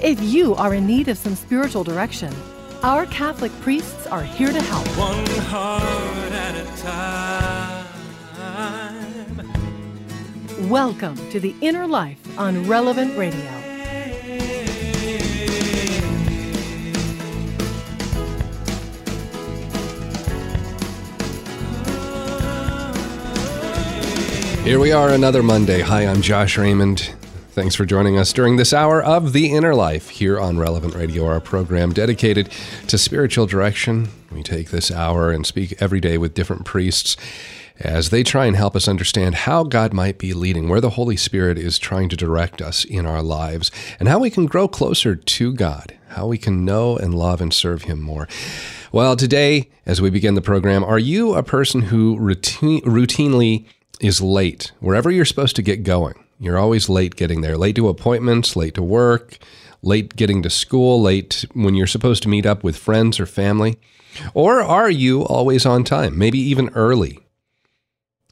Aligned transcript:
if 0.00 0.20
you 0.20 0.54
are 0.54 0.74
in 0.74 0.86
need 0.86 1.08
of 1.08 1.16
some 1.18 1.34
spiritual 1.34 1.82
direction, 1.84 2.32
our 2.82 3.06
Catholic 3.06 3.52
priests 3.60 4.06
are 4.06 4.22
here 4.22 4.52
to 4.52 4.60
help. 4.60 4.86
One 4.98 5.26
heart 5.46 6.32
at 6.32 6.54
a 6.56 6.64
time. 6.82 7.86
Welcome 10.68 11.16
to 11.30 11.40
The 11.40 11.54
Inner 11.60 11.86
Life 11.86 12.18
on 12.38 12.66
Relevant 12.68 13.16
Radio. 13.16 13.40
Here 24.62 24.80
we 24.80 24.90
are, 24.90 25.10
another 25.10 25.42
Monday. 25.44 25.80
Hi, 25.80 26.06
I'm 26.06 26.20
Josh 26.20 26.58
Raymond. 26.58 27.14
Thanks 27.56 27.74
for 27.74 27.86
joining 27.86 28.18
us 28.18 28.34
during 28.34 28.56
this 28.56 28.74
hour 28.74 29.02
of 29.02 29.32
The 29.32 29.50
Inner 29.50 29.74
Life 29.74 30.10
here 30.10 30.38
on 30.38 30.58
Relevant 30.58 30.94
Radio, 30.94 31.24
our 31.24 31.40
program 31.40 31.90
dedicated 31.90 32.50
to 32.86 32.98
spiritual 32.98 33.46
direction. 33.46 34.10
We 34.30 34.42
take 34.42 34.68
this 34.68 34.90
hour 34.90 35.30
and 35.30 35.46
speak 35.46 35.74
every 35.80 35.98
day 35.98 36.18
with 36.18 36.34
different 36.34 36.66
priests 36.66 37.16
as 37.80 38.10
they 38.10 38.22
try 38.22 38.44
and 38.44 38.56
help 38.56 38.76
us 38.76 38.86
understand 38.86 39.36
how 39.36 39.64
God 39.64 39.94
might 39.94 40.18
be 40.18 40.34
leading, 40.34 40.68
where 40.68 40.82
the 40.82 40.90
Holy 40.90 41.16
Spirit 41.16 41.56
is 41.56 41.78
trying 41.78 42.10
to 42.10 42.16
direct 42.16 42.60
us 42.60 42.84
in 42.84 43.06
our 43.06 43.22
lives, 43.22 43.70
and 43.98 44.06
how 44.06 44.18
we 44.18 44.28
can 44.28 44.44
grow 44.44 44.68
closer 44.68 45.16
to 45.16 45.54
God, 45.54 45.96
how 46.08 46.26
we 46.26 46.36
can 46.36 46.62
know 46.62 46.98
and 46.98 47.14
love 47.14 47.40
and 47.40 47.54
serve 47.54 47.84
Him 47.84 48.02
more. 48.02 48.28
Well, 48.92 49.16
today, 49.16 49.70
as 49.86 50.02
we 50.02 50.10
begin 50.10 50.34
the 50.34 50.42
program, 50.42 50.84
are 50.84 50.98
you 50.98 51.32
a 51.32 51.42
person 51.42 51.80
who 51.80 52.18
routine, 52.18 52.82
routinely 52.82 53.64
is 53.98 54.20
late 54.20 54.72
wherever 54.80 55.10
you're 55.10 55.24
supposed 55.24 55.56
to 55.56 55.62
get 55.62 55.84
going? 55.84 56.22
You're 56.38 56.58
always 56.58 56.88
late 56.88 57.16
getting 57.16 57.40
there, 57.40 57.56
late 57.56 57.76
to 57.76 57.88
appointments, 57.88 58.56
late 58.56 58.74
to 58.74 58.82
work, 58.82 59.38
late 59.82 60.16
getting 60.16 60.42
to 60.42 60.50
school, 60.50 61.00
late 61.00 61.46
when 61.54 61.74
you're 61.74 61.86
supposed 61.86 62.22
to 62.24 62.28
meet 62.28 62.44
up 62.44 62.62
with 62.62 62.76
friends 62.76 63.18
or 63.18 63.26
family. 63.26 63.78
Or 64.34 64.60
are 64.60 64.90
you 64.90 65.22
always 65.22 65.64
on 65.64 65.84
time, 65.84 66.18
maybe 66.18 66.38
even 66.38 66.70
early? 66.70 67.18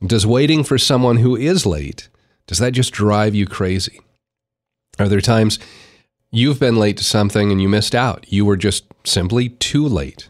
Does 0.05 0.27
waiting 0.27 0.65
for 0.65 0.77
someone 0.77 1.19
who 1.19 1.37
is 1.37 1.65
late, 1.65 2.09
does 2.47 2.59
that 2.59 2.73
just 2.73 2.93
drive 2.93 3.35
you 3.35 3.47
crazy? 3.47 4.01
Are 4.99 5.09
there 5.09 5.21
times 5.21 5.59
you've 6.31 6.61
been 6.61 6.77
late 6.77 6.99
to 6.99 7.05
something 7.05 7.51
and 7.51 7.61
you 7.61 7.69
missed 7.69 7.95
out? 7.95 8.27
You 8.31 8.45
were 8.45 8.57
just 8.57 8.85
simply 9.05 9.49
too 9.49 9.87
late. 9.87 10.29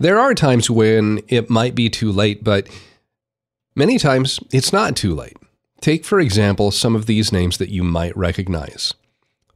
There 0.00 0.18
are 0.18 0.34
times 0.34 0.68
when 0.68 1.20
it 1.28 1.48
might 1.48 1.74
be 1.74 1.88
too 1.88 2.10
late, 2.12 2.42
but 2.42 2.68
many 3.74 3.98
times 3.98 4.40
it's 4.52 4.72
not 4.72 4.96
too 4.96 5.14
late. 5.14 5.36
Take, 5.82 6.04
for 6.04 6.20
example, 6.20 6.70
some 6.70 6.94
of 6.94 7.06
these 7.06 7.32
names 7.32 7.58
that 7.58 7.68
you 7.68 7.82
might 7.82 8.16
recognize. 8.16 8.94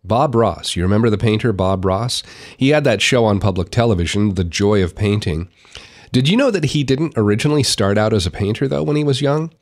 Bob 0.05 0.35
Ross. 0.35 0.75
You 0.75 0.83
remember 0.83 1.09
the 1.09 1.17
painter 1.17 1.53
Bob 1.53 1.85
Ross? 1.85 2.25
He 2.57 2.71
had 2.71 2.83
that 2.83 3.01
show 3.01 3.25
on 3.25 3.39
public 3.39 3.71
television, 3.71 4.35
The 4.35 4.43
Joy 4.43 4.83
of 4.83 4.97
Painting. 4.97 5.49
Did 6.11 6.29
you 6.29 6.37
know 6.37 6.51
that 6.51 6.67
he 6.67 6.83
didn't 6.83 7.15
originally 7.17 7.63
start 7.63 7.97
out 7.97 8.13
as 8.13 8.27
a 8.27 8.33
painter, 8.33 8.67
though, 8.67 8.83
when 8.83 8.97
he 8.97 9.05
was 9.05 9.21
young? 9.21 9.53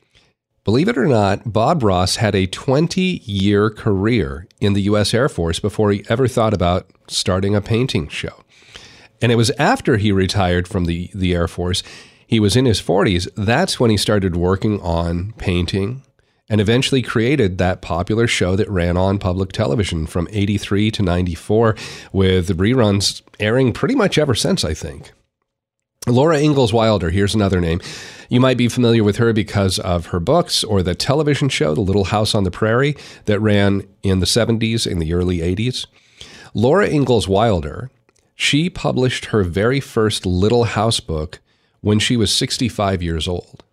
Believe 0.65 0.89
it 0.89 0.97
or 0.97 1.07
not, 1.07 1.53
Bob 1.53 1.83
Ross 1.83 2.17
had 2.17 2.35
a 2.35 2.47
20 2.47 3.21
year 3.27 3.69
career 3.69 4.47
in 4.59 4.73
the 4.73 4.83
U.S. 4.83 5.13
Air 5.13 5.29
Force 5.29 5.61
before 5.61 5.91
he 5.91 6.03
ever 6.09 6.27
thought 6.27 6.55
about 6.55 6.89
starting 7.09 7.55
a 7.55 7.61
painting 7.61 8.09
show. 8.09 8.43
And 9.21 9.31
it 9.31 9.37
was 9.37 9.51
after 9.59 9.99
he 9.99 10.13
retired 10.13 10.67
from 10.67 10.87
the, 10.87 11.11
the 11.15 11.35
Air 11.35 11.47
Force, 11.47 11.83
he 12.27 12.41
was 12.41 12.57
in 12.57 12.65
his 12.65 12.81
40s, 12.81 13.29
that's 13.37 13.79
when 13.79 13.91
he 13.91 13.99
started 13.99 14.35
working 14.35 14.81
on 14.81 15.35
painting 15.37 16.03
and 16.49 16.61
eventually 16.61 17.03
created 17.03 17.59
that 17.59 17.81
popular 17.81 18.27
show 18.27 18.57
that 18.57 18.69
ran 18.69 18.97
on 18.97 19.19
public 19.19 19.53
television 19.53 20.07
from 20.07 20.29
83 20.31 20.91
to 20.91 21.03
94, 21.03 21.77
with 22.13 22.59
reruns 22.59 23.23
airing 23.41 23.73
pretty 23.73 23.95
much 23.95 24.19
ever 24.19 24.35
since, 24.35 24.65
I 24.65 24.75
think. 24.75 25.13
Laura 26.07 26.39
Ingalls 26.39 26.73
Wilder, 26.73 27.09
here's 27.09 27.35
another 27.35 27.63
name. 27.63 27.81
You 28.29 28.39
might 28.39 28.59
be 28.59 28.69
familiar 28.69 29.03
with 29.03 29.17
her 29.17 29.33
because 29.33 29.79
of 29.79 30.07
her 30.07 30.21
books 30.21 30.63
or 30.63 30.83
the 30.83 30.95
television 30.95 31.49
show, 31.49 31.75
The 31.75 31.81
Little 31.81 32.05
House 32.05 32.35
on 32.35 32.45
the 32.45 32.51
Prairie, 32.51 32.95
that 33.25 33.41
ran 33.41 33.87
in 34.03 34.21
the 34.21 34.27
70s 34.27 34.91
and 34.91 35.01
the 35.01 35.15
early 35.15 35.39
80s. 35.39 35.87
Laura 36.53 36.87
Ingalls 36.87 37.27
Wilder, 37.27 37.91
she 38.35 38.69
published 38.69 39.27
her 39.27 39.43
very 39.43 39.81
first 39.81 40.27
Little 40.27 40.65
House 40.65 41.01
book 41.01 41.41
when 41.81 41.99
she 41.99 42.19
was 42.19 42.35
65 42.35 43.03
years 43.03 43.27
old. 43.27 43.65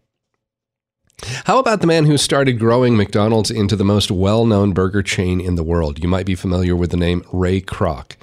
How 1.45 1.59
about 1.59 1.81
the 1.81 1.87
man 1.87 2.05
who 2.05 2.17
started 2.17 2.59
growing 2.59 2.97
McDonald's 2.97 3.51
into 3.51 3.75
the 3.75 3.83
most 3.83 4.09
well 4.09 4.45
known 4.45 4.73
burger 4.73 5.03
chain 5.03 5.39
in 5.39 5.55
the 5.55 5.63
world? 5.63 6.01
You 6.01 6.09
might 6.09 6.25
be 6.25 6.35
familiar 6.35 6.75
with 6.75 6.91
the 6.91 6.97
name 6.97 7.23
Ray 7.31 7.61
Kroc. 7.61 8.15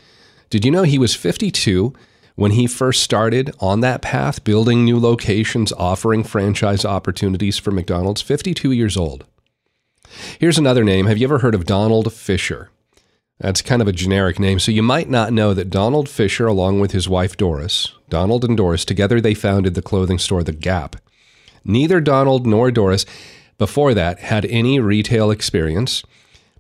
Did 0.51 0.65
you 0.65 0.71
know 0.71 0.83
he 0.83 0.99
was 0.99 1.15
52 1.15 1.93
when 2.35 2.53
he 2.53 2.67
first 2.67 3.03
started 3.03 3.55
on 3.61 3.81
that 3.81 4.03
path, 4.03 4.43
building 4.45 4.85
new 4.85 4.99
locations, 4.99 5.73
offering 5.73 6.25
franchise 6.25 6.85
opportunities 6.85 7.59
for 7.59 7.71
McDonald's? 7.71 8.23
52 8.23 8.73
years 8.73 8.97
old. 8.97 9.25
Here's 10.41 10.59
another 10.59 10.85
name. 10.85 11.07
Have 11.07 11.19
you 11.19 11.27
ever 11.27 11.39
heard 11.39 11.55
of 11.55 11.67
Donald 11.67 12.13
Fisher? 12.13 12.71
That's 13.39 13.63
kind 13.63 13.81
of 13.81 13.87
a 13.87 13.93
generic 13.93 14.41
name, 14.41 14.59
so 14.59 14.73
you 14.73 14.83
might 14.83 15.09
not 15.09 15.33
know 15.33 15.55
that 15.55 15.71
Donald 15.71 16.09
Fisher, 16.09 16.47
along 16.47 16.81
with 16.81 16.91
his 16.91 17.09
wife 17.09 17.37
Doris, 17.37 17.93
Donald 18.09 18.45
and 18.45 18.57
Doris, 18.57 18.85
together 18.85 19.21
they 19.21 19.35
founded 19.35 19.75
the 19.75 19.83
clothing 19.83 20.19
store 20.19 20.43
The 20.43 20.53
Gap. 20.53 20.97
Neither 21.69 22.01
Donald 22.01 22.47
nor 22.47 22.71
Doris 22.71 23.05
before 23.59 23.93
that 23.93 24.21
had 24.21 24.47
any 24.47 24.81
retail 24.81 25.31
experience. 25.31 26.03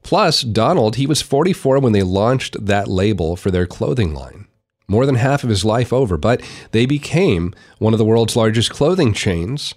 Plus, 0.03 0.43
Donald, 0.43 0.97
he 0.97 1.07
was 1.07 1.23
44 1.23 1.81
when 1.81 1.93
they 1.93 2.03
launched 2.03 2.65
that 2.65 2.89
label 2.89 3.35
for 3.35 3.51
their 3.51 3.67
clothing 3.67 4.15
line. 4.15 4.47
More 4.87 5.07
than 5.07 5.17
half 5.17 5.43
of 5.43 5.51
his 5.51 5.65
life 5.65 5.93
over, 5.93 6.17
but 6.17 6.43
they 6.73 6.87
became 6.87 7.55
one 7.79 7.95
of 7.95 7.99
the 7.99 8.05
world's 8.05 8.37
largest 8.37 8.71
clothing 8.71 9.13
chains. 9.13 9.75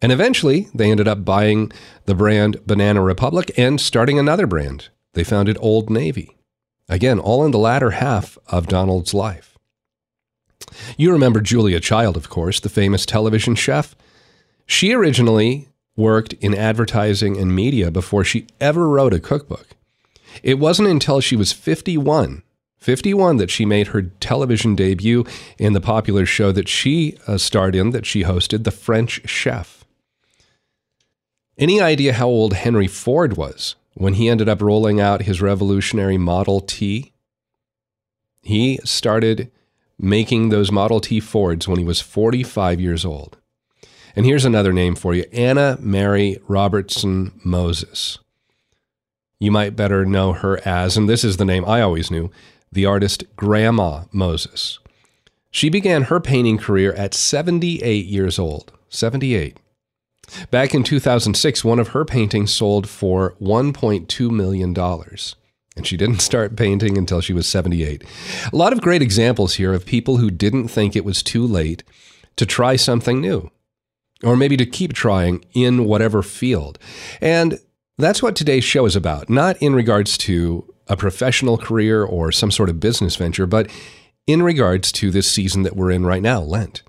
And 0.00 0.10
eventually, 0.10 0.68
they 0.74 0.90
ended 0.90 1.08
up 1.08 1.24
buying 1.24 1.70
the 2.06 2.14
brand 2.14 2.64
Banana 2.66 3.02
Republic 3.02 3.52
and 3.56 3.80
starting 3.80 4.18
another 4.18 4.46
brand. 4.46 4.88
They 5.14 5.24
founded 5.24 5.56
Old 5.60 5.90
Navy. 5.90 6.36
Again, 6.88 7.18
all 7.18 7.44
in 7.44 7.52
the 7.52 7.58
latter 7.58 7.92
half 7.92 8.36
of 8.48 8.66
Donald's 8.66 9.14
life. 9.14 9.56
You 10.96 11.12
remember 11.12 11.40
Julia 11.40 11.80
Child, 11.80 12.16
of 12.16 12.28
course, 12.28 12.58
the 12.58 12.68
famous 12.68 13.06
television 13.06 13.54
chef. 13.54 13.94
She 14.66 14.92
originally 14.92 15.68
worked 15.96 16.32
in 16.34 16.54
advertising 16.54 17.36
and 17.36 17.54
media 17.54 17.90
before 17.90 18.24
she 18.24 18.46
ever 18.60 18.88
wrote 18.88 19.14
a 19.14 19.20
cookbook. 19.20 19.68
It 20.42 20.58
wasn't 20.58 20.88
until 20.88 21.20
she 21.20 21.36
was 21.36 21.52
51, 21.52 22.42
51 22.78 23.36
that 23.36 23.50
she 23.50 23.64
made 23.64 23.88
her 23.88 24.02
television 24.02 24.74
debut 24.74 25.24
in 25.58 25.72
the 25.72 25.80
popular 25.80 26.24
show 26.24 26.52
that 26.52 26.68
she 26.68 27.16
uh, 27.26 27.36
starred 27.38 27.74
in, 27.74 27.90
that 27.90 28.06
she 28.06 28.24
hosted, 28.24 28.64
The 28.64 28.70
French 28.70 29.28
Chef. 29.28 29.84
Any 31.58 31.80
idea 31.80 32.14
how 32.14 32.28
old 32.28 32.54
Henry 32.54 32.86
Ford 32.86 33.36
was 33.36 33.76
when 33.94 34.14
he 34.14 34.28
ended 34.28 34.48
up 34.48 34.62
rolling 34.62 35.00
out 35.00 35.22
his 35.22 35.42
revolutionary 35.42 36.16
Model 36.16 36.60
T? 36.60 37.12
He 38.40 38.80
started 38.84 39.50
making 39.98 40.48
those 40.48 40.72
Model 40.72 41.00
T 41.00 41.20
Fords 41.20 41.68
when 41.68 41.78
he 41.78 41.84
was 41.84 42.00
45 42.00 42.80
years 42.80 43.04
old. 43.04 43.36
And 44.14 44.26
here's 44.26 44.44
another 44.44 44.72
name 44.72 44.94
for 44.94 45.14
you 45.14 45.24
Anna 45.32 45.78
Mary 45.80 46.38
Robertson 46.48 47.40
Moses. 47.44 48.18
You 49.38 49.50
might 49.50 49.74
better 49.74 50.04
know 50.04 50.32
her 50.32 50.60
as, 50.66 50.96
and 50.96 51.08
this 51.08 51.24
is 51.24 51.36
the 51.36 51.44
name 51.44 51.64
I 51.64 51.80
always 51.80 52.10
knew, 52.10 52.30
the 52.70 52.86
artist 52.86 53.24
Grandma 53.36 54.04
Moses. 54.12 54.78
She 55.50 55.68
began 55.68 56.04
her 56.04 56.20
painting 56.20 56.58
career 56.58 56.92
at 56.94 57.12
78 57.12 58.06
years 58.06 58.38
old. 58.38 58.72
78. 58.88 59.58
Back 60.50 60.74
in 60.74 60.82
2006, 60.82 61.64
one 61.64 61.78
of 61.78 61.88
her 61.88 62.04
paintings 62.04 62.52
sold 62.52 62.88
for 62.88 63.34
$1.2 63.40 64.30
million. 64.30 64.76
And 65.76 65.86
she 65.86 65.96
didn't 65.96 66.20
start 66.22 66.56
painting 66.56 66.96
until 66.96 67.20
she 67.20 67.32
was 67.32 67.46
78. 67.46 68.04
A 68.52 68.56
lot 68.56 68.72
of 68.72 68.80
great 68.80 69.02
examples 69.02 69.54
here 69.54 69.74
of 69.74 69.84
people 69.84 70.18
who 70.18 70.30
didn't 70.30 70.68
think 70.68 70.94
it 70.94 71.04
was 71.04 71.22
too 71.22 71.46
late 71.46 71.82
to 72.36 72.46
try 72.46 72.76
something 72.76 73.20
new, 73.20 73.50
or 74.22 74.36
maybe 74.36 74.56
to 74.56 74.66
keep 74.66 74.92
trying 74.92 75.44
in 75.52 75.84
whatever 75.84 76.22
field. 76.22 76.78
And 77.20 77.58
that's 77.98 78.22
what 78.22 78.36
today's 78.36 78.64
show 78.64 78.86
is 78.86 78.96
about, 78.96 79.28
not 79.28 79.56
in 79.60 79.74
regards 79.74 80.16
to 80.18 80.72
a 80.88 80.96
professional 80.96 81.58
career 81.58 82.04
or 82.04 82.32
some 82.32 82.50
sort 82.50 82.68
of 82.68 82.80
business 82.80 83.16
venture, 83.16 83.46
but 83.46 83.70
in 84.26 84.42
regards 84.42 84.92
to 84.92 85.10
this 85.10 85.30
season 85.30 85.62
that 85.62 85.76
we're 85.76 85.90
in 85.90 86.06
right 86.06 86.22
now, 86.22 86.40
Lent. 86.40 86.82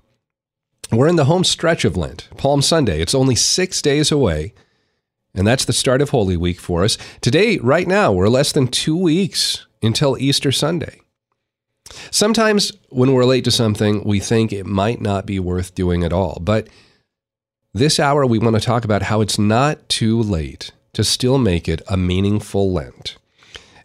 We're 0.92 1.08
in 1.08 1.16
the 1.16 1.24
home 1.24 1.44
stretch 1.44 1.84
of 1.84 1.96
Lent, 1.96 2.28
Palm 2.36 2.62
Sunday. 2.62 3.00
It's 3.00 3.14
only 3.14 3.34
six 3.34 3.80
days 3.82 4.12
away, 4.12 4.54
and 5.34 5.46
that's 5.46 5.64
the 5.64 5.72
start 5.72 6.02
of 6.02 6.10
Holy 6.10 6.36
Week 6.36 6.60
for 6.60 6.84
us. 6.84 6.98
Today, 7.20 7.58
right 7.58 7.88
now, 7.88 8.12
we're 8.12 8.28
less 8.28 8.52
than 8.52 8.68
two 8.68 8.96
weeks 8.96 9.66
until 9.82 10.18
Easter 10.18 10.52
Sunday. 10.52 11.00
Sometimes 12.10 12.72
when 12.90 13.12
we're 13.12 13.24
late 13.24 13.44
to 13.44 13.50
something, 13.50 14.04
we 14.04 14.20
think 14.20 14.52
it 14.52 14.66
might 14.66 15.00
not 15.00 15.26
be 15.26 15.38
worth 15.38 15.74
doing 15.74 16.04
at 16.04 16.12
all. 16.12 16.38
But 16.40 16.68
this 17.74 17.98
hour, 17.98 18.24
we 18.24 18.38
want 18.38 18.54
to 18.54 18.60
talk 18.60 18.84
about 18.84 19.02
how 19.02 19.20
it's 19.20 19.36
not 19.36 19.88
too 19.88 20.22
late 20.22 20.70
to 20.92 21.02
still 21.02 21.38
make 21.38 21.68
it 21.68 21.82
a 21.88 21.96
meaningful 21.96 22.72
Lent. 22.72 23.16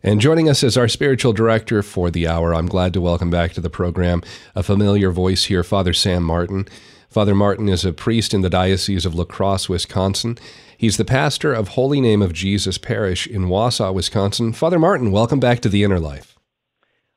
And 0.04 0.22
joining 0.22 0.48
us 0.48 0.64
as 0.64 0.78
our 0.78 0.88
spiritual 0.88 1.34
director 1.34 1.82
for 1.82 2.12
the 2.12 2.28
hour, 2.28 2.54
I'm 2.54 2.68
glad 2.68 2.94
to 2.94 3.02
welcome 3.02 3.32
back 3.32 3.52
to 3.54 3.62
the 3.62 3.70
program 3.70 4.22
a 4.56 4.62
familiar 4.62 5.10
voice 5.10 5.46
here, 5.46 5.64
Father 5.64 5.92
Sam 5.94 6.24
Martin. 6.24 6.68
Father 7.10 7.34
Martin 7.34 7.68
is 7.68 7.84
a 7.84 7.92
priest 7.92 8.32
in 8.32 8.42
the 8.42 8.50
Diocese 8.50 9.08
of 9.08 9.16
La 9.16 9.24
Crosse, 9.24 9.68
Wisconsin. 9.68 10.38
He's 10.78 10.98
the 10.98 11.04
pastor 11.04 11.52
of 11.52 11.70
Holy 11.70 12.00
Name 12.00 12.22
of 12.22 12.32
Jesus 12.32 12.78
Parish 12.78 13.26
in 13.26 13.46
Wausau, 13.46 13.92
Wisconsin. 13.92 14.54
Father 14.54 14.78
Martin, 14.78 15.12
welcome 15.12 15.40
back 15.40 15.62
to 15.62 15.70
the 15.70 15.84
Inner 15.84 16.00
Life. 16.00 16.38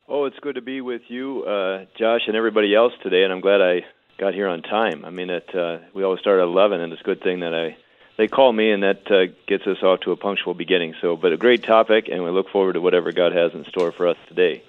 Oh, 0.09 0.25
it's 0.25 0.41
good 0.41 0.55
to 0.55 0.63
be 0.63 0.81
with 0.81 1.03
you, 1.09 1.45
uh, 1.45 1.85
Josh, 1.99 2.23
and 2.27 2.35
everybody 2.35 2.75
else 2.75 2.95
today, 3.03 3.25
and 3.25 3.33
I'm 3.33 3.43
glad 3.43 3.61
I 3.61 3.81
got 4.23 4.35
here 4.35 4.47
on 4.47 4.63
time. 4.63 5.05
I 5.05 5.11
mean, 5.11 5.31
it, 5.31 5.53
uh, 5.53 5.79
we 5.95 6.05
always 6.05 6.21
start 6.21 6.39
at 6.39 6.45
11, 6.45 6.81
and 6.81 6.93
it's 6.93 7.03
a 7.03 7.05
good 7.05 7.21
thing 7.23 7.41
that 7.41 7.53
I 7.53 7.77
they 8.19 8.29
call 8.29 8.53
me, 8.53 8.71
and 8.71 8.85
that 8.85 9.11
uh, 9.11 9.33
gets 9.49 9.67
us 9.67 9.83
off 9.83 10.01
to 10.01 10.13
a 10.13 10.17
punctual 10.17 10.55
beginning. 10.55 10.95
So, 11.01 11.17
but 11.17 11.33
a 11.33 11.37
great 11.37 11.65
topic, 11.65 12.09
and 12.09 12.23
we 12.23 12.31
look 12.31 12.49
forward 12.49 12.75
to 12.75 12.81
whatever 12.81 13.11
God 13.11 13.33
has 13.33 13.53
in 13.53 13.65
store 13.65 13.91
for 13.91 14.07
us 14.07 14.17
today. 14.29 14.63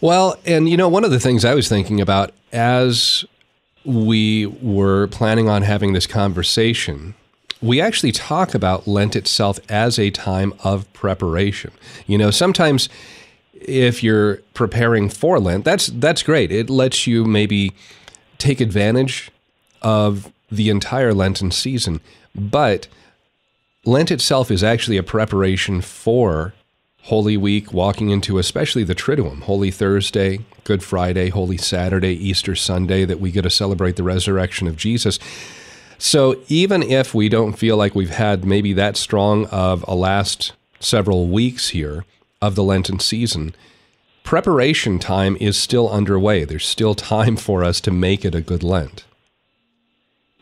Well, 0.00 0.36
and 0.44 0.68
you 0.68 0.76
know, 0.76 0.88
one 0.88 1.04
of 1.04 1.12
the 1.12 1.20
things 1.20 1.44
I 1.44 1.54
was 1.54 1.68
thinking 1.68 2.00
about 2.00 2.32
as 2.50 3.24
we 3.84 4.46
were 4.46 5.06
planning 5.08 5.48
on 5.48 5.62
having 5.62 5.92
this 5.92 6.08
conversation, 6.08 7.14
we 7.62 7.80
actually 7.80 8.10
talk 8.10 8.52
about 8.52 8.88
Lent 8.88 9.14
itself 9.14 9.60
as 9.68 9.96
a 9.96 10.10
time 10.10 10.52
of 10.64 10.92
preparation. 10.92 11.70
You 12.08 12.18
know, 12.18 12.32
sometimes 12.32 12.88
if 13.54 14.02
you're 14.02 14.38
preparing 14.54 15.08
for 15.08 15.38
Lent, 15.38 15.64
that's 15.64 15.86
that's 15.86 16.24
great. 16.24 16.50
It 16.50 16.68
lets 16.68 17.06
you 17.06 17.24
maybe 17.24 17.72
take 18.38 18.60
advantage 18.60 19.30
of 19.82 20.32
the 20.50 20.70
entire 20.70 21.14
Lenten 21.14 21.50
season. 21.50 22.00
But 22.34 22.88
Lent 23.84 24.10
itself 24.10 24.50
is 24.50 24.64
actually 24.64 24.96
a 24.96 25.02
preparation 25.02 25.80
for 25.80 26.54
Holy 27.02 27.36
Week, 27.36 27.72
walking 27.72 28.10
into 28.10 28.38
especially 28.38 28.82
the 28.82 28.94
Triduum, 28.94 29.42
Holy 29.42 29.70
Thursday, 29.70 30.40
Good 30.64 30.82
Friday, 30.82 31.28
Holy 31.28 31.56
Saturday, 31.56 32.14
Easter 32.14 32.56
Sunday, 32.56 33.04
that 33.04 33.20
we 33.20 33.30
get 33.30 33.42
to 33.42 33.50
celebrate 33.50 33.94
the 33.94 34.02
resurrection 34.02 34.66
of 34.66 34.76
Jesus. 34.76 35.20
So 35.98 36.40
even 36.48 36.82
if 36.82 37.14
we 37.14 37.28
don't 37.28 37.52
feel 37.52 37.76
like 37.76 37.94
we've 37.94 38.10
had 38.10 38.44
maybe 38.44 38.72
that 38.72 38.96
strong 38.96 39.46
of 39.46 39.84
a 39.86 39.94
last 39.94 40.52
several 40.80 41.28
weeks 41.28 41.68
here 41.68 42.04
of 42.42 42.56
the 42.56 42.64
Lenten 42.64 42.98
season, 42.98 43.54
preparation 44.26 44.98
time 44.98 45.36
is 45.40 45.56
still 45.56 45.88
underway. 45.88 46.44
There's 46.44 46.66
still 46.66 46.94
time 46.94 47.36
for 47.36 47.64
us 47.64 47.80
to 47.82 47.90
make 47.90 48.24
it 48.24 48.34
a 48.34 48.42
good 48.42 48.62
Lent. 48.62 49.04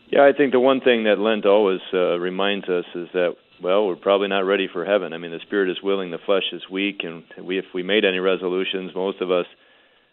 Yeah, 0.09 0.25
I 0.25 0.33
think 0.35 0.51
the 0.51 0.59
one 0.59 0.81
thing 0.81 1.03
that 1.03 1.19
Lent 1.19 1.45
always 1.45 1.81
uh, 1.93 2.19
reminds 2.19 2.67
us 2.67 2.85
is 2.95 3.07
that 3.13 3.35
well, 3.61 3.87
we're 3.87 3.95
probably 3.95 4.27
not 4.27 4.39
ready 4.39 4.67
for 4.67 4.83
heaven. 4.83 5.13
I 5.13 5.17
mean, 5.17 5.31
the 5.31 5.39
spirit 5.39 5.69
is 5.69 5.81
willing, 5.81 6.11
the 6.11 6.17
flesh 6.17 6.51
is 6.51 6.69
weak, 6.69 7.01
and 7.03 7.23
we 7.41 7.57
if 7.57 7.65
we 7.73 7.83
made 7.83 8.03
any 8.03 8.19
resolutions, 8.19 8.91
most 8.93 9.21
of 9.21 9.31
us, 9.31 9.45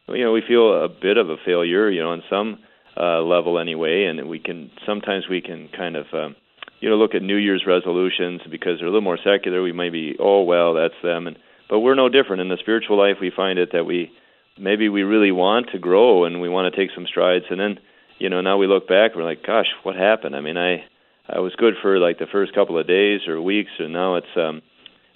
you 0.09 0.23
know, 0.23 0.33
we 0.33 0.43
feel 0.47 0.85
a 0.85 0.89
bit 0.89 1.17
of 1.17 1.29
a 1.29 1.37
failure, 1.45 1.91
you 1.91 2.03
know, 2.03 2.11
on 2.11 2.23
some 2.31 2.59
uh, 2.97 3.21
level 3.23 3.59
anyway, 3.59 4.05
and 4.05 4.29
we 4.29 4.39
can 4.39 4.71
sometimes 4.87 5.25
we 5.29 5.41
can 5.41 5.69
kind 5.77 5.97
of. 5.97 6.07
Um, 6.13 6.37
you 6.81 6.91
know, 6.91 6.97
look 6.97 7.15
at 7.15 7.23
New 7.23 7.37
Year's 7.37 7.63
resolutions 7.65 8.41
because 8.51 8.79
they're 8.79 8.89
a 8.89 8.91
little 8.91 9.03
more 9.03 9.19
secular. 9.23 9.63
We 9.63 9.71
may 9.71 9.89
be, 9.89 10.17
oh 10.19 10.43
well, 10.43 10.75
that's 10.75 11.01
them, 11.01 11.29
and 11.29 11.37
but 11.73 11.81
we're 11.81 11.95
no 11.95 12.11
different 12.11 12.43
in 12.43 12.51
the 12.51 12.59
spiritual 12.61 12.99
life. 12.99 13.17
We 13.19 13.33
find 13.35 13.59
it 13.59 13.71
that 13.73 13.87
we 13.87 14.13
maybe 14.59 14.91
we 14.91 15.05
really 15.05 15.33
want 15.33 15.71
to 15.73 15.79
grow 15.79 16.27
and 16.27 16.43
we 16.43 16.51
want 16.51 16.71
to 16.71 16.79
take 16.79 16.95
some 16.95 17.07
strides, 17.07 17.47
and 17.49 17.59
then 17.59 17.79
you 18.19 18.29
know, 18.29 18.43
now 18.43 18.59
we 18.59 18.67
look 18.67 18.87
back, 18.87 19.13
and 19.13 19.23
we're 19.23 19.29
like, 19.29 19.43
gosh, 19.43 19.69
what 19.83 19.97
happened? 19.97 20.37
I 20.37 20.43
mean, 20.43 20.59
I 20.59 20.85
I 21.27 21.41
was 21.41 21.55
good 21.57 21.73
for 21.81 21.99
like 21.99 22.19
the 22.19 22.27
first 22.31 22.55
couple 22.55 22.79
of 22.79 22.87
days 22.87 23.27
or 23.27 23.41
weeks, 23.41 23.71
and 23.79 23.91
now 23.91 24.17
it's 24.17 24.37
um, 24.37 24.61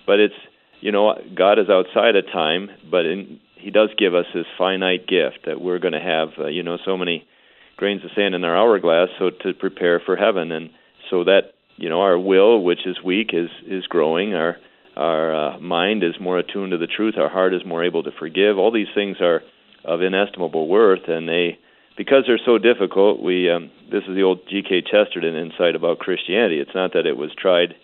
but 0.06 0.18
it's 0.18 0.34
you 0.80 0.92
know, 0.92 1.14
God 1.34 1.58
is 1.58 1.68
outside 1.68 2.16
of 2.16 2.24
time, 2.32 2.70
but 2.90 3.04
in, 3.04 3.38
He 3.56 3.70
does 3.70 3.90
give 3.98 4.14
us 4.14 4.24
this 4.32 4.46
finite 4.56 5.06
gift 5.06 5.40
that 5.44 5.60
we're 5.60 5.78
going 5.78 5.92
to 5.92 6.00
have, 6.00 6.30
uh, 6.38 6.46
you 6.46 6.62
know, 6.62 6.78
so 6.86 6.96
many 6.96 7.28
grains 7.76 8.02
of 8.02 8.12
sand 8.16 8.34
in 8.34 8.44
our 8.44 8.56
hourglass, 8.56 9.10
so 9.18 9.28
to 9.28 9.52
prepare 9.52 10.00
for 10.00 10.16
heaven, 10.16 10.52
and 10.52 10.70
so 11.10 11.22
that 11.24 11.52
you 11.76 11.90
know 11.90 12.00
our 12.00 12.18
will, 12.18 12.64
which 12.64 12.86
is 12.86 12.96
weak, 13.04 13.34
is 13.34 13.50
is 13.66 13.86
growing. 13.86 14.32
Our 14.32 14.56
our 14.96 15.34
uh, 15.34 15.58
mind 15.58 16.02
is 16.02 16.14
more 16.20 16.38
attuned 16.38 16.72
to 16.72 16.78
the 16.78 16.86
truth. 16.86 17.14
Our 17.18 17.28
heart 17.28 17.54
is 17.54 17.64
more 17.66 17.84
able 17.84 18.02
to 18.04 18.10
forgive. 18.18 18.58
All 18.58 18.72
these 18.72 18.92
things 18.94 19.18
are 19.20 19.42
of 19.84 20.02
inestimable 20.02 20.68
worth, 20.68 21.08
and 21.08 21.28
they 21.28 21.58
because 21.96 22.24
they're 22.26 22.40
so 22.44 22.58
difficult, 22.58 23.22
we 23.22 23.50
um, 23.50 23.70
this 23.90 24.02
is 24.08 24.14
the 24.14 24.22
old 24.22 24.40
G.K. 24.48 24.82
Chesterton 24.82 25.34
insight 25.34 25.74
about 25.74 25.98
Christianity. 25.98 26.60
It's 26.60 26.74
not 26.74 26.92
that 26.92 27.06
it 27.06 27.16
was 27.16 27.30
tried 27.36 27.74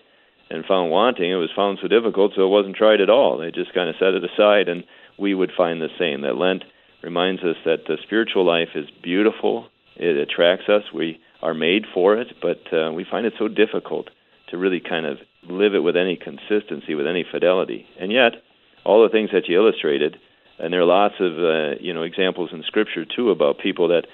and 0.51 0.65
found 0.65 0.91
wanting; 0.91 1.31
it 1.31 1.37
was 1.37 1.51
found 1.55 1.79
so 1.81 1.89
difficult, 1.89 2.33
so 2.35 2.45
it 2.45 2.51
wasn't 2.51 2.77
tried 2.77 3.01
at 3.01 3.11
all. 3.11 3.39
They 3.39 3.51
just 3.51 3.75
kind 3.75 3.89
of 3.89 3.97
set 3.99 4.15
it 4.15 4.25
aside, 4.25 4.69
and 4.69 4.85
we 5.19 5.35
would 5.35 5.53
find 5.57 5.81
the 5.81 5.89
same. 5.99 6.23
That 6.23 6.37
Lent 6.37 6.65
reminds 7.03 7.43
us 7.43 7.57
that 7.65 7.87
the 7.87 7.97
spiritual 8.03 8.45
life 8.45 8.75
is 8.75 8.87
beautiful; 9.03 9.69
it 9.97 10.17
attracts 10.17 10.69
us. 10.69 10.83
We 10.95 11.21
are 11.41 11.55
made 11.55 11.85
for 11.93 12.17
it, 12.17 12.29
but 12.41 12.63
uh, 12.73 12.93
we 12.93 13.05
find 13.09 13.27
it 13.27 13.35
so 13.39 13.49
difficult 13.49 14.09
to 14.51 14.59
really 14.59 14.81
kind 14.81 15.07
of 15.07 15.19
live 15.49 15.75
it 15.75 15.81
with 15.83 15.97
any 15.97 16.17
consistency, 16.17 16.95
with 16.95 17.07
any 17.07 17.25
fidelity. 17.31 17.87
And 17.99 18.13
yet, 18.13 18.43
all 18.85 19.03
the 19.03 19.09
things 19.09 19.31
that 19.33 19.49
you 19.49 19.61
illustrated 19.61 20.19
and 20.63 20.73
there 20.73 20.81
are 20.81 20.85
lots 20.85 21.15
of 21.19 21.39
uh, 21.39 21.75
you 21.81 21.93
know 21.93 22.03
examples 22.03 22.51
in 22.53 22.63
Scripture 22.63 23.05
too 23.05 23.31
about 23.31 23.59
people 23.59 23.89
that 23.89 24.07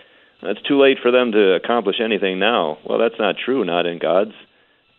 it's 0.43 0.63
too 0.63 0.81
late 0.81 0.99
for 1.03 1.11
them 1.11 1.33
to 1.33 1.55
accomplish 1.55 1.97
anything 2.01 2.39
now. 2.39 2.79
Well, 2.85 2.99
that's 2.99 3.19
not 3.19 3.37
true. 3.37 3.65
Not 3.65 3.87
in 3.87 3.99
God's 3.99 4.35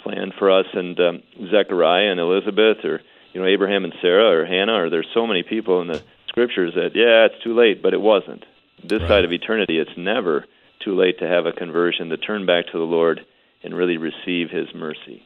plan 0.04 0.32
for 0.38 0.52
us. 0.52 0.66
And 0.74 1.00
um, 1.00 1.24
Zechariah 1.50 2.12
and 2.12 2.20
Elizabeth, 2.20 2.84
or 2.84 3.02
you 3.34 3.42
know 3.42 3.48
Abraham 3.48 3.84
and 3.84 3.94
Sarah, 4.02 4.40
or 4.40 4.46
Hannah, 4.46 4.84
or 4.84 4.90
there's 4.90 5.10
so 5.14 5.26
many 5.26 5.44
people 5.44 5.82
in 5.82 5.88
the 5.88 6.04
Scriptures 6.28 6.74
that 6.76 6.92
yeah, 6.94 7.26
it's 7.26 7.44
too 7.44 7.56
late, 7.56 7.82
but 7.82 7.94
it 7.94 8.02
wasn't. 8.02 8.46
This 8.84 9.02
right. 9.02 9.10
side 9.10 9.26
of 9.26 9.32
eternity, 9.32 9.80
it's 9.80 9.98
never 9.98 10.46
too 10.80 10.96
late 10.96 11.20
to 11.20 11.28
have 11.28 11.46
a 11.46 11.52
conversion, 11.52 12.10
to 12.10 12.18
turn 12.18 12.46
back 12.46 12.68
to 12.68 12.78
the 12.78 12.86
Lord 12.86 13.26
and 13.64 13.76
really 13.76 13.98
receive 13.98 14.50
His 14.50 14.68
mercy. 14.74 15.24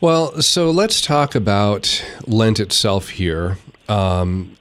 Well, 0.00 0.42
so 0.42 0.70
let's 0.70 1.00
talk 1.00 1.34
about 1.34 2.04
Lent 2.26 2.58
itself 2.58 3.10
here. 3.10 3.58
Um, 3.88 4.56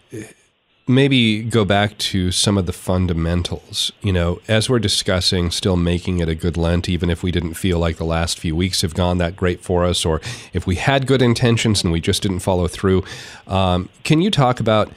maybe 0.88 1.42
go 1.42 1.66
back 1.66 1.98
to 1.98 2.32
some 2.32 2.58
of 2.58 2.66
the 2.66 2.74
fundamentals. 2.74 3.92
You 4.02 4.14
know, 4.14 4.42
as 4.48 4.70
we're 4.70 4.80
discussing, 4.80 5.52
still 5.52 5.78
making 5.78 6.20
it 6.20 6.30
a 6.30 6.36
good 6.36 6.58
Lent, 6.58 6.88
even 6.90 7.10
if 7.10 7.24
we 7.24 7.32
didn't 7.32 7.56
feel 7.56 7.80
like 7.80 7.98
the 7.98 8.04
last 8.04 8.40
few 8.40 8.56
weeks 8.56 8.82
have 8.82 8.94
gone 8.94 9.18
that 9.18 9.36
great 9.36 9.62
for 9.62 9.86
us, 9.86 10.06
or 10.06 10.22
if 10.54 10.68
we 10.68 10.76
had 10.76 11.08
good 11.08 11.22
intentions 11.22 11.84
and 11.84 11.92
we 11.92 12.02
just 12.02 12.22
didn't 12.22 12.40
follow 12.40 12.68
through. 12.68 13.04
Um, 13.48 13.90
can 14.04 14.22
you 14.22 14.30
talk 14.30 14.60
about 14.60 14.92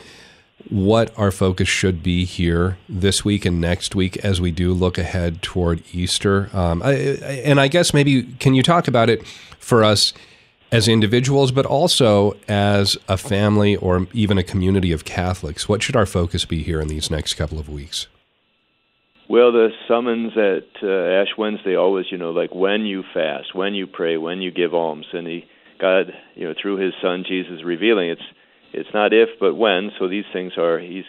what 0.70 1.16
our 1.18 1.30
focus 1.30 1.68
should 1.68 2.02
be 2.02 2.24
here 2.24 2.78
this 2.88 3.24
week 3.24 3.44
and 3.44 3.60
next 3.60 3.94
week 3.94 4.16
as 4.18 4.40
we 4.40 4.50
do 4.50 4.72
look 4.72 4.98
ahead 4.98 5.42
toward 5.42 5.82
Easter? 5.92 6.48
Um, 6.52 6.82
I, 6.82 6.92
and 6.92 7.60
I 7.60 7.68
guess 7.68 7.92
maybe 7.92 8.22
can 8.38 8.54
you 8.54 8.62
talk 8.62 8.88
about 8.88 9.10
it 9.10 9.22
for 9.64 9.82
us? 9.82 10.12
as 10.74 10.88
individuals, 10.88 11.52
but 11.52 11.64
also 11.64 12.32
as 12.48 12.98
a 13.08 13.16
family 13.16 13.76
or 13.76 14.08
even 14.12 14.38
a 14.38 14.42
community 14.42 14.90
of 14.90 15.04
Catholics? 15.04 15.68
What 15.68 15.84
should 15.84 15.94
our 15.94 16.04
focus 16.04 16.44
be 16.44 16.64
here 16.64 16.80
in 16.80 16.88
these 16.88 17.12
next 17.12 17.34
couple 17.34 17.60
of 17.60 17.68
weeks? 17.68 18.08
Well, 19.28 19.52
the 19.52 19.68
summons 19.86 20.32
at 20.36 20.82
uh, 20.82 21.22
Ash 21.22 21.38
Wednesday 21.38 21.76
always, 21.76 22.06
you 22.10 22.18
know, 22.18 22.30
like 22.30 22.52
when 22.52 22.86
you 22.86 23.04
fast, 23.14 23.54
when 23.54 23.74
you 23.74 23.86
pray, 23.86 24.16
when 24.16 24.42
you 24.42 24.50
give 24.50 24.74
alms, 24.74 25.06
and 25.12 25.26
he, 25.26 25.44
God, 25.80 26.12
you 26.34 26.46
know, 26.46 26.54
through 26.60 26.76
His 26.76 26.92
Son 27.00 27.24
Jesus, 27.26 27.62
revealing 27.64 28.10
it's 28.10 28.22
it's 28.72 28.92
not 28.92 29.12
if 29.12 29.28
but 29.38 29.54
when. 29.54 29.92
So 29.98 30.08
these 30.08 30.24
things 30.32 30.54
are 30.58 30.78
He's 30.78 31.04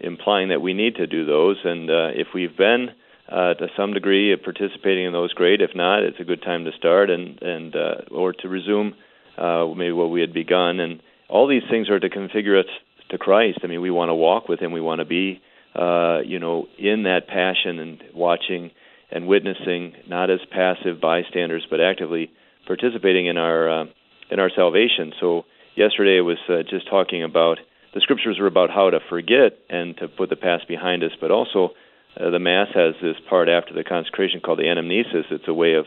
implying 0.00 0.48
that 0.50 0.62
we 0.62 0.72
need 0.72 0.94
to 0.96 1.06
do 1.06 1.26
those, 1.26 1.58
and 1.64 1.90
uh, 1.90 2.08
if 2.14 2.28
we've 2.32 2.56
been 2.56 2.90
uh, 3.30 3.54
to 3.54 3.68
some 3.76 3.92
degree 3.92 4.32
of 4.32 4.42
participating 4.42 5.06
in 5.06 5.12
those, 5.12 5.32
great. 5.32 5.60
If 5.60 5.70
not, 5.74 6.02
it's 6.02 6.20
a 6.20 6.24
good 6.24 6.42
time 6.42 6.64
to 6.64 6.72
start 6.72 7.10
and 7.10 7.40
and 7.42 7.76
uh, 7.76 7.94
or 8.10 8.32
to 8.32 8.48
resume 8.48 8.94
uh, 9.38 9.66
maybe 9.76 9.92
what 9.92 10.10
we 10.10 10.20
had 10.20 10.32
begun. 10.32 10.80
And 10.80 11.00
all 11.28 11.46
these 11.46 11.62
things 11.70 11.88
are 11.88 12.00
to 12.00 12.10
configure 12.10 12.58
us 12.58 12.66
to 13.10 13.18
Christ. 13.18 13.60
I 13.62 13.66
mean, 13.66 13.80
we 13.80 13.90
want 13.90 14.08
to 14.08 14.14
walk 14.14 14.48
with 14.48 14.60
Him. 14.60 14.72
We 14.72 14.80
want 14.80 15.00
to 15.00 15.04
be, 15.04 15.40
uh, 15.74 16.20
you 16.24 16.38
know, 16.38 16.66
in 16.78 17.04
that 17.04 17.28
passion 17.28 17.78
and 17.78 18.02
watching 18.14 18.70
and 19.10 19.26
witnessing, 19.26 19.94
not 20.08 20.30
as 20.30 20.40
passive 20.50 21.00
bystanders, 21.00 21.66
but 21.70 21.80
actively 21.80 22.30
participating 22.66 23.26
in 23.26 23.36
our 23.36 23.82
uh, 23.82 23.84
in 24.30 24.40
our 24.40 24.50
salvation. 24.54 25.12
So 25.20 25.44
yesterday 25.76 26.18
I 26.18 26.22
was 26.22 26.38
uh, 26.48 26.62
just 26.68 26.88
talking 26.88 27.22
about 27.22 27.58
the 27.94 28.00
scriptures 28.00 28.38
were 28.38 28.46
about 28.46 28.70
how 28.70 28.90
to 28.90 29.00
forget 29.08 29.58
and 29.68 29.96
to 29.98 30.08
put 30.08 30.30
the 30.30 30.36
past 30.36 30.68
behind 30.68 31.02
us, 31.02 31.10
but 31.20 31.30
also 31.30 31.70
uh, 32.18 32.30
the 32.30 32.38
Mass 32.38 32.68
has 32.74 32.94
this 33.02 33.16
part 33.28 33.48
after 33.48 33.74
the 33.74 33.84
consecration 33.84 34.40
called 34.40 34.58
the 34.58 34.64
anamnesis. 34.64 35.30
It's 35.30 35.48
a 35.48 35.54
way 35.54 35.74
of 35.74 35.86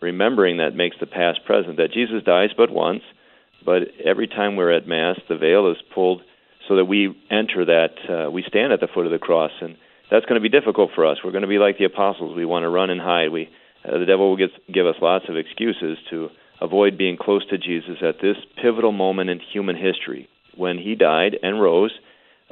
remembering 0.00 0.58
that 0.58 0.74
makes 0.76 0.96
the 1.00 1.06
past 1.06 1.44
present, 1.46 1.78
that 1.78 1.92
Jesus 1.92 2.22
dies 2.24 2.50
but 2.56 2.70
once, 2.70 3.02
but 3.64 3.82
every 4.04 4.26
time 4.26 4.56
we're 4.56 4.72
at 4.72 4.86
Mass, 4.86 5.18
the 5.28 5.38
veil 5.38 5.70
is 5.70 5.78
pulled 5.94 6.22
so 6.68 6.76
that 6.76 6.84
we 6.84 7.16
enter 7.30 7.64
that, 7.64 7.94
uh, 8.08 8.30
we 8.30 8.44
stand 8.46 8.72
at 8.72 8.80
the 8.80 8.88
foot 8.88 9.06
of 9.06 9.12
the 9.12 9.18
cross. 9.18 9.52
And 9.60 9.76
that's 10.10 10.26
going 10.26 10.40
to 10.40 10.48
be 10.48 10.48
difficult 10.48 10.90
for 10.94 11.06
us. 11.06 11.18
We're 11.24 11.32
going 11.32 11.42
to 11.42 11.48
be 11.48 11.58
like 11.58 11.78
the 11.78 11.84
apostles. 11.84 12.36
We 12.36 12.44
want 12.44 12.64
to 12.64 12.68
run 12.68 12.90
and 12.90 13.00
hide. 13.00 13.30
We, 13.30 13.48
uh, 13.84 13.98
the 13.98 14.06
devil 14.06 14.28
will 14.28 14.36
get, 14.36 14.50
give 14.72 14.86
us 14.86 14.96
lots 15.00 15.26
of 15.28 15.36
excuses 15.36 15.98
to 16.10 16.28
avoid 16.60 16.96
being 16.96 17.16
close 17.16 17.46
to 17.48 17.58
Jesus 17.58 17.98
at 18.02 18.20
this 18.20 18.36
pivotal 18.62 18.92
moment 18.92 19.30
in 19.30 19.40
human 19.40 19.76
history. 19.76 20.28
When 20.54 20.78
he 20.78 20.94
died 20.94 21.36
and 21.42 21.60
rose, 21.60 21.92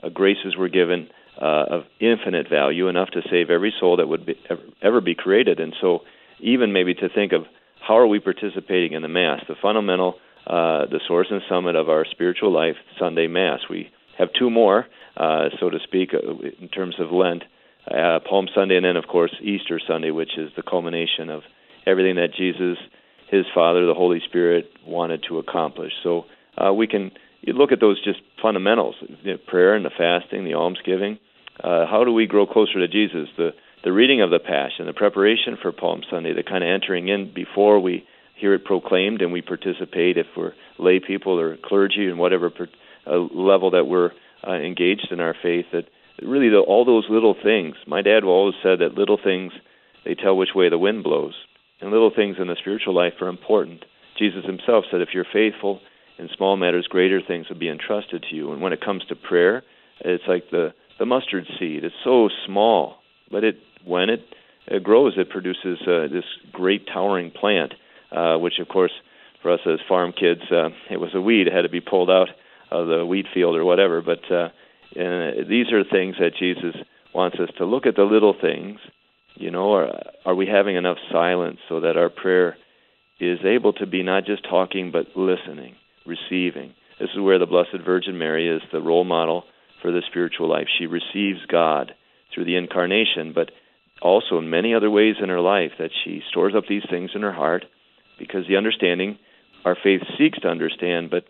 uh, 0.03 0.09
graces 0.09 0.57
were 0.57 0.69
given 0.69 1.09
uh, 1.41 1.65
of 1.71 1.83
infinite 2.01 2.49
value, 2.49 2.89
enough 2.89 3.11
to 3.11 3.23
save 3.31 3.51
every 3.51 3.73
soul 3.81 3.97
that 3.97 4.09
would 4.09 4.27
be, 4.27 4.35
ever, 4.83 5.01
be 5.01 5.15
created. 5.15 5.61
And 5.61 5.75
so, 5.81 6.01
even 6.41 6.73
maybe 6.73 6.95
to 6.95 7.09
think 7.09 7.33
of 7.33 7.45
how 7.81 7.97
are 7.97 8.07
we 8.07 8.21
participating 8.21 8.93
in 8.93 9.03
the 9.03 9.09
Mass, 9.09 9.41
the 9.49 9.55
fundamental, 9.61 10.17
uh, 10.47 10.87
the 10.87 11.01
source 11.07 11.29
and 11.31 11.41
summit 11.49 11.77
of 11.77 11.89
our 11.89 12.05
spiritual 12.11 12.53
life, 12.53 12.77
Sunday 12.99 13.29
Mass. 13.29 13.61
We 13.71 13.91
have 14.19 14.29
two 14.39 14.51
more, 14.51 14.87
uh, 15.17 15.49
so 15.59 15.71
to 15.71 15.79
speak, 15.85 16.11
uh, 16.15 16.33
in 16.61 16.69
terms 16.69 16.97
of 16.99 17.13
Lent. 17.13 17.45
Uh, 17.85 18.21
Palm 18.21 18.47
Sunday, 18.55 18.77
and 18.77 18.85
then, 18.85 18.97
of 18.97 19.09
course, 19.09 19.35
Easter 19.43 19.81
Sunday, 19.85 20.13
which 20.13 20.39
is 20.39 20.53
the 20.55 20.63
culmination 20.63 21.31
of 21.31 21.43
everything 21.85 22.15
that 22.15 22.29
Jesus, 22.33 22.79
His 23.29 23.45
Father, 23.53 23.87
the 23.87 23.95
Holy 23.95 24.21
Spirit 24.25 24.71
wanted 24.87 25.25
to 25.29 25.39
accomplish. 25.39 25.93
So 26.05 26.27
uh, 26.57 26.73
we 26.73 26.87
can 26.87 27.11
you 27.43 27.53
look 27.53 27.73
at 27.73 27.81
those 27.81 28.03
just 28.03 28.21
fundamentals: 28.41 28.97
the 29.25 29.37
prayer 29.47 29.75
and 29.75 29.85
the 29.85 29.91
fasting, 29.91 30.45
the 30.45 30.55
almsgiving. 30.55 31.19
Uh, 31.63 31.87
how 31.87 32.03
do 32.05 32.13
we 32.13 32.27
grow 32.27 32.47
closer 32.47 32.79
to 32.81 32.89
Jesus? 32.89 33.29
The 33.37 33.51
the 33.85 33.93
reading 33.93 34.23
of 34.23 34.31
the 34.31 34.39
Passion, 34.39 34.87
the 34.87 34.93
preparation 34.93 35.59
for 35.61 35.73
Palm 35.73 36.03
Sunday, 36.09 36.33
the 36.33 36.45
kind 36.45 36.63
of 36.63 36.71
entering 36.71 37.09
in 37.09 37.33
before 37.35 37.81
we 37.81 38.05
hear 38.37 38.55
it 38.55 38.65
proclaimed 38.65 39.23
and 39.23 39.33
we 39.33 39.43
participate 39.43 40.17
if 40.17 40.27
we're 40.37 40.53
lay 40.79 41.01
people 41.01 41.39
or 41.39 41.57
clergy 41.65 42.07
and 42.07 42.19
whatever 42.19 42.49
per, 42.49 42.69
uh, 43.07 43.19
level 43.35 43.73
that 43.73 43.87
we're 43.89 44.11
uh, 44.47 44.53
engaged 44.53 45.09
in 45.11 45.19
our 45.19 45.35
faith. 45.43 45.67
That 45.73 45.87
really 46.23 46.49
the, 46.49 46.59
all 46.59 46.85
those 46.85 47.07
little 47.11 47.35
things. 47.35 47.75
My 47.87 48.03
dad 48.03 48.23
always 48.23 48.55
said 48.63 48.79
that 48.79 48.95
little 48.95 49.19
things 49.23 49.53
they 50.05 50.15
tell 50.15 50.37
which 50.37 50.55
way 50.55 50.69
the 50.69 50.79
wind 50.79 51.03
blows, 51.03 51.35
and 51.81 51.91
little 51.91 52.13
things 52.15 52.37
in 52.39 52.47
the 52.47 52.57
spiritual 52.61 52.95
life 52.95 53.15
are 53.21 53.29
important. 53.29 53.85
Jesus 54.19 54.45
himself 54.45 54.85
said, 54.91 55.01
if 55.01 55.11
you're 55.13 55.27
faithful 55.33 55.81
in 56.19 56.29
small 56.37 56.57
matters, 56.57 56.87
greater 56.89 57.21
things 57.21 57.49
will 57.49 57.59
be 57.59 57.69
entrusted 57.69 58.25
to 58.29 58.37
you. 58.37 58.53
And 58.53 58.61
when 58.61 58.73
it 58.73 58.85
comes 58.85 59.05
to 59.07 59.17
prayer, 59.17 59.63
it's 60.01 60.25
like 60.27 60.51
the 60.51 60.75
the 60.99 61.07
mustard 61.07 61.47
seed. 61.59 61.85
It's 61.85 61.95
so 62.05 62.29
small, 62.47 62.97
but 63.31 63.45
it 63.45 63.57
when 63.85 64.11
it, 64.11 64.21
it 64.67 64.83
grows, 64.83 65.15
it 65.17 65.31
produces 65.31 65.81
uh, 65.83 66.07
this 66.13 66.25
great 66.53 66.87
towering 66.87 67.31
plant. 67.31 67.75
Uh, 68.15 68.37
which, 68.37 68.59
of 68.61 68.69
course, 68.69 68.93
for 69.41 69.51
us 69.51 69.61
as 69.65 69.79
farm 69.89 70.13
kids, 70.13 70.43
uh, 70.51 70.69
it 70.91 71.01
was 71.01 71.15
a 71.15 71.21
weed. 71.21 71.47
It 71.47 71.53
had 71.55 71.63
to 71.63 71.71
be 71.71 71.81
pulled 71.81 72.11
out 72.11 72.29
of 72.71 72.87
the 72.89 73.07
wheat 73.07 73.25
field 73.33 73.57
or 73.57 73.65
whatever. 73.65 74.03
But 74.03 74.21
uh, 74.31 74.51
uh, 75.01 75.49
these 75.49 75.73
are 75.73 75.83
things 75.83 76.17
that 76.21 76.33
Jesus 76.39 76.77
wants 77.15 77.39
us 77.41 77.49
to 77.57 77.65
look 77.65 77.87
at 77.87 77.97
the 77.97 78.03
little 78.03 78.35
things. 78.39 78.81
You 79.35 79.51
know, 79.51 79.73
are, 79.73 80.03
are 80.27 80.35
we 80.35 80.47
having 80.47 80.77
enough 80.77 80.99
silence 81.11 81.59
so 81.71 81.81
that 81.81 81.97
our 81.97 82.11
prayer 82.11 82.59
is 83.19 83.39
able 83.47 83.73
to 83.75 83.87
be 83.87 84.03
not 84.03 84.27
just 84.27 84.45
talking 84.45 84.93
but 84.93 85.07
listening, 85.17 85.77
receiving? 86.07 86.75
This 87.01 87.11
is 87.15 87.21
where 87.21 87.39
the 87.39 87.47
Blessed 87.47 87.85
Virgin 87.85 88.19
Mary 88.19 88.49
is 88.49 88.63
the 88.73 88.81
role 88.81 89.05
model 89.05 89.45
for 89.81 89.91
the 89.91 90.03
spiritual 90.09 90.49
life. 90.49 90.69
She 90.79 90.87
receives 90.87 91.45
God 91.51 91.93
through 92.33 92.45
the 92.45 92.57
incarnation, 92.57 93.33
but 93.35 93.51
also 94.01 94.39
in 94.39 94.51
many 94.51 94.75
other 94.75 94.91
ways 94.91 95.17
in 95.23 95.29
her 95.29 95.41
life 95.41 95.73
that 95.79 95.91
she 96.05 96.23
stores 96.31 96.55
up 96.57 96.65
these 96.69 96.85
things 96.91 97.11
in 97.15 97.23
her 97.23 97.33
heart 97.33 97.65
because 98.19 98.47
the 98.49 98.57
understanding 98.57 99.19
our 99.65 99.77
faith 99.83 100.03
seeks 100.19 100.41
to 100.41 100.49
understand, 100.49 101.11
but 101.11 101.25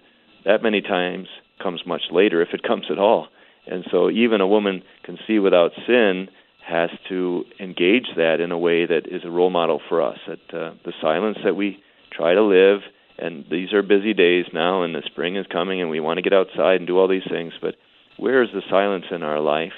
that 0.45 0.63
many 0.63 0.81
times 0.81 1.29
comes 1.63 1.83
much 1.87 2.03
later 2.11 2.43
if 2.43 2.49
it 2.53 2.63
comes 2.63 2.87
at 2.91 2.99
all. 2.99 3.29
And 3.67 3.85
so 3.91 4.11
even 4.11 4.41
a 4.41 4.47
woman 4.47 4.83
conceived 5.05 5.45
without 5.45 5.71
sin 5.87 6.29
has 6.67 6.91
to 7.09 7.45
engage 7.61 8.07
that 8.17 8.41
in 8.41 8.53
a 8.53 8.59
way 8.59 8.87
that 8.87 9.07
is 9.07 9.23
a 9.25 9.31
role 9.31 9.51
model 9.51 9.81
for 9.89 10.03
us. 10.03 10.19
That 10.27 10.57
uh, 10.57 10.75
the 10.85 10.93
silence 11.01 11.39
that 11.45 11.55
we 11.55 11.83
try 12.11 12.35
to 12.35 12.43
live, 12.43 12.81
and 13.23 13.45
these 13.49 13.73
are 13.73 13.83
busy 13.83 14.15
days 14.15 14.47
now, 14.53 14.83
and 14.83 14.95
the 14.95 15.03
spring 15.07 15.37
is 15.37 15.47
coming, 15.47 15.81
and 15.81 15.89
we 15.89 16.01
want 16.01 16.19
to 16.19 16.23
get 16.23 16.33
outside 16.33 16.77
and 16.77 16.89
do 16.89 16.99
all 16.99 17.07
these 17.07 17.29
things. 17.31 17.53
But 17.61 17.77
where 18.17 18.43
is 18.43 18.51
the 18.53 18.63
silence 18.69 19.05
in 19.13 19.23
our 19.23 19.39
life? 19.39 19.73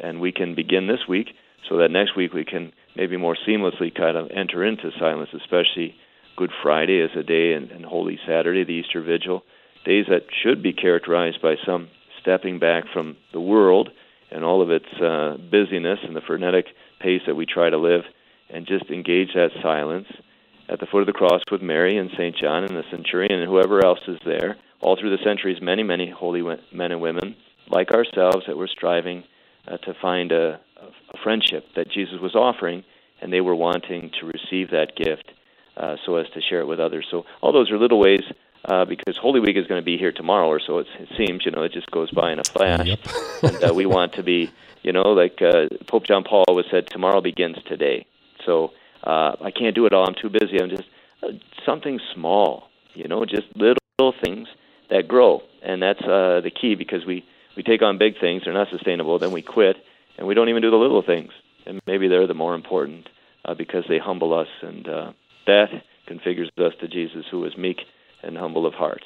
And 0.00 0.20
we 0.20 0.32
can 0.32 0.56
begin 0.56 0.88
this 0.88 1.06
week 1.08 1.28
so 1.68 1.78
that 1.78 1.92
next 1.92 2.16
week 2.16 2.32
we 2.32 2.44
can 2.44 2.72
maybe 2.96 3.16
more 3.16 3.36
seamlessly 3.46 3.94
kind 3.96 4.16
of 4.16 4.30
enter 4.34 4.64
into 4.64 4.90
silence, 4.98 5.30
especially 5.32 5.94
Good 6.36 6.50
Friday 6.60 7.00
as 7.00 7.10
a 7.16 7.22
day 7.22 7.52
and, 7.52 7.70
and 7.70 7.84
Holy 7.84 8.18
Saturday, 8.26 8.64
the 8.64 8.72
Easter 8.72 9.00
Vigil, 9.00 9.44
days 9.84 10.06
that 10.08 10.22
should 10.42 10.60
be 10.60 10.72
characterized 10.72 11.40
by 11.40 11.54
some 11.64 11.88
stepping 12.20 12.58
back 12.58 12.84
from 12.92 13.16
the 13.32 13.40
world 13.40 13.90
and 14.32 14.44
all 14.44 14.60
of 14.60 14.72
its 14.72 14.92
uh, 15.00 15.36
busyness 15.50 16.00
and 16.02 16.16
the 16.16 16.20
frenetic 16.26 16.66
pace 17.00 17.22
that 17.28 17.36
we 17.36 17.46
try 17.46 17.70
to 17.70 17.78
live, 17.78 18.02
and 18.50 18.66
just 18.66 18.90
engage 18.90 19.28
that 19.34 19.50
silence 19.62 20.08
at 20.68 20.80
the 20.80 20.86
foot 20.86 21.00
of 21.00 21.06
the 21.06 21.12
cross 21.12 21.40
with 21.50 21.62
Mary 21.62 21.96
and 21.96 22.10
St. 22.12 22.36
John 22.36 22.64
and 22.64 22.76
the 22.76 22.84
centurion 22.90 23.40
and 23.40 23.48
whoever 23.48 23.84
else 23.84 24.00
is 24.06 24.18
there. 24.24 24.56
All 24.80 24.96
through 24.96 25.16
the 25.16 25.22
centuries, 25.24 25.60
many, 25.60 25.82
many 25.82 26.10
holy 26.10 26.42
men 26.42 26.92
and 26.92 27.00
women 27.00 27.34
like 27.70 27.90
ourselves 27.90 28.46
that 28.46 28.56
were 28.56 28.68
striving 28.68 29.24
uh, 29.66 29.76
to 29.78 29.94
find 30.00 30.32
a, 30.32 30.60
a 30.80 31.18
friendship 31.22 31.64
that 31.76 31.90
Jesus 31.90 32.20
was 32.20 32.34
offering, 32.34 32.84
and 33.20 33.32
they 33.32 33.40
were 33.40 33.54
wanting 33.54 34.10
to 34.20 34.26
receive 34.26 34.70
that 34.70 34.96
gift 34.96 35.32
uh, 35.76 35.96
so 36.04 36.16
as 36.16 36.28
to 36.30 36.40
share 36.40 36.60
it 36.60 36.66
with 36.66 36.80
others. 36.80 37.06
So 37.10 37.24
all 37.40 37.52
those 37.52 37.70
are 37.70 37.78
little 37.78 37.98
ways 37.98 38.22
uh, 38.64 38.84
because 38.84 39.16
Holy 39.16 39.40
Week 39.40 39.56
is 39.56 39.66
going 39.66 39.80
to 39.80 39.84
be 39.84 39.98
here 39.98 40.12
tomorrow 40.12 40.48
or 40.48 40.60
so. 40.60 40.78
It, 40.78 40.86
it 40.98 41.08
seems, 41.16 41.44
you 41.44 41.50
know, 41.50 41.62
it 41.62 41.72
just 41.72 41.90
goes 41.90 42.10
by 42.10 42.32
in 42.32 42.38
a 42.38 42.44
flash. 42.44 42.86
Yep. 42.86 43.00
and 43.42 43.64
uh, 43.70 43.74
we 43.74 43.86
want 43.86 44.14
to 44.14 44.22
be, 44.22 44.50
you 44.82 44.92
know, 44.92 45.12
like 45.12 45.40
uh, 45.42 45.68
Pope 45.86 46.06
John 46.06 46.24
Paul 46.24 46.44
always 46.48 46.66
said, 46.70 46.86
tomorrow 46.88 47.20
begins 47.20 47.56
today. 47.66 48.06
So 48.44 48.72
uh, 49.04 49.36
I 49.40 49.50
can't 49.50 49.74
do 49.74 49.86
it 49.86 49.92
all. 49.92 50.06
I'm 50.06 50.14
too 50.20 50.30
busy. 50.30 50.60
I'm 50.60 50.70
just 50.70 50.88
uh, 51.22 51.28
something 51.64 52.00
small, 52.14 52.64
you 52.94 53.08
know, 53.08 53.24
just 53.24 53.46
little 53.54 53.78
things 54.22 54.48
that 54.90 55.08
grow, 55.08 55.42
and 55.62 55.82
that's 55.82 56.02
uh, 56.02 56.40
the 56.42 56.50
key 56.50 56.74
because 56.74 57.04
we 57.06 57.24
we 57.56 57.62
take 57.62 57.82
on 57.82 57.98
big 57.98 58.20
things, 58.20 58.42
they're 58.44 58.54
not 58.54 58.68
sustainable, 58.70 59.18
then 59.18 59.32
we 59.32 59.42
quit, 59.42 59.76
and 60.16 60.28
we 60.28 60.34
don't 60.34 60.48
even 60.48 60.62
do 60.62 60.70
the 60.70 60.76
little 60.76 61.02
things, 61.02 61.32
and 61.66 61.80
maybe 61.88 62.06
they're 62.06 62.28
the 62.28 62.34
more 62.34 62.54
important 62.54 63.08
uh, 63.44 63.54
because 63.54 63.84
they 63.88 63.98
humble 63.98 64.32
us, 64.32 64.46
and 64.62 64.88
uh, 64.88 65.12
that 65.46 65.66
configures 66.08 66.48
us 66.58 66.72
to 66.80 66.86
Jesus, 66.86 67.24
who 67.28 67.44
is 67.44 67.56
meek 67.56 67.78
and 68.22 68.38
humble 68.38 68.64
of 68.64 68.74
heart. 68.74 69.02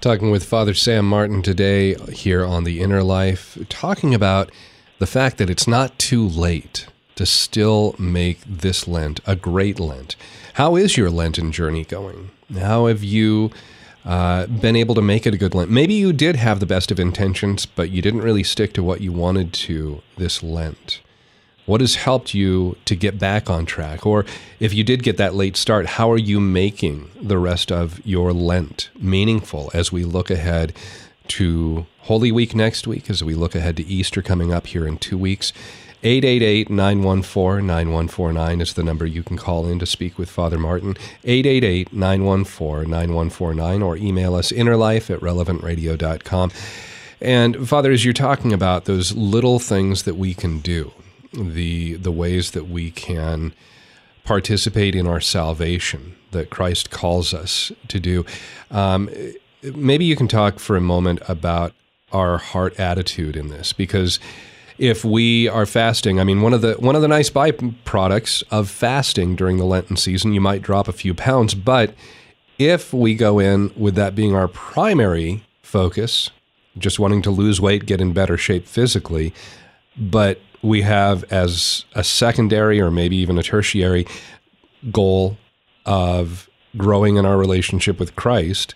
Talking 0.00 0.32
with 0.32 0.44
Father 0.44 0.74
Sam 0.74 1.08
Martin 1.08 1.40
today 1.40 1.94
here 2.12 2.44
on 2.44 2.64
The 2.64 2.80
Inner 2.80 3.02
Life, 3.02 3.56
talking 3.68 4.12
about 4.12 4.50
the 4.98 5.06
fact 5.06 5.38
that 5.38 5.48
it's 5.48 5.68
not 5.68 5.98
too 5.98 6.26
late 6.26 6.88
to 7.20 7.26
still 7.26 7.94
make 7.98 8.40
this 8.46 8.88
Lent 8.88 9.20
a 9.26 9.36
great 9.36 9.78
Lent. 9.78 10.16
How 10.54 10.74
is 10.74 10.96
your 10.96 11.10
Lenten 11.10 11.52
journey 11.52 11.84
going? 11.84 12.30
How 12.58 12.86
have 12.86 13.04
you 13.04 13.50
uh, 14.06 14.46
been 14.46 14.74
able 14.74 14.94
to 14.94 15.02
make 15.02 15.26
it 15.26 15.34
a 15.34 15.36
good 15.36 15.54
Lent? 15.54 15.70
Maybe 15.70 15.92
you 15.92 16.14
did 16.14 16.36
have 16.36 16.60
the 16.60 16.66
best 16.66 16.90
of 16.90 16.98
intentions, 16.98 17.66
but 17.66 17.90
you 17.90 18.00
didn't 18.00 18.22
really 18.22 18.42
stick 18.42 18.72
to 18.72 18.82
what 18.82 19.02
you 19.02 19.12
wanted 19.12 19.52
to 19.52 20.00
this 20.16 20.42
Lent. 20.42 21.02
What 21.66 21.82
has 21.82 21.96
helped 21.96 22.32
you 22.32 22.78
to 22.86 22.96
get 22.96 23.18
back 23.18 23.50
on 23.50 23.66
track? 23.66 24.06
Or 24.06 24.24
if 24.58 24.72
you 24.72 24.82
did 24.82 25.02
get 25.02 25.18
that 25.18 25.34
late 25.34 25.58
start, 25.58 25.84
how 25.84 26.10
are 26.10 26.16
you 26.16 26.40
making 26.40 27.10
the 27.20 27.36
rest 27.36 27.70
of 27.70 28.00
your 28.02 28.32
Lent 28.32 28.88
meaningful 28.98 29.70
as 29.74 29.92
we 29.92 30.06
look 30.06 30.30
ahead 30.30 30.72
to 31.28 31.84
Holy 31.98 32.32
Week 32.32 32.54
next 32.54 32.86
week, 32.86 33.10
as 33.10 33.22
we 33.22 33.34
look 33.34 33.54
ahead 33.54 33.76
to 33.76 33.84
Easter 33.84 34.22
coming 34.22 34.54
up 34.54 34.68
here 34.68 34.86
in 34.86 34.96
two 34.96 35.18
weeks? 35.18 35.52
888 36.02 36.70
914 36.70 37.66
9149 37.66 38.60
is 38.60 38.72
the 38.74 38.82
number 38.82 39.04
you 39.04 39.22
can 39.22 39.36
call 39.36 39.66
in 39.66 39.78
to 39.78 39.86
speak 39.86 40.18
with 40.18 40.30
Father 40.30 40.58
Martin. 40.58 40.96
888 41.24 41.92
914 41.92 42.90
9149 42.90 43.82
or 43.82 43.96
email 43.96 44.34
us 44.34 44.50
innerlife 44.50 45.12
at 45.14 45.20
relevantradio.com. 45.20 46.50
And 47.20 47.68
Father, 47.68 47.92
as 47.92 48.04
you're 48.04 48.14
talking 48.14 48.52
about 48.52 48.86
those 48.86 49.14
little 49.14 49.58
things 49.58 50.04
that 50.04 50.16
we 50.16 50.32
can 50.32 50.60
do, 50.60 50.92
the 51.32 51.94
the 51.94 52.12
ways 52.12 52.52
that 52.52 52.68
we 52.68 52.90
can 52.90 53.52
participate 54.24 54.94
in 54.94 55.06
our 55.06 55.20
salvation 55.20 56.16
that 56.30 56.50
Christ 56.50 56.90
calls 56.90 57.34
us 57.34 57.72
to 57.88 58.00
do. 58.00 58.24
Um, 58.70 59.10
maybe 59.62 60.04
you 60.04 60.16
can 60.16 60.28
talk 60.28 60.58
for 60.58 60.76
a 60.76 60.80
moment 60.80 61.20
about 61.28 61.74
our 62.12 62.38
heart 62.38 62.78
attitude 62.78 63.36
in 63.36 63.48
this, 63.48 63.72
because 63.72 64.18
if 64.80 65.04
we 65.04 65.46
are 65.46 65.66
fasting, 65.66 66.18
I 66.18 66.24
mean, 66.24 66.40
one 66.40 66.54
of 66.54 66.62
the 66.62 66.72
one 66.72 66.96
of 66.96 67.02
the 67.02 67.08
nice 67.08 67.28
byproducts 67.28 68.42
of 68.50 68.70
fasting 68.70 69.36
during 69.36 69.58
the 69.58 69.66
Lenten 69.66 69.96
season, 69.96 70.32
you 70.32 70.40
might 70.40 70.62
drop 70.62 70.88
a 70.88 70.92
few 70.92 71.12
pounds, 71.12 71.54
but 71.54 71.94
if 72.58 72.94
we 72.94 73.14
go 73.14 73.38
in 73.38 73.72
with 73.76 73.94
that 73.96 74.14
being 74.14 74.34
our 74.34 74.48
primary 74.48 75.44
focus, 75.62 76.30
just 76.78 76.98
wanting 76.98 77.20
to 77.22 77.30
lose 77.30 77.60
weight, 77.60 77.84
get 77.84 78.00
in 78.00 78.14
better 78.14 78.38
shape 78.38 78.66
physically, 78.66 79.34
but 79.98 80.40
we 80.62 80.80
have 80.80 81.30
as 81.30 81.84
a 81.94 82.02
secondary 82.02 82.80
or 82.80 82.90
maybe 82.90 83.16
even 83.16 83.38
a 83.38 83.42
tertiary 83.42 84.06
goal 84.90 85.36
of 85.84 86.48
growing 86.78 87.16
in 87.16 87.26
our 87.26 87.36
relationship 87.36 88.00
with 88.00 88.16
Christ, 88.16 88.74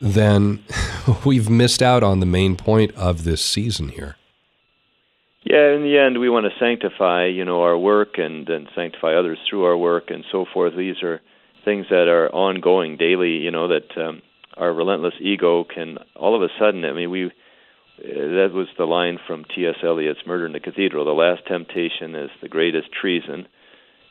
then 0.00 0.62
we've 1.24 1.50
missed 1.50 1.82
out 1.82 2.04
on 2.04 2.20
the 2.20 2.26
main 2.26 2.54
point 2.54 2.94
of 2.94 3.24
this 3.24 3.44
season 3.44 3.88
here. 3.88 4.14
Yeah, 5.48 5.76
in 5.76 5.82
the 5.82 5.96
end, 5.96 6.18
we 6.18 6.28
want 6.28 6.46
to 6.46 6.58
sanctify, 6.58 7.26
you 7.26 7.44
know, 7.44 7.62
our 7.62 7.78
work 7.78 8.18
and 8.18 8.48
and 8.48 8.68
sanctify 8.74 9.14
others 9.14 9.38
through 9.48 9.64
our 9.64 9.76
work 9.76 10.10
and 10.10 10.24
so 10.32 10.44
forth. 10.52 10.74
These 10.76 11.04
are 11.04 11.20
things 11.64 11.86
that 11.88 12.08
are 12.08 12.28
ongoing 12.34 12.96
daily, 12.96 13.38
you 13.38 13.52
know, 13.52 13.68
that 13.68 13.96
um, 13.96 14.22
our 14.56 14.74
relentless 14.74 15.14
ego 15.20 15.62
can 15.62 15.98
all 16.16 16.34
of 16.34 16.42
a 16.42 16.52
sudden. 16.58 16.84
I 16.84 16.92
mean, 16.92 17.12
we 17.12 17.30
that 17.98 18.50
was 18.52 18.66
the 18.76 18.86
line 18.86 19.20
from 19.24 19.44
T.S. 19.54 19.76
Eliot's 19.84 20.26
Murder 20.26 20.46
in 20.46 20.52
the 20.52 20.58
Cathedral. 20.58 21.04
The 21.04 21.12
last 21.12 21.46
temptation 21.46 22.16
is 22.16 22.30
the 22.42 22.48
greatest 22.48 22.88
treason 22.92 23.46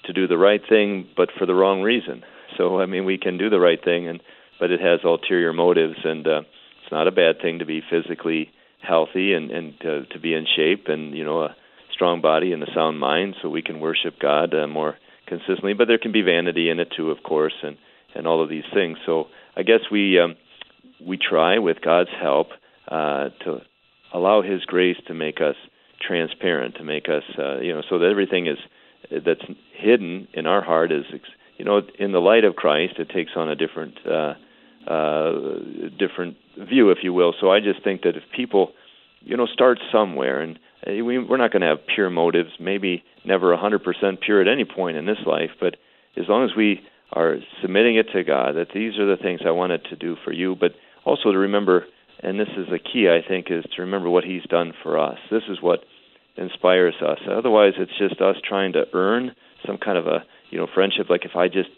to 0.06 0.14
do 0.14 0.28
the 0.28 0.38
right 0.38 0.62
thing, 0.70 1.06
but 1.18 1.30
for 1.38 1.46
the 1.46 1.54
wrong 1.54 1.82
reason. 1.82 2.24
So, 2.58 2.80
I 2.80 2.86
mean, 2.86 3.04
we 3.04 3.18
can 3.18 3.38
do 3.38 3.50
the 3.50 3.60
right 3.60 3.84
thing, 3.84 4.08
and 4.08 4.22
but 4.58 4.72
it 4.72 4.80
has 4.80 5.02
ulterior 5.04 5.52
motives, 5.52 5.98
and 6.06 6.26
uh, 6.26 6.42
it's 6.82 6.92
not 6.94 7.10
a 7.10 7.12
bad 7.12 7.42
thing 7.42 7.60
to 7.60 7.66
be 7.66 7.82
physically 7.90 8.52
healthy 8.88 9.34
and 9.34 9.52
and 9.52 9.80
to, 9.82 10.06
to 10.06 10.20
be 10.20 10.34
in 10.34 10.46
shape, 10.56 10.86
and 10.88 11.16
you 11.16 11.26
know, 11.26 11.44
a 11.44 11.56
strong 11.92 12.22
body 12.22 12.54
and 12.54 12.64
a 12.64 12.68
sound 12.74 13.00
mind, 13.00 13.36
so 13.42 13.50
we 13.50 13.62
can 13.62 13.80
worship 13.80 14.20
God 14.20 14.54
uh, 14.54 14.68
more 14.68 14.96
consistently. 15.28 15.74
But 15.74 15.88
there 15.88 15.98
can 15.98 16.12
be 16.12 16.22
vanity 16.22 16.70
in 16.70 16.80
it 16.80 16.90
too, 16.96 17.12
of 17.12 17.24
course, 17.24 17.56
and 17.64 17.78
and 18.16 18.28
all 18.28 18.42
of 18.42 18.50
these 18.50 18.64
things. 18.74 18.98
So, 19.06 19.26
I 19.58 19.64
guess 19.64 19.82
we 19.92 20.20
um, 20.20 20.36
we 21.06 21.18
try 21.18 21.60
with 21.60 21.82
God's 21.82 22.12
help 22.22 22.48
uh, 22.88 23.30
to 23.44 23.62
allow 24.14 24.42
His 24.42 24.64
grace 24.66 24.98
to 25.08 25.14
make 25.14 25.42
us 25.42 25.56
transparent, 26.02 26.76
to 26.76 26.84
make 26.84 27.08
us, 27.10 27.24
uh, 27.38 27.60
you 27.60 27.74
know, 27.74 27.82
so 27.90 28.00
that 28.00 28.10
everything 28.10 28.48
is 28.48 28.58
that's 29.12 29.42
hidden 29.78 30.28
in 30.34 30.46
our 30.46 30.64
heart 30.64 30.92
is, 30.92 31.04
you 31.58 31.66
know, 31.66 31.82
in 32.00 32.12
the 32.12 32.20
light 32.20 32.44
of 32.44 32.56
Christ, 32.56 32.94
it 32.98 33.10
takes 33.10 33.32
on 33.36 33.50
a 33.50 33.56
different, 33.56 33.96
uh, 34.06 34.34
uh, 34.90 35.32
different 35.98 36.38
view, 36.58 36.92
if 36.92 37.00
you 37.04 37.14
will. 37.14 37.34
So 37.40 37.52
I 37.52 37.60
just 37.60 37.84
think 37.84 38.02
that 38.04 38.16
if 38.16 38.24
people, 38.36 38.72
you 39.22 39.38
know, 39.38 39.46
start 39.46 39.80
somewhere, 39.92 40.42
and 40.42 40.60
uh, 40.88 41.04
we, 41.04 41.20
we're 41.20 41.38
not 41.38 41.52
going 41.52 41.62
to 41.62 41.68
have 41.68 41.80
pure 41.94 42.10
motives, 42.10 42.52
maybe 42.60 43.04
never 43.26 43.56
100% 43.56 44.22
pure 44.22 44.42
at 44.42 44.48
any 44.48 44.66
point 44.66 44.98
in 44.98 45.06
this 45.06 45.20
life, 45.26 45.52
but 45.60 45.76
as 46.18 46.26
long 46.30 46.46
as 46.46 46.56
we 46.56 46.82
are 47.12 47.38
submitting 47.62 47.98
it 47.98 48.08
to 48.14 48.24
God, 48.24 48.56
that 48.56 48.70
these 48.74 48.98
are 48.98 49.06
the 49.06 49.22
things 49.22 49.42
I 49.46 49.52
wanted 49.52 49.84
to 49.86 49.96
do 49.96 50.16
for 50.24 50.32
you, 50.32 50.56
but 50.56 50.72
also 51.06 51.32
to 51.32 51.38
remember 51.38 51.86
and 52.26 52.40
this 52.40 52.50
is 52.58 52.68
the 52.72 52.80
key, 52.80 53.08
I 53.10 53.28
think, 53.28 53.48
is 53.50 53.66
to 53.76 53.82
remember 53.82 54.10
what 54.10 54.24
He's 54.24 54.44
done 54.44 54.74
for 54.82 54.98
us. 54.98 55.18
This 55.30 55.44
is 55.50 55.62
what 55.62 55.82
inspires 56.38 56.96
us. 57.02 57.20
Otherwise, 57.30 57.74
it's 57.78 57.98
just 57.98 58.22
us 58.22 58.36
trying 58.48 58.74
to 58.74 58.86
earn 58.94 59.36
some 59.66 59.78
kind 59.78 59.98
of 59.98 60.08
a 60.08 60.24
you 60.50 60.58
know 60.58 60.68
friendship. 60.74 61.10
Like 61.10 61.26
if 61.26 61.36
I 61.36 61.48
just 61.48 61.70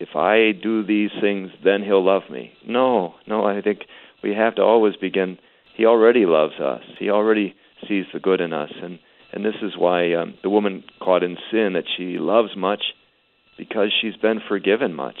if 0.00 0.16
I 0.16 0.52
do 0.60 0.84
these 0.84 1.10
things, 1.20 1.50
then 1.64 1.82
He'll 1.82 2.04
love 2.04 2.22
me. 2.30 2.52
No, 2.66 3.14
no. 3.26 3.44
I 3.44 3.60
think 3.60 3.80
we 4.24 4.34
have 4.34 4.54
to 4.54 4.62
always 4.62 4.96
begin. 4.96 5.38
He 5.76 5.84
already 5.84 6.24
loves 6.24 6.54
us. 6.58 6.82
He 6.98 7.10
already 7.10 7.54
sees 7.86 8.06
the 8.12 8.20
good 8.20 8.40
in 8.40 8.52
us, 8.54 8.70
and 8.82 8.98
and 9.32 9.44
this 9.44 9.56
is 9.62 9.72
why 9.76 10.14
um, 10.14 10.34
the 10.42 10.50
woman 10.50 10.82
caught 11.00 11.22
in 11.22 11.36
sin 11.50 11.74
that 11.74 11.84
she 11.96 12.18
loves 12.18 12.56
much 12.56 12.82
because 13.58 13.92
she's 14.00 14.16
been 14.16 14.40
forgiven 14.48 14.94
much. 14.94 15.18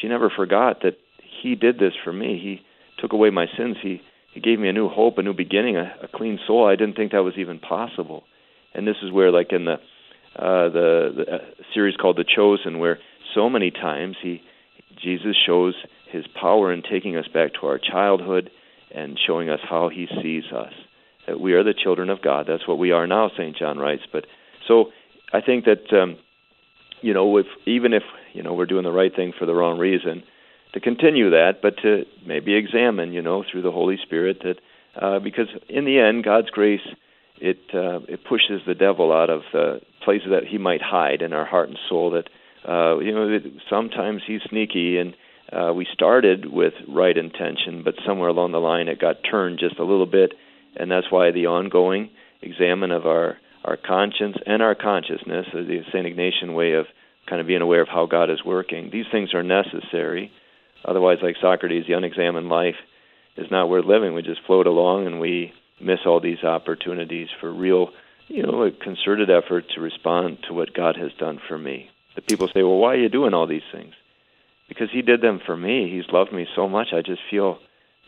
She 0.00 0.08
never 0.08 0.30
forgot 0.34 0.82
that 0.82 0.96
He 1.42 1.54
did 1.54 1.78
this 1.78 1.92
for 2.02 2.12
me. 2.12 2.40
He 2.42 2.62
took 3.00 3.12
away 3.12 3.30
my 3.30 3.46
sins. 3.58 3.76
He 3.82 4.00
he 4.32 4.40
gave 4.40 4.58
me 4.58 4.68
a 4.68 4.72
new 4.72 4.88
hope, 4.88 5.18
a 5.18 5.22
new 5.22 5.34
beginning, 5.34 5.76
a, 5.76 5.94
a 6.02 6.08
clean 6.08 6.38
soul. 6.46 6.66
I 6.66 6.76
didn't 6.76 6.96
think 6.96 7.12
that 7.12 7.24
was 7.24 7.34
even 7.38 7.58
possible. 7.58 8.24
And 8.74 8.86
this 8.86 8.96
is 9.02 9.12
where, 9.12 9.30
like 9.30 9.52
in 9.52 9.66
the 9.66 9.74
uh, 10.36 10.68
the, 10.70 10.88
the 11.16 11.32
uh, 11.34 11.38
series 11.74 11.96
called 11.96 12.16
The 12.16 12.24
Chosen, 12.24 12.78
where 12.78 12.98
so 13.34 13.50
many 13.50 13.70
times 13.70 14.16
he 14.22 14.40
Jesus 15.06 15.36
shows 15.46 15.74
his 16.10 16.24
power 16.40 16.72
in 16.72 16.82
taking 16.82 17.16
us 17.16 17.28
back 17.32 17.52
to 17.54 17.66
our 17.68 17.78
childhood 17.78 18.50
and 18.92 19.16
showing 19.24 19.48
us 19.48 19.60
how 19.62 19.88
he 19.88 20.08
sees 20.20 20.44
us. 20.52 20.72
That 21.28 21.40
we 21.40 21.52
are 21.52 21.62
the 21.62 21.74
children 21.74 22.10
of 22.10 22.22
God. 22.22 22.46
That's 22.48 22.66
what 22.66 22.78
we 22.78 22.90
are 22.90 23.06
now, 23.06 23.30
St. 23.36 23.56
John 23.56 23.78
writes. 23.78 24.02
But 24.12 24.26
so 24.66 24.86
I 25.32 25.40
think 25.40 25.64
that 25.64 25.92
um, 25.96 26.16
you 27.02 27.14
know, 27.14 27.36
if 27.36 27.46
even 27.66 27.92
if 27.92 28.02
you 28.32 28.42
know 28.42 28.52
we're 28.52 28.66
doing 28.66 28.82
the 28.82 28.90
right 28.90 29.14
thing 29.14 29.32
for 29.38 29.46
the 29.46 29.54
wrong 29.54 29.78
reason, 29.78 30.24
to 30.74 30.80
continue 30.80 31.30
that, 31.30 31.62
but 31.62 31.76
to 31.82 32.04
maybe 32.26 32.54
examine, 32.54 33.12
you 33.12 33.22
know, 33.22 33.44
through 33.48 33.62
the 33.62 33.70
Holy 33.70 33.98
Spirit 34.02 34.42
that 34.42 34.56
uh, 35.00 35.20
because 35.20 35.48
in 35.68 35.84
the 35.84 36.00
end, 36.00 36.24
God's 36.24 36.50
grace 36.50 36.86
it 37.38 37.58
uh, 37.74 38.00
it 38.08 38.24
pushes 38.28 38.62
the 38.66 38.74
devil 38.74 39.12
out 39.12 39.30
of 39.30 39.42
the 39.52 39.80
places 40.04 40.28
that 40.30 40.44
he 40.44 40.58
might 40.58 40.82
hide 40.82 41.22
in 41.22 41.32
our 41.32 41.44
heart 41.44 41.68
and 41.68 41.78
soul. 41.88 42.10
That 42.10 42.28
uh, 42.68 42.98
you 42.98 43.14
know, 43.14 43.38
sometimes 43.70 44.22
he's 44.26 44.40
sneaky, 44.48 44.98
and 44.98 45.14
uh, 45.52 45.72
we 45.72 45.86
started 45.92 46.50
with 46.50 46.74
right 46.88 47.16
intention, 47.16 47.82
but 47.84 47.94
somewhere 48.06 48.28
along 48.28 48.52
the 48.52 48.58
line 48.58 48.88
it 48.88 49.00
got 49.00 49.16
turned 49.28 49.58
just 49.58 49.78
a 49.78 49.84
little 49.84 50.06
bit, 50.06 50.32
and 50.76 50.90
that's 50.90 51.10
why 51.10 51.30
the 51.30 51.46
ongoing 51.46 52.10
examen 52.42 52.90
of 52.90 53.06
our 53.06 53.36
our 53.64 53.76
conscience 53.76 54.36
and 54.46 54.62
our 54.62 54.76
consciousness, 54.76 55.46
the 55.52 55.80
Saint 55.92 56.06
Ignatian 56.06 56.54
way 56.54 56.74
of 56.74 56.86
kind 57.28 57.40
of 57.40 57.48
being 57.48 57.62
aware 57.62 57.80
of 57.80 57.88
how 57.88 58.06
God 58.06 58.30
is 58.30 58.44
working. 58.44 58.90
These 58.92 59.06
things 59.10 59.34
are 59.34 59.42
necessary 59.42 60.30
Otherwise, 60.86 61.18
like 61.22 61.36
Socrates, 61.40 61.84
the 61.86 61.94
unexamined 61.94 62.48
life 62.48 62.76
is 63.36 63.50
not 63.50 63.68
worth 63.68 63.84
living. 63.84 64.14
We 64.14 64.22
just 64.22 64.40
float 64.46 64.66
along 64.66 65.06
and 65.06 65.20
we 65.20 65.52
miss 65.80 66.00
all 66.06 66.20
these 66.20 66.44
opportunities 66.44 67.28
for 67.40 67.52
real, 67.52 67.88
you 68.28 68.42
know, 68.42 68.62
a 68.62 68.70
concerted 68.70 69.28
effort 69.30 69.64
to 69.74 69.80
respond 69.80 70.38
to 70.48 70.54
what 70.54 70.74
God 70.74 70.96
has 70.96 71.10
done 71.18 71.40
for 71.48 71.58
me. 71.58 71.90
The 72.16 72.22
people 72.22 72.48
say, 72.48 72.62
well, 72.62 72.78
why 72.78 72.94
are 72.94 72.98
you 73.00 73.08
doing 73.08 73.34
all 73.34 73.46
these 73.46 73.68
things? 73.72 73.94
Because 74.68 74.88
He 74.92 75.02
did 75.02 75.20
them 75.20 75.40
for 75.44 75.56
me. 75.56 75.90
He's 75.90 76.10
loved 76.12 76.32
me 76.32 76.46
so 76.56 76.68
much. 76.68 76.88
I 76.92 77.02
just 77.02 77.20
feel 77.30 77.58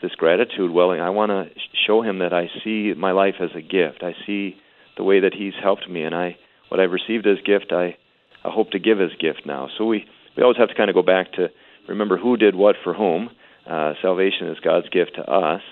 this 0.02 0.14
gratitude 0.16 0.70
welling. 0.70 1.00
I 1.00 1.10
want 1.10 1.30
to 1.30 1.50
show 1.86 2.02
Him 2.02 2.18
that 2.18 2.32
I 2.32 2.48
see 2.64 2.94
my 2.96 3.12
life 3.12 3.36
as 3.40 3.50
a 3.54 3.60
gift. 3.60 4.02
I 4.02 4.14
see 4.26 4.56
the 4.96 5.04
way 5.04 5.20
that 5.20 5.34
He's 5.34 5.54
helped 5.62 5.88
me, 5.88 6.02
and 6.02 6.14
I 6.14 6.36
what 6.68 6.80
I've 6.80 6.90
received 6.90 7.26
as 7.26 7.38
gift, 7.44 7.72
I 7.72 7.96
I 8.44 8.50
hope 8.50 8.70
to 8.70 8.78
give 8.78 9.00
as 9.00 9.10
gift 9.20 9.42
now. 9.46 9.68
So 9.76 9.84
we 9.84 10.04
we 10.36 10.42
always 10.42 10.58
have 10.58 10.68
to 10.68 10.74
kind 10.74 10.90
of 10.90 10.94
go 10.94 11.02
back 11.02 11.32
to 11.32 11.48
remember 11.88 12.16
who 12.16 12.36
did 12.36 12.54
what 12.54 12.76
for 12.82 12.94
whom. 12.94 13.30
Uh, 13.68 13.92
salvation 14.00 14.48
is 14.48 14.58
God's 14.60 14.88
gift 14.88 15.16
to 15.16 15.30
us, 15.30 15.62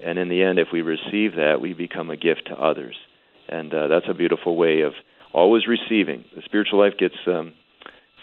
and 0.00 0.18
in 0.18 0.28
the 0.28 0.42
end, 0.42 0.58
if 0.58 0.68
we 0.72 0.82
receive 0.82 1.36
that, 1.36 1.60
we 1.60 1.72
become 1.72 2.10
a 2.10 2.16
gift 2.16 2.46
to 2.46 2.54
others, 2.54 2.96
and 3.48 3.72
uh, 3.72 3.86
that's 3.86 4.06
a 4.08 4.14
beautiful 4.14 4.56
way 4.56 4.80
of 4.80 4.92
always 5.32 5.62
receiving. 5.68 6.24
The 6.34 6.42
spiritual 6.44 6.80
life 6.80 6.94
gets 6.98 7.14
um, 7.28 7.52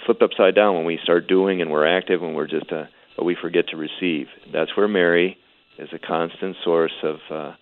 flipped 0.05 0.21
upside 0.21 0.55
down 0.55 0.75
when 0.75 0.85
we 0.85 0.99
start 1.03 1.27
doing 1.27 1.61
and 1.61 1.71
we're 1.71 1.87
active 1.87 2.23
and 2.23 2.35
we're 2.35 2.47
just, 2.47 2.71
uh, 2.71 2.85
but 3.17 3.25
we 3.25 3.35
forget 3.39 3.67
to 3.69 3.77
receive. 3.77 4.27
That's 4.51 4.75
where 4.75 4.87
Mary 4.87 5.37
is 5.77 5.89
a 5.93 5.99
constant 5.99 6.55
source 6.63 6.93
of 7.03 7.17
uh, 7.29 7.53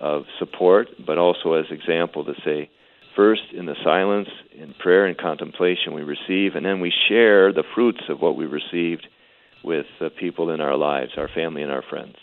of 0.00 0.24
support, 0.38 0.88
but 1.04 1.18
also 1.18 1.54
as 1.54 1.66
example 1.70 2.24
to 2.24 2.34
say, 2.44 2.70
first 3.16 3.42
in 3.52 3.66
the 3.66 3.74
silence, 3.82 4.28
in 4.56 4.74
prayer 4.78 5.06
and 5.06 5.18
contemplation, 5.18 5.92
we 5.92 6.02
receive, 6.02 6.54
and 6.54 6.64
then 6.64 6.80
we 6.80 6.92
share 7.08 7.52
the 7.52 7.64
fruits 7.74 8.02
of 8.08 8.20
what 8.20 8.36
we 8.36 8.46
received 8.46 9.06
with 9.64 9.86
the 10.00 10.10
people 10.10 10.50
in 10.50 10.60
our 10.60 10.76
lives, 10.76 11.12
our 11.16 11.28
family 11.34 11.62
and 11.62 11.72
our 11.72 11.82
friends. 11.82 12.14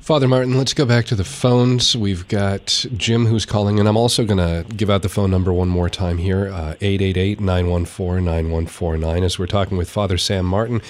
Father 0.00 0.26
Martin, 0.26 0.58
let's 0.58 0.74
go 0.74 0.84
back 0.84 1.06
to 1.06 1.14
the 1.14 1.24
phones. 1.24 1.96
We've 1.96 2.26
got 2.28 2.84
Jim 2.96 3.26
who's 3.26 3.44
calling, 3.44 3.78
and 3.78 3.88
I'm 3.88 3.96
also 3.96 4.24
going 4.24 4.38
to 4.38 4.64
give 4.74 4.90
out 4.90 5.02
the 5.02 5.08
phone 5.08 5.30
number 5.30 5.52
one 5.52 5.68
more 5.68 5.88
time 5.88 6.18
here 6.18 6.48
uh, 6.48 6.74
888 6.80 7.40
914 7.40 8.24
9149 8.24 9.22
as 9.22 9.38
we're 9.38 9.46
talking 9.46 9.76
with 9.76 9.90
Father 9.90 10.18
Sam 10.18 10.44
Martin 10.46 10.82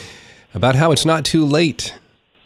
about 0.54 0.76
how 0.76 0.92
it's 0.92 1.04
not 1.04 1.24
too 1.24 1.44
late 1.44 1.94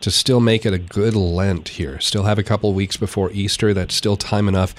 to 0.00 0.10
still 0.10 0.40
make 0.40 0.66
it 0.66 0.72
a 0.72 0.78
good 0.78 1.14
Lent 1.14 1.68
here. 1.68 2.00
Still 2.00 2.24
have 2.24 2.38
a 2.38 2.42
couple 2.42 2.72
weeks 2.72 2.96
before 2.96 3.30
Easter. 3.32 3.72
That's 3.72 3.94
still 3.94 4.16
time 4.16 4.48
enough 4.48 4.74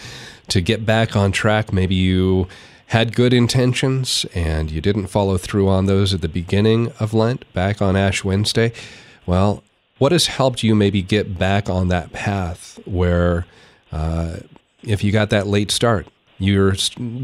to 0.50 0.62
get 0.62 0.86
back 0.86 1.16
on 1.16 1.32
track. 1.32 1.72
Maybe 1.72 1.96
you 1.96 2.48
had 2.88 3.16
good 3.16 3.34
intentions 3.34 4.26
and 4.34 4.72
you 4.72 4.82
didn't 4.82 5.08
follow 5.08 5.38
through 5.38 5.68
on 5.68 5.86
those 5.86 6.14
at 6.14 6.22
the 6.22 6.30
beginning 6.30 6.92
of 7.00 7.14
Lent, 7.14 7.52
back 7.54 7.82
on 7.82 7.96
Ash 7.96 8.24
Wednesday, 8.24 8.72
well, 9.26 9.64
what 9.98 10.12
has 10.12 10.28
helped 10.28 10.64
you 10.64 10.76
maybe 10.76 11.02
get 11.02 11.38
back 11.38 11.70
on 11.70 11.88
that 11.90 12.12
path 12.12 12.80
where 12.86 13.46
uh, 13.92 14.38
if 14.84 15.04
you 15.04 15.12
got 15.12 15.30
that 15.30 15.48
late 15.48 15.72
start, 15.72 16.08
you're 16.40 16.76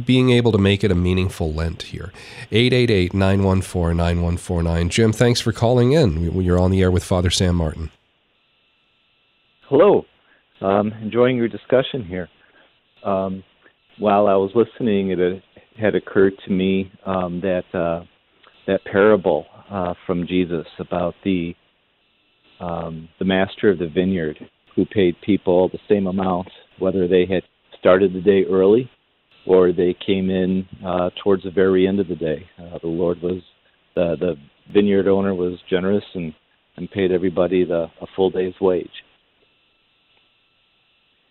being 0.06 0.32
able 0.32 0.52
to 0.52 0.58
make 0.58 0.84
it 0.84 0.92
a 0.92 0.96
meaningful 0.96 1.54
Lent 1.54 1.84
here. 1.84 2.12
888 2.52 3.14
914 3.14 3.96
9149. 3.96 4.90
Jim, 4.90 5.14
thanks 5.14 5.40
for 5.40 5.52
calling 5.52 5.92
in. 5.92 6.42
You're 6.42 6.60
on 6.60 6.72
the 6.72 6.82
air 6.82 6.90
with 6.90 7.04
Father 7.04 7.30
Sam 7.30 7.56
Martin. 7.56 7.92
Hello. 9.70 10.06
Um, 10.62 10.94
enjoying 11.02 11.38
your 11.38 11.48
discussion 11.48 12.04
here. 12.04 12.30
Um, 13.04 13.44
while 14.00 14.28
I 14.28 14.36
was 14.36 14.52
listening, 14.56 15.12
it 15.12 15.44
had 15.80 15.94
occurred 15.94 16.34
to 16.46 16.52
me 16.52 16.92
um, 17.06 17.42
that 17.42 17.66
uh, 17.74 18.06
that 18.66 18.84
parable 18.86 19.46
uh, 19.70 19.94
from 20.06 20.26
Jesus 20.26 20.66
about 20.80 21.16
the 21.24 21.54
um, 22.64 23.10
the 23.20 23.26
master 23.26 23.70
of 23.70 23.80
the 23.80 23.88
vineyard 23.88 24.38
who 24.76 24.86
paid 24.86 25.16
people 25.22 25.70
the 25.70 25.80
same 25.90 26.08
amount 26.08 26.48
whether 26.80 27.08
they 27.08 27.26
had 27.26 27.44
started 27.80 28.14
the 28.14 28.22
day 28.22 28.44
early 28.50 28.90
or 29.46 29.72
they 29.72 29.96
came 30.06 30.30
in 30.30 30.66
uh, 30.86 31.10
towards 31.22 31.44
the 31.44 31.52
very 31.52 31.88
end 31.88 32.00
of 32.00 32.08
the 32.08 32.16
day. 32.16 32.50
Uh, 32.58 32.78
the 32.82 32.88
Lord 32.88 33.22
was 33.22 33.42
the 33.96 34.16
the 34.20 34.36
vineyard 34.74 35.08
owner 35.08 35.36
was 35.36 35.60
generous 35.70 36.06
and 36.16 36.34
and 36.78 36.90
paid 36.90 37.12
everybody 37.12 37.66
the 37.66 37.88
a 38.02 38.08
full 38.16 38.30
day's 38.30 38.54
wage. 38.62 39.04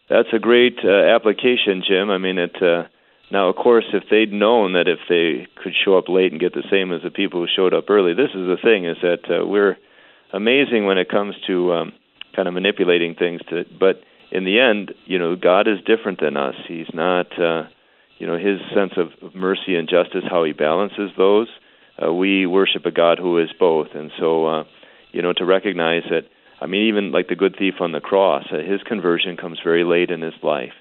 That's 0.09 0.29
a 0.35 0.39
great 0.39 0.79
uh, 0.85 1.15
application, 1.17 1.83
Jim. 1.87 2.11
I 2.11 2.19
mean, 2.19 2.39
it. 2.39 2.57
Uh, 2.61 2.85
now, 3.31 3.49
of 3.49 3.57
course, 3.57 3.87
if 3.95 4.05
they'd 4.11 4.31
known 4.31 4.75
that 4.75 4.89
if 4.89 4.99
they 5.09 5.49
could 5.63 5.73
show 5.85 5.97
up 5.97 6.05
late 6.09 6.33
and 6.33 6.41
get 6.41 6.53
the 6.53 6.69
same 6.71 6.93
as 6.93 7.01
the 7.03 7.11
people 7.11 7.41
who 7.41 7.47
showed 7.57 7.73
up 7.73 7.89
early, 7.89 8.13
this 8.13 8.29
is 8.35 8.47
the 8.47 8.59
thing: 8.63 8.85
is 8.85 8.99
that 9.01 9.25
uh, 9.31 9.47
we're 9.47 9.79
amazing 10.33 10.87
when 10.87 10.99
it 10.99 11.09
comes 11.09 11.35
to 11.47 11.73
um, 11.73 11.93
kind 12.35 12.49
of 12.49 12.55
manipulating 12.55 13.15
things. 13.15 13.41
To, 13.51 13.65
but 13.79 14.01
in 14.31 14.45
the 14.45 14.61
end, 14.61 14.93
you 15.05 15.19
know, 15.19 15.37
God 15.37 15.69
is 15.69 15.79
different 15.87 16.21
than 16.21 16.37
us. 16.37 16.55
He's 16.67 16.91
not. 16.93 17.27
Uh, 17.39 17.65
you 18.19 18.29
know, 18.29 18.39
his 18.39 18.61
sense 18.73 18.93
of 18.97 19.35
mercy 19.35 19.75
and 19.75 19.89
justice, 19.89 20.23
how 20.31 20.45
he 20.45 20.53
balances 20.53 21.11
those. 21.19 21.49
Uh, 22.01 22.13
we 22.13 22.47
worship 22.47 22.87
a 22.87 22.93
God 22.93 23.19
who 23.19 23.37
is 23.39 23.49
both, 23.59 23.89
and 23.95 24.13
so 24.17 24.47
uh, 24.47 24.65
you 25.11 25.23
know, 25.23 25.33
to 25.33 25.45
recognize 25.45 26.05
that 26.09 26.29
I 26.63 26.67
mean, 26.67 26.87
even 26.87 27.11
like 27.11 27.27
the 27.27 27.35
good 27.35 27.57
thief 27.59 27.75
on 27.81 27.91
the 27.91 28.01
cross, 28.01 28.45
uh, 28.53 28.59
his 28.59 28.81
conversion 28.87 29.37
comes 29.37 29.59
very 29.65 29.83
late 29.83 30.11
in 30.11 30.23
his 30.23 30.35
life. 30.45 30.73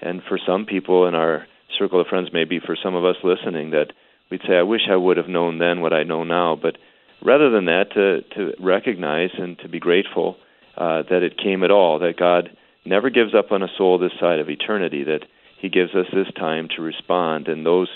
And 0.00 0.22
for 0.26 0.38
some 0.38 0.64
people 0.64 1.06
in 1.06 1.14
our 1.14 1.46
circle 1.78 2.00
of 2.00 2.06
friends, 2.06 2.30
maybe 2.32 2.58
for 2.58 2.74
some 2.82 2.94
of 2.94 3.04
us 3.04 3.16
listening, 3.22 3.72
that 3.72 3.92
we'd 4.30 4.40
say, 4.48 4.54
I 4.54 4.62
wish 4.62 4.88
I 4.90 4.96
would 4.96 5.18
have 5.18 5.28
known 5.28 5.58
then 5.58 5.82
what 5.82 5.92
I 5.92 6.04
know 6.04 6.24
now. 6.24 6.56
But 6.60 6.78
rather 7.22 7.50
than 7.50 7.66
that, 7.66 7.92
to, 7.94 8.22
to 8.36 8.54
recognize 8.62 9.30
and 9.38 9.58
to 9.60 9.68
be 9.68 9.78
grateful 9.78 10.36
uh, 10.76 11.02
that 11.10 11.22
it 11.22 11.38
came 11.38 11.62
at 11.62 11.70
all, 11.70 11.98
that 12.00 12.16
God 12.18 12.50
never 12.84 13.10
gives 13.10 13.34
up 13.34 13.52
on 13.52 13.62
a 13.62 13.68
soul 13.76 13.98
this 13.98 14.12
side 14.20 14.38
of 14.38 14.48
eternity, 14.48 15.04
that 15.04 15.24
He 15.58 15.68
gives 15.68 15.94
us 15.94 16.06
this 16.12 16.32
time 16.36 16.68
to 16.76 16.82
respond. 16.82 17.48
And 17.48 17.64
those, 17.64 17.88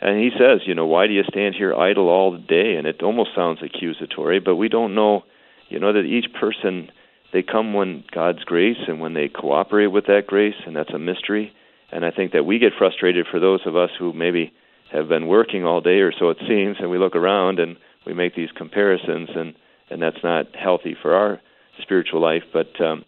and 0.00 0.18
He 0.18 0.30
says, 0.30 0.60
you 0.66 0.74
know, 0.74 0.86
why 0.86 1.06
do 1.06 1.12
you 1.12 1.22
stand 1.24 1.54
here 1.54 1.74
idle 1.74 2.08
all 2.08 2.32
the 2.32 2.38
day? 2.38 2.76
And 2.76 2.86
it 2.86 3.02
almost 3.02 3.30
sounds 3.34 3.60
accusatory, 3.62 4.40
but 4.40 4.56
we 4.56 4.68
don't 4.68 4.94
know 4.94 5.24
you 5.68 5.78
know 5.78 5.92
that 5.92 6.04
each 6.04 6.32
person 6.32 6.90
they 7.32 7.42
come 7.42 7.74
when 7.74 8.04
God's 8.14 8.44
grace 8.44 8.78
and 8.86 9.00
when 9.00 9.14
they 9.14 9.28
cooperate 9.28 9.88
with 9.88 10.06
that 10.06 10.26
grace, 10.26 10.54
and 10.66 10.76
that's 10.76 10.92
a 10.94 10.98
mystery. 10.98 11.52
And 11.90 12.04
I 12.04 12.10
think 12.10 12.32
that 12.32 12.46
we 12.46 12.58
get 12.58 12.72
frustrated 12.78 13.26
for 13.28 13.40
those 13.40 13.60
of 13.66 13.74
us 13.74 13.90
who 13.98 14.12
maybe 14.12 14.52
have 14.92 15.08
been 15.08 15.26
working 15.26 15.64
all 15.64 15.80
day 15.80 15.98
or 16.00 16.12
so 16.12 16.30
it 16.30 16.38
seems, 16.46 16.76
and 16.78 16.90
we 16.90 16.98
look 16.98 17.16
around 17.16 17.58
and 17.58 17.76
we 18.06 18.14
make 18.14 18.34
these 18.34 18.50
comparisons, 18.52 19.30
and 19.34 19.54
and 19.90 20.00
that's 20.00 20.22
not 20.22 20.54
healthy 20.54 20.96
for 21.00 21.14
our 21.14 21.40
spiritual 21.82 22.20
life. 22.20 22.44
But 22.52 22.80
um, 22.80 23.04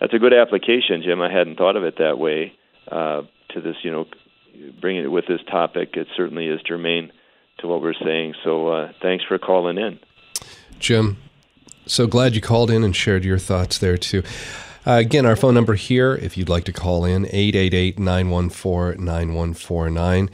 that's 0.00 0.14
a 0.14 0.18
good 0.18 0.34
application, 0.34 1.02
Jim. 1.02 1.20
I 1.20 1.32
hadn't 1.32 1.56
thought 1.56 1.76
of 1.76 1.84
it 1.84 1.98
that 1.98 2.18
way 2.18 2.52
uh, 2.90 3.22
to 3.50 3.60
this. 3.60 3.76
You 3.82 3.92
know, 3.92 4.06
bringing 4.80 5.04
it 5.04 5.10
with 5.10 5.26
this 5.26 5.40
topic, 5.50 5.96
it 5.96 6.08
certainly 6.16 6.46
is 6.46 6.60
germane 6.62 7.12
to 7.58 7.66
what 7.66 7.82
we're 7.82 7.94
saying. 7.94 8.34
So 8.44 8.68
uh, 8.68 8.92
thanks 9.02 9.24
for 9.24 9.38
calling 9.38 9.78
in, 9.78 9.98
Jim. 10.78 11.18
So 11.86 12.06
glad 12.06 12.34
you 12.34 12.40
called 12.40 12.70
in 12.70 12.84
and 12.84 12.94
shared 12.94 13.24
your 13.24 13.38
thoughts 13.38 13.78
there 13.78 13.96
too. 13.96 14.22
Uh, 14.86 14.92
again, 14.92 15.26
our 15.26 15.36
phone 15.36 15.52
number 15.52 15.74
here, 15.74 16.14
if 16.14 16.38
you'd 16.38 16.48
like 16.48 16.64
to 16.64 16.72
call 16.72 17.04
in, 17.04 17.26
888 17.26 17.98
914 17.98 19.04
9149. 19.04 20.30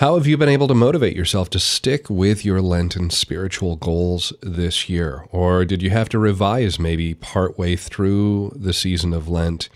How 0.00 0.14
have 0.14 0.26
you 0.26 0.38
been 0.38 0.48
able 0.48 0.66
to 0.68 0.74
motivate 0.74 1.14
yourself 1.14 1.50
to 1.50 1.58
stick 1.58 2.08
with 2.08 2.42
your 2.42 2.62
Lenten 2.62 3.10
spiritual 3.10 3.76
goals 3.76 4.32
this 4.40 4.88
year? 4.88 5.26
Or 5.30 5.66
did 5.66 5.82
you 5.82 5.90
have 5.90 6.08
to 6.08 6.18
revise 6.18 6.78
maybe 6.78 7.12
partway 7.12 7.76
through 7.76 8.54
the 8.56 8.72
season 8.72 9.12
of 9.12 9.28
Lent? 9.28 9.68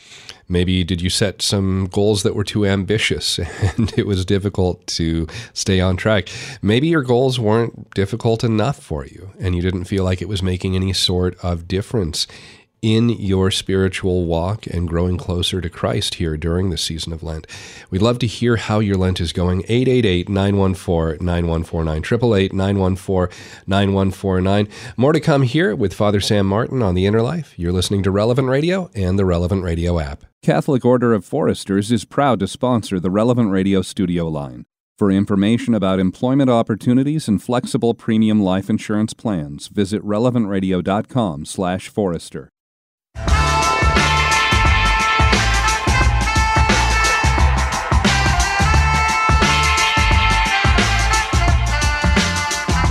Maybe 0.49 0.83
did 0.83 1.03
you 1.03 1.11
set 1.11 1.43
some 1.43 1.89
goals 1.93 2.23
that 2.23 2.35
were 2.35 2.43
too 2.43 2.65
ambitious 2.65 3.39
and 3.77 3.93
it 3.99 4.07
was 4.07 4.25
difficult 4.25 4.87
to 4.87 5.27
stay 5.53 5.79
on 5.79 5.99
track? 5.99 6.31
Maybe 6.63 6.89
your 6.89 7.03
goals 7.03 7.39
weren't 7.39 7.93
difficult 7.93 8.43
enough 8.43 8.83
for 8.83 9.05
you 9.05 9.29
and 9.39 9.55
you 9.55 9.61
didn't 9.61 9.85
feel 9.85 10.05
like 10.05 10.23
it 10.23 10.29
was 10.29 10.43
making 10.43 10.75
any 10.75 10.95
sort 10.95 11.37
of 11.45 11.69
difference 11.69 12.27
in 12.85 13.09
your 13.09 13.51
spiritual 13.51 14.27
walk 14.27 14.67
and 14.67 14.87
growing 14.87 15.17
closer 15.17 15.63
to 15.63 15.71
Christ 15.71 16.17
here 16.17 16.37
during 16.37 16.69
the 16.69 16.77
season 16.77 17.15
of 17.15 17.23
Lent. 17.23 17.47
We'd 17.91 18.03
love 18.03 18.19
to 18.19 18.27
hear 18.27 18.57
how 18.57 18.81
your 18.81 18.97
Lent 18.97 19.23
is 19.23 19.33
going. 19.33 19.63
888 19.69 20.29
914 20.29 21.25
9149. 21.25 21.97
888 21.97 22.53
914 22.53 23.39
9149. 23.67 24.69
More 24.99 25.15
to 25.15 25.21
come 25.21 25.45
here 25.45 25.75
with 25.75 25.95
Father 25.95 26.21
Sam 26.21 26.47
Martin 26.47 26.83
on 26.83 26.95
The 26.95 27.07
Inner 27.07 27.23
Life. 27.23 27.59
You're 27.59 27.73
listening 27.73 28.03
to 28.03 28.11
Relevant 28.11 28.49
Radio 28.49 28.91
and 28.95 29.19
the 29.19 29.25
Relevant 29.25 29.65
Radio 29.65 29.99
app. 29.99 30.27
Catholic 30.43 30.85
Order 30.85 31.15
of 31.15 31.25
Foresters 31.25 31.91
is 31.91 32.05
proud 32.05 32.39
to 32.41 32.47
sponsor 32.47 33.01
the 33.01 33.11
Relevant 33.11 33.51
Radio 33.51 33.81
studio 33.81 34.29
line. 34.29 34.67
For 34.99 35.11
information 35.11 35.73
about 35.73 36.01
employment 36.01 36.51
opportunities 36.51 37.29
and 37.29 37.43
flexible 37.43 37.95
premium 37.95 38.43
life 38.43 38.69
insurance 38.69 39.15
plans, 39.15 39.69
visit 39.69 40.05
relevantradio.com/forester. 40.05 42.51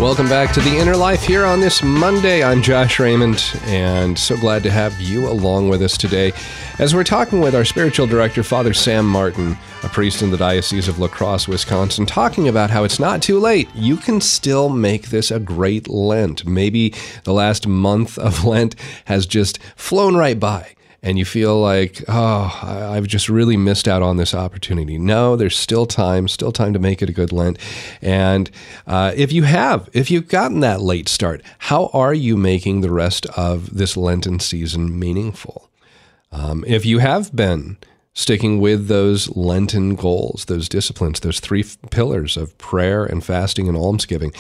Welcome 0.04 0.28
back 0.28 0.54
to 0.54 0.60
the 0.60 0.78
Inner 0.78 0.98
Life 0.98 1.24
here 1.24 1.46
on 1.46 1.62
this 1.62 1.82
Monday. 1.82 2.44
I'm 2.44 2.62
Josh 2.62 3.00
Raymond, 3.00 3.42
and 3.64 4.20
so 4.20 4.36
glad 4.36 4.62
to 4.64 4.70
have 4.70 5.00
you 5.00 5.30
along 5.30 5.70
with 5.70 5.82
us 5.82 5.98
today 5.98 6.34
as 6.78 6.94
we're 6.94 7.06
talking 7.06 7.40
with 7.40 7.56
our 7.56 7.64
spiritual 7.64 8.06
director, 8.06 8.44
Father 8.44 8.74
Sam 8.74 9.08
Martin, 9.08 9.58
a 9.82 9.88
priest 9.88 10.22
in 10.22 10.30
the 10.30 10.36
Diocese 10.36 10.90
of 10.90 11.00
La 11.00 11.08
Crosse, 11.08 11.48
Wisconsin, 11.48 12.06
talking 12.06 12.50
about 12.50 12.70
how 12.70 12.84
it's 12.84 13.00
not 13.00 13.22
too 13.22 13.40
late. 13.40 13.70
You 13.74 13.96
can 13.96 14.20
still 14.20 14.68
make 14.68 15.04
this 15.04 15.32
a 15.32 15.40
great 15.40 15.88
Lent. 15.88 16.46
Maybe 16.46 16.94
the 17.24 17.34
last 17.34 17.66
month 17.66 18.20
of 18.20 18.44
Lent 18.46 18.76
has 19.06 19.26
just 19.26 19.58
flown 19.78 20.18
right 20.18 20.38
by 20.38 20.76
and 21.04 21.20
you 21.20 21.26
feel 21.26 21.60
like, 21.60 22.02
oh, 22.08 22.60
I've 22.64 23.08
just 23.08 23.28
really 23.28 23.58
missed 23.58 23.90
out 23.90 24.02
on 24.02 24.16
this 24.16 24.34
opportunity. 24.34 24.98
No, 24.98 25.36
there's 25.36 25.58
still 25.58 25.86
time, 25.86 26.30
still 26.30 26.54
time 26.54 26.72
to 26.72 26.80
make 26.80 27.02
it 27.02 27.10
a 27.10 27.14
good 27.14 27.34
Lent. 27.34 27.60
And 28.02 28.50
uh, 28.88 29.12
if 29.16 29.34
you 29.34 29.44
have, 29.44 29.90
if 29.92 30.10
you've 30.10 30.30
gotten 30.30 30.62
that 30.62 30.82
late 30.82 31.10
start, 31.10 31.44
how 31.60 31.90
are 31.94 32.14
you 32.14 32.38
making 32.38 32.82
the 32.82 32.92
rest 32.92 33.26
of 33.38 33.76
this 33.76 33.98
Lenten 33.98 34.40
season 34.40 34.98
meaningful? 34.98 35.70
Um, 36.32 36.64
if 36.66 36.86
you 36.86 37.00
have 37.00 37.36
been 37.36 37.78
sticking 38.14 38.62
with 38.62 38.88
those 38.88 39.30
Lenten 39.36 39.96
goals, 39.96 40.46
those 40.46 40.70
disciplines, 40.70 41.20
those 41.20 41.42
three 41.42 41.66
pillars 41.92 42.38
of 42.38 42.58
prayer 42.58 43.04
and 43.04 43.24
fasting 43.26 43.68
and 43.68 43.76
almsgiving, 43.76 44.32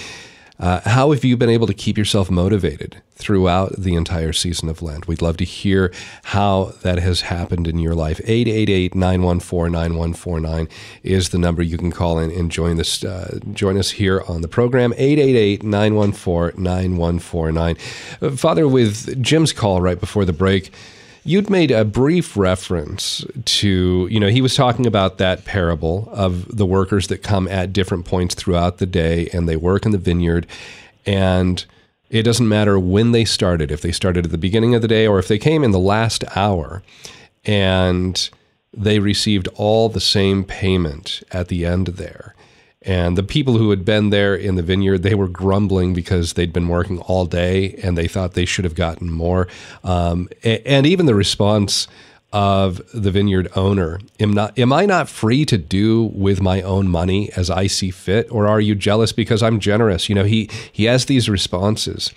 uh, 0.59 0.81
how 0.85 1.11
have 1.11 1.25
you 1.25 1.35
been 1.35 1.49
able 1.49 1.67
to 1.67 1.73
keep 1.73 1.97
yourself 1.97 2.29
motivated 2.29 3.01
throughout 3.15 3.75
the 3.75 3.95
entire 3.95 4.31
season 4.31 4.69
of 4.69 4.81
Lent? 4.81 5.07
We'd 5.07 5.21
love 5.21 5.37
to 5.37 5.45
hear 5.45 5.91
how 6.25 6.73
that 6.83 6.99
has 6.99 7.21
happened 7.21 7.67
in 7.67 7.79
your 7.79 7.95
life. 7.95 8.21
888 8.23 8.93
914 8.93 9.71
9149 9.71 10.69
is 11.01 11.29
the 11.29 11.39
number 11.39 11.63
you 11.63 11.77
can 11.77 11.91
call 11.91 12.19
in 12.19 12.29
and 12.29 12.51
join, 12.51 12.77
this, 12.77 13.03
uh, 13.03 13.39
join 13.51 13.77
us 13.77 13.91
here 13.91 14.21
on 14.27 14.41
the 14.41 14.47
program. 14.47 14.93
888 14.93 15.63
914 15.63 16.63
9149. 16.63 17.77
Uh, 18.21 18.35
Father, 18.35 18.67
with 18.67 19.21
Jim's 19.21 19.53
call 19.53 19.81
right 19.81 19.99
before 19.99 20.23
the 20.23 20.33
break, 20.33 20.71
You'd 21.25 21.49
made 21.49 21.71
a 21.71 21.86
brief 21.86 22.36
reference 22.36 23.25
to, 23.45 24.07
you 24.12 24.19
know, 24.19 24.27
he 24.27 24.41
was 24.41 24.55
talking 24.55 24.86
about 24.86 25.19
that 25.19 25.45
parable 25.45 26.09
of 26.12 26.55
the 26.55 26.65
workers 26.65 27.07
that 27.07 27.23
come 27.23 27.47
at 27.47 27.71
different 27.71 28.05
points 28.05 28.36
throughout 28.36 28.79
the 28.79 28.86
day 28.86 29.29
and 29.31 29.47
they 29.47 29.55
work 29.55 29.86
in 29.86 29.91
the 29.91 29.97
vineyard. 29.97 30.45
And 31.05 31.63
it 32.09 32.23
doesn't 32.23 32.47
matter 32.47 32.77
when 32.77 33.13
they 33.13 33.23
started, 33.23 33.71
if 33.71 33.81
they 33.81 33.93
started 33.93 34.25
at 34.25 34.31
the 34.31 34.38
beginning 34.38 34.75
of 34.75 34.81
the 34.81 34.88
day 34.88 35.07
or 35.07 35.17
if 35.17 35.29
they 35.29 35.39
came 35.39 35.63
in 35.63 35.71
the 35.71 35.79
last 35.79 36.25
hour 36.36 36.83
and 37.45 38.29
they 38.73 38.99
received 38.99 39.47
all 39.55 39.88
the 39.88 40.01
same 40.01 40.43
payment 40.43 41.23
at 41.31 41.47
the 41.47 41.65
end 41.65 41.88
there. 41.88 42.36
And 42.86 43.17
the 43.17 43.24
people 43.24 43.58
who 43.58 43.69
had 43.69 43.86
been 43.86 44.10
there 44.10 44.36
in 44.36 44.56
the 44.56 44.62
vineyard, 44.62 45.04
they 45.04 45.15
were 45.15 45.28
grumbling 45.28 45.93
because 45.93 46.34
they'd 46.34 46.52
been 46.52 46.67
working 46.67 47.00
all 47.00 47.26
day 47.26 47.76
and 47.82 47.98
they 47.98 48.08
thought 48.08 48.34
they 48.34 48.46
should 48.46 48.65
have 48.65 48.76
gotten 48.76 49.12
more. 49.12 49.48
Um, 49.84 50.30
and 50.43 50.86
even 50.86 51.06
the 51.06 51.15
response 51.15 51.88
of 52.34 52.82
the 52.93 53.12
vineyard 53.12 53.48
owner, 53.56 54.00
am, 54.19 54.34
not, 54.34 54.58
am 54.58 54.74
I 54.74 54.86
not 54.86 55.08
free 55.08 55.46
to 55.46 55.58
do 55.58 56.12
with 56.15 56.41
my 56.41 56.62
own 56.63 56.88
money 56.88 57.32
as 57.38 57.50
I 57.50 57.67
see 57.67 57.91
fit? 57.91 58.28
Or 58.32 58.48
are 58.48 58.60
you 58.60 58.76
jealous 58.76 59.13
because 59.13 59.43
I'm 59.43 59.60
generous? 59.60 60.10
You 60.10 60.15
know, 60.15 60.24
he, 60.24 60.50
he 60.72 60.86
has 60.86 61.06
these 61.06 61.30
responses. 61.30 62.12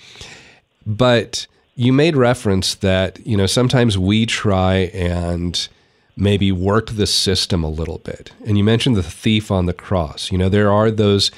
But 0.86 1.46
you 1.74 1.92
made 1.92 2.16
reference 2.16 2.74
that, 2.76 3.24
you 3.26 3.36
know, 3.36 3.46
sometimes 3.46 3.98
we 3.98 4.24
try 4.24 4.90
and 4.94 5.68
maybe 6.16 6.50
work 6.50 6.90
the 6.90 7.06
system 7.06 7.62
a 7.62 7.68
little 7.68 7.98
bit. 7.98 8.32
And 8.44 8.56
you 8.56 8.64
mentioned 8.64 8.96
the 8.96 9.02
thief 9.02 9.50
on 9.50 9.66
the 9.66 9.74
cross. 9.74 10.32
You 10.32 10.38
know, 10.38 10.48
there 10.48 10.72
are 10.72 10.90
those 10.90 11.30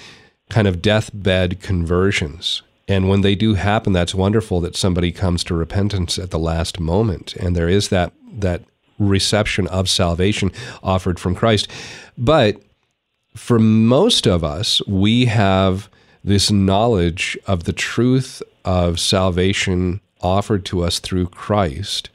kind 0.49 0.69
of 0.69 0.81
deathbed 0.81 1.61
conversions. 1.61 2.63
And 2.87 3.09
when 3.09 3.21
they 3.21 3.35
do 3.35 3.55
happen, 3.55 3.93
that's 3.93 4.15
wonderful 4.15 4.61
that 4.61 4.77
somebody 4.77 5.13
comes 5.13 5.45
to 5.45 5.55
repentance 5.55 6.19
at 6.19 6.31
the 6.31 6.39
last 6.39 6.81
moment. 6.81 7.35
And 7.37 7.55
there 7.55 7.69
is 7.69 7.89
that, 7.89 8.13
that 8.33 8.63
reception 8.99 9.67
of 9.67 9.89
salvation 9.89 10.53
offered 10.83 11.19
from 11.19 11.35
Christ. 11.35 11.69
But 12.17 12.63
for 13.37 13.59
most 13.59 14.27
of 14.27 14.43
us, 14.43 14.81
we 14.87 15.27
have 15.27 15.89
this 16.25 16.51
knowledge 16.51 17.39
of 17.47 17.65
the 17.65 17.73
truth 17.73 18.43
of 18.65 18.99
salvation 18.99 20.01
offered 20.21 20.65
to 20.67 20.83
us 20.83 20.99
through 20.99 21.27
Christ. 21.29 22.11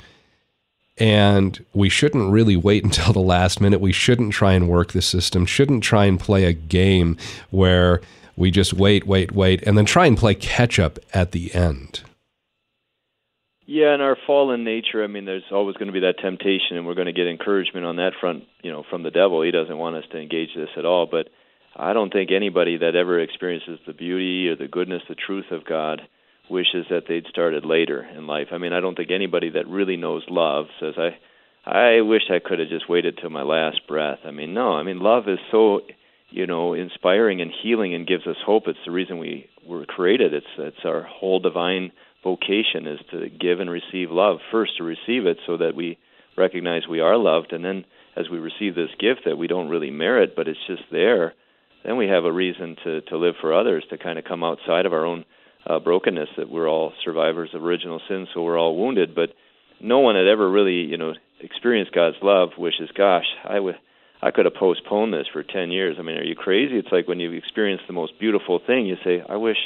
And 0.98 1.66
we 1.74 1.90
shouldn't 1.90 2.32
really 2.32 2.56
wait 2.56 2.84
until 2.84 3.14
the 3.14 3.20
last 3.20 3.60
minute. 3.60 3.82
We 3.82 3.94
shouldn't 3.94 4.34
try 4.34 4.54
and 4.54 4.70
work 4.70 4.92
the 4.92 5.02
system, 5.02 5.46
shouldn't 5.46 5.84
try 5.84 6.06
and 6.06 6.20
play 6.20 6.46
a 6.46 6.54
game 6.54 7.18
where 7.50 8.02
we 8.36 8.52
just 8.52 8.74
wait, 8.74 9.06
wait, 9.06 9.32
wait, 9.32 9.62
and 9.64 9.78
then 9.78 9.86
try 9.86 10.06
and 10.06 10.18
play 10.18 10.36
catch 10.36 10.80
up 10.80 11.00
at 11.14 11.32
the 11.32 11.54
end. 11.54 12.02
Yeah, 13.66 13.96
in 13.96 14.02
our 14.02 14.18
fallen 14.28 14.64
nature, 14.64 15.04
I 15.04 15.08
mean, 15.08 15.26
there's 15.26 15.44
always 15.52 15.78
going 15.78 15.88
to 15.88 15.94
be 15.94 16.02
that 16.02 16.20
temptation, 16.20 16.76
and 16.76 16.86
we're 16.86 16.96
going 16.96 17.08
to 17.08 17.14
get 17.14 17.28
encouragement 17.28 17.86
on 17.86 17.96
that 17.96 18.12
front, 18.20 18.44
you 18.62 18.72
know, 18.72 18.84
from 18.90 19.04
the 19.04 19.12
devil. 19.12 19.42
He 19.42 19.52
doesn't 19.52 19.78
want 19.78 19.96
us 19.96 20.04
to 20.12 20.20
engage 20.20 20.50
this 20.56 20.70
at 20.78 20.86
all. 20.86 21.08
But 21.10 21.30
I 21.76 21.94
don't 21.94 22.12
think 22.12 22.32
anybody 22.32 22.78
that 22.78 22.96
ever 22.96 23.20
experiences 23.20 23.80
the 23.88 23.94
beauty 23.94 24.50
or 24.50 24.58
the 24.58 24.68
goodness, 24.68 25.02
the 25.08 25.16
truth 25.16 25.52
of 25.52 25.64
God, 25.64 26.02
wishes 26.50 26.86
that 26.90 27.04
they'd 27.08 27.28
started 27.28 27.66
later 27.66 28.04
in 28.04 28.28
life. 28.28 28.48
I 28.52 28.58
mean, 28.58 28.74
I 28.74 28.80
don't 28.80 28.96
think 28.96 29.12
anybody 29.12 29.50
that 29.52 29.68
really 29.68 29.98
knows 29.98 30.24
love 30.30 30.66
says, 30.80 30.96
"I, 30.98 31.18
I 31.66 32.02
wish 32.02 32.24
I 32.30 32.40
could 32.40 32.60
have 32.60 32.70
just 32.70 32.90
waited 32.90 33.18
till 33.18 33.30
my 33.30 33.44
last 33.44 33.88
breath." 33.88 34.20
I 34.26 34.32
mean, 34.32 34.54
no. 34.54 34.74
I 34.74 34.84
mean, 34.84 35.00
love 35.00 35.28
is 35.28 35.40
so, 35.52 35.82
you 36.30 36.46
know, 36.46 36.74
inspiring 36.74 37.42
and 37.42 37.52
healing 37.52 37.94
and 37.94 38.08
gives 38.08 38.28
us 38.28 38.36
hope. 38.46 38.64
It's 38.68 38.80
the 38.86 38.92
reason 38.92 39.20
we 39.20 39.48
were 39.68 39.86
created. 39.86 40.34
It's 40.34 40.46
it's 40.58 40.86
our 40.86 41.04
whole 41.04 41.40
divine 41.40 41.92
vocation 42.24 42.88
is 42.88 43.00
to 43.12 43.30
give 43.30 43.60
and 43.60 43.70
receive 43.70 44.12
love. 44.12 44.38
First, 44.52 44.78
to 44.78 44.84
receive 44.84 45.26
it 45.26 45.38
so 45.46 45.58
that 45.58 45.76
we 45.76 45.98
recognize 46.38 46.88
we 46.88 47.00
are 47.00 47.18
loved, 47.18 47.54
and 47.54 47.64
then 47.64 47.86
as 48.16 48.30
we 48.30 48.38
receive 48.38 48.76
this 48.76 48.90
gift 49.00 49.22
that 49.26 49.38
we 49.38 49.48
don't 49.48 49.70
really 49.70 49.92
merit, 49.92 50.36
but 50.36 50.48
it's 50.48 50.60
just 50.68 50.84
there, 50.92 51.34
then 51.84 51.98
we 51.98 52.08
have 52.08 52.26
a 52.26 52.32
reason 52.32 52.76
to 52.84 53.02
to 53.02 53.18
live 53.18 53.36
for 53.40 53.54
others, 53.54 53.84
to 53.90 53.98
kind 53.98 54.20
of 54.20 54.26
come 54.26 54.44
outside 54.44 54.86
of 54.86 54.94
our 54.94 55.06
own 55.06 55.26
uh, 55.68 55.80
brokenness. 55.80 56.30
That 56.38 56.50
we're 56.50 56.70
all 56.70 56.94
survivors 57.04 57.50
of 57.54 57.64
original 57.64 58.02
sin, 58.08 58.28
so 58.34 58.44
we're 58.44 58.60
all 58.60 58.78
wounded. 58.78 59.16
But 59.16 59.30
no 59.82 60.00
one 60.00 60.16
had 60.16 60.28
ever 60.28 60.50
really, 60.50 60.86
you 60.86 60.98
know, 60.98 61.14
experienced 61.42 61.94
God's 61.94 62.18
love. 62.22 62.50
Wishes, 62.58 62.90
gosh, 62.96 63.26
I 63.48 63.60
would. 63.60 63.76
I 64.22 64.32
could 64.32 64.46
have 64.46 64.56
postponed 64.56 65.14
this 65.14 65.28
for 65.34 65.44
10 65.44 65.70
years. 65.72 65.98
I 66.00 66.02
mean, 66.02 66.16
are 66.16 66.24
you 66.24 66.36
crazy? 66.36 66.78
It's 66.78 66.94
like 66.94 67.10
when 67.10 67.20
you 67.20 67.34
experience 67.34 67.82
the 67.88 67.94
most 67.94 68.18
beautiful 68.22 68.62
thing, 68.66 68.86
you 68.86 68.96
say, 69.04 69.22
I 69.28 69.36
wish 69.36 69.58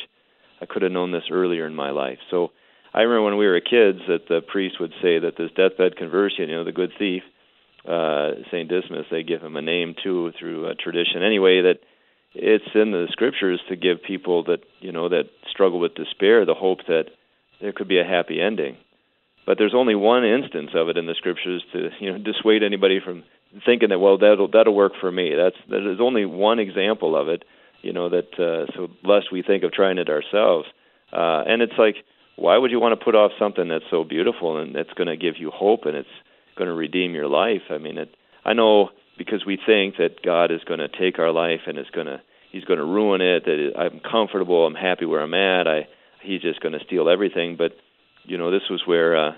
I 0.59 0.65
could 0.65 0.81
have 0.81 0.91
known 0.91 1.11
this 1.11 1.29
earlier 1.31 1.67
in 1.67 1.75
my 1.75 1.91
life. 1.91 2.17
So 2.31 2.49
I 2.91 3.01
remember 3.01 3.25
when 3.25 3.37
we 3.37 3.45
were 3.45 3.59
kids 3.59 3.99
that 4.07 4.27
the 4.27 4.41
priest 4.41 4.77
would 4.79 4.93
say 4.99 5.19
that 5.19 5.37
this 5.37 5.51
deathbed 5.55 5.95
conversion, 5.95 6.49
you 6.49 6.55
know, 6.55 6.63
the 6.63 6.71
good 6.71 6.91
thief, 6.97 7.21
uh, 7.87 8.31
Saint 8.49 8.69
Dismas, 8.69 9.05
they 9.11 9.21
give 9.21 9.41
him 9.41 9.55
a 9.55 9.61
name 9.61 9.93
too 10.03 10.31
through 10.39 10.67
a 10.67 10.73
tradition. 10.73 11.21
Anyway, 11.23 11.61
that 11.61 11.79
it's 12.33 12.69
in 12.75 12.91
the 12.91 13.07
scriptures 13.11 13.61
to 13.69 13.75
give 13.75 14.03
people 14.05 14.43
that 14.45 14.59
you 14.79 14.91
know 14.91 15.09
that 15.09 15.25
struggle 15.49 15.79
with 15.79 15.95
despair 15.95 16.45
the 16.45 16.53
hope 16.53 16.79
that 16.87 17.05
there 17.61 17.71
could 17.71 17.87
be 17.87 17.99
a 17.99 18.03
happy 18.03 18.41
ending. 18.41 18.77
But 19.45 19.57
there's 19.57 19.73
only 19.73 19.95
one 19.95 20.25
instance 20.25 20.71
of 20.75 20.89
it 20.89 20.97
in 20.97 21.05
the 21.05 21.15
scriptures 21.15 21.63
to 21.73 21.89
you 21.99 22.11
know 22.11 22.17
dissuade 22.17 22.63
anybody 22.63 22.99
from 23.03 23.23
thinking 23.65 23.89
that 23.89 23.99
well 23.99 24.17
that'll 24.17 24.49
that'll 24.49 24.75
work 24.75 24.93
for 24.99 25.11
me. 25.11 25.33
That's 25.35 25.55
there's 25.69 25.99
only 26.01 26.25
one 26.25 26.59
example 26.59 27.15
of 27.15 27.27
it 27.27 27.43
you 27.81 27.93
know 27.93 28.09
that 28.09 28.33
uh, 28.39 28.71
so 28.75 28.89
lest 29.03 29.31
we 29.31 29.41
think 29.41 29.63
of 29.63 29.71
trying 29.71 29.97
it 29.97 30.09
ourselves 30.09 30.67
uh, 31.13 31.43
and 31.47 31.61
it's 31.61 31.77
like 31.77 31.95
why 32.35 32.57
would 32.57 32.71
you 32.71 32.79
want 32.79 32.97
to 32.97 33.03
put 33.03 33.15
off 33.15 33.31
something 33.39 33.67
that's 33.67 33.85
so 33.89 34.03
beautiful 34.03 34.59
and 34.59 34.75
that's 34.75 34.93
going 34.93 35.07
to 35.07 35.17
give 35.17 35.35
you 35.37 35.51
hope 35.51 35.85
and 35.85 35.95
it's 35.95 36.09
going 36.57 36.67
to 36.67 36.73
redeem 36.73 37.13
your 37.13 37.27
life 37.27 37.63
i 37.69 37.77
mean 37.77 37.97
it 37.97 38.15
i 38.45 38.53
know 38.53 38.89
because 39.17 39.45
we 39.45 39.57
think 39.63 39.97
that 39.97 40.21
god 40.23 40.51
is 40.51 40.63
going 40.65 40.79
to 40.79 40.87
take 40.87 41.19
our 41.19 41.31
life 41.31 41.61
and 41.67 41.77
is 41.77 41.89
going 41.93 42.07
to 42.07 42.21
he's 42.51 42.63
going 42.65 42.79
to 42.79 42.85
ruin 42.85 43.21
it 43.21 43.45
that 43.45 43.73
i'm 43.77 43.99
comfortable 43.99 44.65
i'm 44.65 44.75
happy 44.75 45.05
where 45.05 45.21
i'm 45.21 45.33
at 45.33 45.67
i 45.67 45.87
he's 46.27 46.41
just 46.41 46.59
going 46.59 46.73
to 46.73 46.85
steal 46.85 47.09
everything. 47.09 47.55
But 47.57 47.71
you 48.23 48.37
know 48.37 48.51
this 48.51 48.69
was 48.69 48.83
where 48.85 49.17
uh 49.17 49.31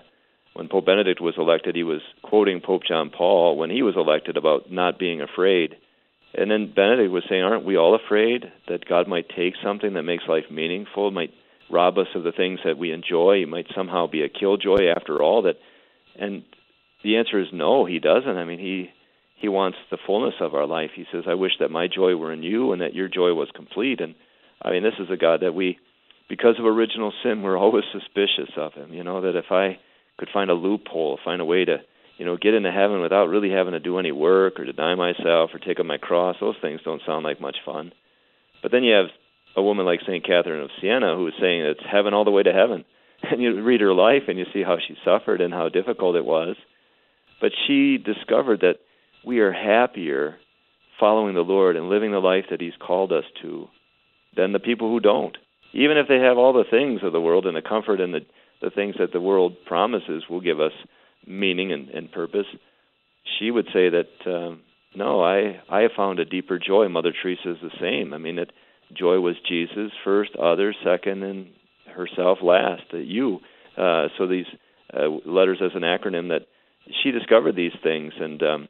when 0.53 0.67
Pope 0.67 0.87
Benedict 0.87 1.21
was 1.21 1.35
elected, 1.37 1.75
he 1.75 1.83
was 1.83 2.01
quoting 2.23 2.59
Pope 2.59 2.81
John 2.85 3.11
Paul 3.11 3.55
when 3.55 3.69
he 3.69 3.83
was 3.83 3.95
elected 3.95 4.35
about 4.35 4.71
not 4.71 4.97
being 4.97 5.21
afraid. 5.21 5.75
And 6.33 6.49
then 6.49 6.73
Benedict 6.75 7.11
was 7.11 7.23
saying, 7.29 7.43
aren't 7.43 7.65
we 7.65 7.77
all 7.77 7.95
afraid 7.95 8.51
that 8.67 8.87
God 8.89 9.07
might 9.07 9.29
take 9.29 9.53
something 9.63 9.93
that 9.93 10.03
makes 10.03 10.23
life 10.27 10.45
meaningful, 10.51 11.11
might 11.11 11.31
rob 11.69 11.99
us 11.99 12.07
of 12.15 12.23
the 12.23 12.31
things 12.31 12.59
that 12.65 12.79
we 12.79 12.91
enjoy, 12.91 13.37
he 13.37 13.45
might 13.45 13.67
somehow 13.75 14.07
be 14.07 14.23
a 14.23 14.29
killjoy 14.29 14.87
after 14.87 15.21
all? 15.21 15.43
That 15.43 15.57
and 16.17 16.43
the 17.03 17.17
answer 17.17 17.39
is 17.39 17.47
no, 17.53 17.85
he 17.85 17.99
doesn't. 17.99 18.37
I 18.37 18.43
mean, 18.43 18.59
he 18.59 18.89
he 19.39 19.47
wants 19.47 19.77
the 19.89 19.97
fullness 20.05 20.35
of 20.39 20.53
our 20.53 20.65
life. 20.65 20.91
He 20.95 21.05
says, 21.11 21.23
"I 21.27 21.33
wish 21.33 21.57
that 21.59 21.71
my 21.71 21.87
joy 21.87 22.15
were 22.15 22.31
in 22.31 22.43
you 22.43 22.71
and 22.71 22.81
that 22.81 22.93
your 22.93 23.07
joy 23.07 23.33
was 23.33 23.49
complete." 23.51 24.01
And 24.01 24.15
I 24.61 24.71
mean, 24.71 24.83
this 24.83 24.99
is 24.99 25.09
a 25.09 25.17
God 25.17 25.41
that 25.41 25.55
we 25.55 25.79
because 26.27 26.59
of 26.59 26.65
original 26.65 27.13
sin, 27.23 27.41
we're 27.41 27.57
always 27.65 27.85
suspicious 27.91 28.51
of 28.57 28.73
him. 28.73 28.93
You 28.93 29.03
know 29.03 29.21
that 29.21 29.35
if 29.35 29.51
I 29.51 29.79
could 30.17 30.29
find 30.33 30.49
a 30.49 30.53
loophole, 30.53 31.19
find 31.23 31.41
a 31.41 31.45
way 31.45 31.65
to 31.65 31.81
you 32.19 32.25
know, 32.25 32.35
get 32.35 32.53
into 32.53 32.69
heaven 32.69 32.99
without 32.99 33.29
really 33.29 33.49
having 33.49 33.71
to 33.71 33.79
do 33.79 33.97
any 33.97 34.11
work 34.11 34.59
or 34.59 34.65
deny 34.65 34.93
myself 34.93 35.51
or 35.53 35.59
take 35.59 35.79
up 35.79 35.85
my 35.85 35.97
cross, 35.97 36.35
those 36.41 36.57
things 36.61 36.81
don't 36.83 37.01
sound 37.07 37.23
like 37.23 37.39
much 37.39 37.55
fun. 37.65 37.93
But 38.61 38.73
then 38.73 38.83
you 38.83 38.93
have 38.93 39.05
a 39.55 39.63
woman 39.63 39.85
like 39.85 40.01
St. 40.01 40.23
Catherine 40.23 40.61
of 40.61 40.69
Siena 40.81 41.15
who 41.15 41.27
is 41.27 41.33
saying 41.39 41.61
it's 41.61 41.79
heaven 41.89 42.13
all 42.13 42.25
the 42.25 42.31
way 42.31 42.43
to 42.43 42.53
heaven. 42.53 42.85
And 43.21 43.41
you 43.41 43.61
read 43.61 43.81
her 43.81 43.93
life 43.93 44.23
and 44.29 44.39
you 44.39 44.45
see 44.53 44.63
how 44.63 44.77
she 44.85 44.95
suffered 45.03 45.41
and 45.41 45.53
how 45.53 45.67
difficult 45.67 46.15
it 46.15 46.23
was. 46.23 46.55
But 47.41 47.51
she 47.67 47.97
discovered 47.97 48.61
that 48.61 48.77
we 49.29 49.39
are 49.41 49.53
happier 49.53 50.37
following 50.99 51.35
the 51.35 51.41
Lord 51.41 51.75
and 51.75 51.87
living 51.87 52.11
the 52.11 52.17
life 52.17 52.45
that 52.49 52.59
He's 52.59 52.73
called 52.79 53.13
us 53.13 53.25
to 53.43 53.67
than 54.35 54.53
the 54.53 54.59
people 54.59 54.89
who 54.89 54.99
don't. 54.99 55.37
Even 55.71 55.97
if 55.97 56.07
they 56.07 56.17
have 56.17 56.39
all 56.39 56.51
the 56.51 56.63
things 56.67 57.01
of 57.03 57.13
the 57.13 57.21
world 57.21 57.45
and 57.45 57.55
the 57.55 57.61
comfort 57.61 58.01
and 58.01 58.11
the, 58.11 58.21
the 58.59 58.71
things 58.71 58.95
that 58.97 59.13
the 59.13 59.21
world 59.21 59.53
promises 59.67 60.23
will 60.27 60.41
give 60.41 60.59
us 60.59 60.71
meaning 61.27 61.71
and, 61.71 61.89
and 61.89 62.11
purpose, 62.11 62.47
she 63.37 63.51
would 63.51 63.67
say 63.67 63.89
that 63.89 64.09
um, 64.25 64.61
no, 64.95 65.21
I 65.21 65.61
I 65.69 65.81
have 65.81 65.91
found 65.95 66.17
a 66.17 66.25
deeper 66.25 66.57
joy. 66.57 66.89
Mother 66.89 67.13
Teresa 67.21 67.51
is 67.51 67.57
the 67.61 67.77
same. 67.79 68.15
I 68.15 68.17
mean, 68.17 68.37
that 68.37 68.51
joy 68.97 69.19
was 69.19 69.35
Jesus 69.47 69.91
first, 70.03 70.31
others 70.37 70.75
second, 70.83 71.21
and 71.21 71.49
herself 71.95 72.39
last. 72.41 72.81
Uh, 72.91 72.97
you. 72.97 73.41
Uh, 73.77 74.07
so 74.17 74.25
these 74.25 74.47
uh, 74.91 75.07
letters 75.23 75.59
as 75.63 75.71
an 75.75 75.83
acronym 75.83 76.29
that 76.29 76.47
she 77.03 77.11
discovered 77.11 77.55
these 77.55 77.77
things, 77.83 78.13
and 78.19 78.41
um, 78.41 78.69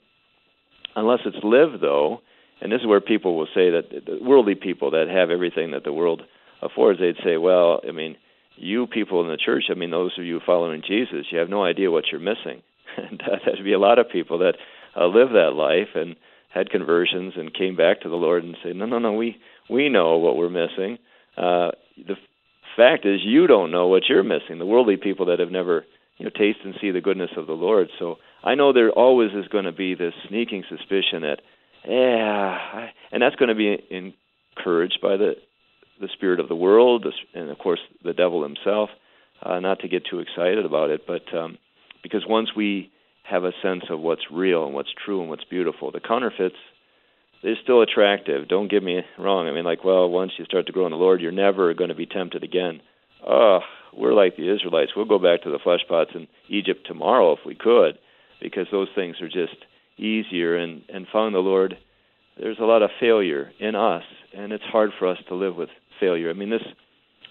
unless 1.00 1.20
it's 1.26 1.44
lived, 1.44 1.82
though, 1.82 2.22
and 2.62 2.72
this 2.72 2.82
is 2.82 2.88
where 2.88 3.02
people 3.02 3.38
will 3.38 3.48
say 3.48 3.70
that 3.70 4.20
worldly 4.22 4.56
people 4.56 4.92
that 4.92 5.08
have 5.08 5.30
everything 5.30 5.72
that 5.72 5.84
the 5.84 5.94
world 5.94 6.22
affords, 6.62 7.00
they'd 7.00 7.16
say, 7.24 7.38
well, 7.38 7.80
I 7.88 7.92
mean 7.92 8.18
you 8.60 8.88
people 8.88 9.22
in 9.22 9.30
the 9.30 9.38
church, 9.38 9.66
I 9.72 9.74
mean, 9.74 9.92
those 9.92 10.12
of 10.18 10.26
you 10.26 10.40
following 10.46 10.84
Jesus, 10.86 11.28
you 11.32 11.40
have 11.40 11.50
no 11.50 11.64
idea 11.64 11.92
what 11.92 12.06
you're 12.12 12.20
missing. 12.20 12.62
and 12.98 13.22
uh, 13.22 13.38
there'd 13.46 13.64
be 13.64 13.74
a 13.74 13.80
lot 13.80 14.00
of 14.00 14.10
people 14.10 14.40
that 14.40 14.56
uh, 15.00 15.08
live 15.08 15.30
that 15.30 15.54
life 15.56 15.96
and 15.96 16.16
had 16.54 16.70
conversions 16.70 17.34
and 17.38 17.54
came 17.54 17.76
back 17.76 18.02
to 18.02 18.10
the 18.10 18.16
Lord 18.16 18.44
and 18.44 18.58
say, 18.64 18.74
no, 18.74 18.86
no, 18.86 19.00
no, 19.00 19.14
we 19.14 19.38
we 19.70 19.88
know 19.88 20.18
what 20.18 20.36
we're 20.36 20.50
missing. 20.50 20.98
Uh, 21.38 21.72
the 21.96 22.16
fact 22.76 23.06
is, 23.06 23.20
you 23.24 23.48
don't 23.48 23.72
know 23.72 23.88
what 23.88 24.04
you're 24.10 24.24
missing. 24.24 24.58
The 24.58 24.66
worldly 24.66 24.98
people 24.98 25.28
that 25.28 25.40
have 25.40 25.52
never, 25.52 25.86
you 26.20 26.26
know, 26.26 26.32
taste 26.32 26.60
and 26.64 26.76
see 26.80 26.92
the 26.92 27.02
goodness 27.02 27.32
of 27.38 27.48
the 27.48 27.54
Lord. 27.54 27.88
So 27.98 28.18
I 28.44 28.56
know 28.56 28.72
there 28.72 28.92
always 28.92 29.32
is 29.32 29.48
going 29.48 29.66
to 29.66 29.72
be 29.72 29.96
this 29.96 30.14
sneaking 30.28 30.66
suspicion 30.70 31.22
that, 31.22 31.38
yeah, 31.88 32.90
and 33.12 33.22
that's 33.22 33.38
going 33.38 33.50
to 33.50 33.56
be 33.56 33.78
encouraged 33.90 35.00
by 35.02 35.18
the 35.18 35.34
the 36.00 36.10
spirit 36.14 36.40
of 36.40 36.48
the 36.48 36.56
world, 36.56 37.06
and 37.34 37.50
of 37.50 37.58
course 37.58 37.80
the 38.04 38.14
devil 38.14 38.44
himself. 38.44 38.90
Uh, 39.42 39.60
not 39.60 39.80
to 39.80 39.88
get 39.88 40.04
too 40.06 40.20
excited 40.20 40.66
about 40.66 40.90
it, 40.90 41.02
but 41.08 41.22
um, 41.36 41.58
because 42.04 42.24
once 42.28 42.50
we 42.56 42.92
have 43.24 43.44
a 43.44 43.52
sense 43.62 43.84
of 43.90 44.00
what's 44.00 44.24
real 44.32 44.66
and 44.66 44.74
what's 44.74 44.90
true 45.06 45.22
and 45.22 45.30
what's 45.30 45.44
beautiful, 45.46 45.92
the 45.92 46.00
counterfeits 46.00 46.56
they're 47.42 47.56
still 47.64 47.82
attractive. 47.82 48.48
Don't 48.48 48.70
get 48.70 48.84
me 48.84 49.00
wrong. 49.18 49.48
I 49.48 49.54
mean, 49.54 49.64
like, 49.64 49.84
well, 49.84 50.10
once 50.10 50.32
you 50.38 50.46
start 50.46 50.66
to 50.68 50.74
grow 50.74 50.86
in 50.86 50.92
the 50.92 50.98
Lord, 50.98 51.22
you're 51.22 51.32
never 51.32 51.74
going 51.74 51.90
to 51.90 51.96
be 51.96 52.06
tempted 52.06 52.44
again. 52.44 52.82
Oh, 53.28 53.60
we're 53.96 54.14
like 54.14 54.36
the 54.36 54.54
Israelites. 54.54 54.92
We'll 54.96 55.06
go 55.06 55.20
back 55.20 55.44
to 55.44 55.52
the 55.52 55.60
flesh 55.60 55.82
pots 55.88 56.12
in 56.14 56.28
Egypt 56.48 56.86
tomorrow 56.86 57.34
if 57.34 57.40
we 57.46 57.56
could, 57.56 57.98
because 58.42 58.68
those 58.72 58.88
things 58.96 59.18
are 59.22 59.28
just 59.28 59.56
easier. 59.98 60.56
And 60.58 60.84
and 60.90 61.08
following 61.12 61.34
the 61.34 61.40
Lord, 61.40 61.78
there's 62.40 62.60
a 62.60 62.66
lot 62.66 62.82
of 62.82 62.92
failure 63.00 63.52
in 63.60 63.76
us, 63.76 64.04
and 64.36 64.52
it's 64.52 64.64
hard 64.64 64.92
for 64.98 65.08
us 65.08 65.18
to 65.28 65.36
live 65.36 65.56
with 65.56 65.70
failure. 66.00 66.30
I 66.30 66.34
mean, 66.34 66.50
this 66.50 66.64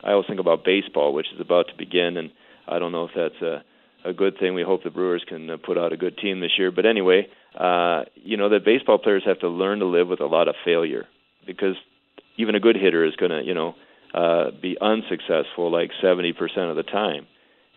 I 0.03 0.12
always 0.12 0.27
think 0.27 0.40
about 0.40 0.64
baseball, 0.64 1.12
which 1.12 1.27
is 1.35 1.40
about 1.40 1.68
to 1.68 1.77
begin, 1.77 2.16
and 2.16 2.31
I 2.66 2.79
don't 2.79 2.92
know 2.92 3.05
if 3.05 3.12
that's 3.14 3.42
a 3.42 3.62
a 4.05 4.12
good 4.12 4.38
thing. 4.38 4.55
We 4.55 4.62
hope 4.62 4.85
the 4.85 4.90
Brewers 4.90 5.24
can 5.29 5.51
uh, 5.51 5.57
put 5.57 5.77
out 5.77 5.92
a 5.92 5.96
good 5.96 6.18
team 6.18 6.40
this 6.40 6.53
year. 6.57 6.70
But 6.70 6.87
anyway, 6.87 7.27
uh, 7.59 8.05
you 8.14 8.37
know 8.37 8.48
that 8.51 8.64
baseball 8.64 8.98
players 8.98 9.24
have 9.27 9.40
to 9.40 9.48
learn 9.48 9.81
to 9.81 9.87
live 9.87 10.09
with 10.09 10.20
a 10.20 10.27
lot 10.27 10.48
of 10.48 10.55
failure 10.64 11.07
because 11.46 11.74
even 12.37 12.55
a 12.55 12.61
good 12.61 12.77
hitter 12.77 13.05
is 13.05 13.16
going 13.16 13.33
to, 13.33 13.42
you 13.42 13.55
know, 13.55 13.74
uh, 14.14 14.51
be 14.61 14.77
unsuccessful 14.81 15.71
like 15.71 15.90
70% 16.03 16.35
of 16.71 16.77
the 16.77 16.83
time. 16.83 17.27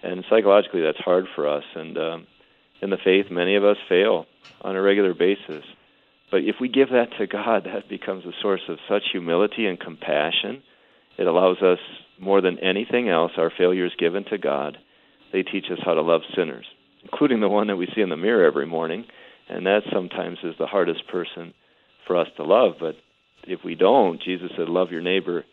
And 0.04 0.24
psychologically, 0.30 0.82
that's 0.82 1.00
hard 1.00 1.26
for 1.36 1.48
us. 1.48 1.64
And 1.76 1.98
um, 1.98 2.28
in 2.82 2.90
the 2.90 2.98
faith, 3.04 3.28
many 3.30 3.56
of 3.56 3.64
us 3.64 3.78
fail 3.88 4.26
on 4.62 4.76
a 4.76 4.82
regular 4.82 5.14
basis. 5.14 5.64
But 6.32 6.42
if 6.44 6.56
we 6.60 6.70
give 6.70 6.90
that 6.90 7.10
to 7.20 7.28
God, 7.28 7.66
that 7.66 7.90
becomes 7.90 8.26
a 8.26 8.32
source 8.42 8.62
of 8.70 8.78
such 8.90 9.04
humility 9.12 9.66
and 9.66 9.80
compassion. 9.80 10.64
It 11.18 11.28
allows 11.28 11.62
us, 11.62 11.80
more 12.20 12.42
than 12.42 12.60
anything 12.60 13.10
else, 13.10 13.32
our 13.38 13.52
failures 13.56 13.94
given 13.98 14.24
to 14.26 14.38
God. 14.38 14.78
They 15.34 15.44
teach 15.44 15.66
us 15.72 15.80
how 15.84 15.96
to 15.96 16.02
love 16.02 16.22
sinners, 16.36 16.66
including 17.04 17.42
the 17.42 17.50
one 17.50 17.68
that 17.68 17.78
we 17.78 17.88
see 17.96 18.02
in 18.02 18.10
the 18.10 18.18
mirror 18.18 18.46
every 18.46 18.66
morning. 18.66 19.06
And 19.50 19.66
that 19.66 19.82
sometimes 19.92 20.38
is 20.44 20.56
the 20.58 20.68
hardest 20.68 21.08
person 21.08 21.54
for 22.08 22.16
us 22.16 22.28
to 22.38 22.44
love. 22.44 22.76
But 22.80 22.96
if 23.44 23.60
we 23.66 23.76
don't, 23.76 24.22
Jesus 24.22 24.52
said, 24.56 24.70
Love 24.70 24.92
your 24.92 25.02
neighbor 25.02 25.44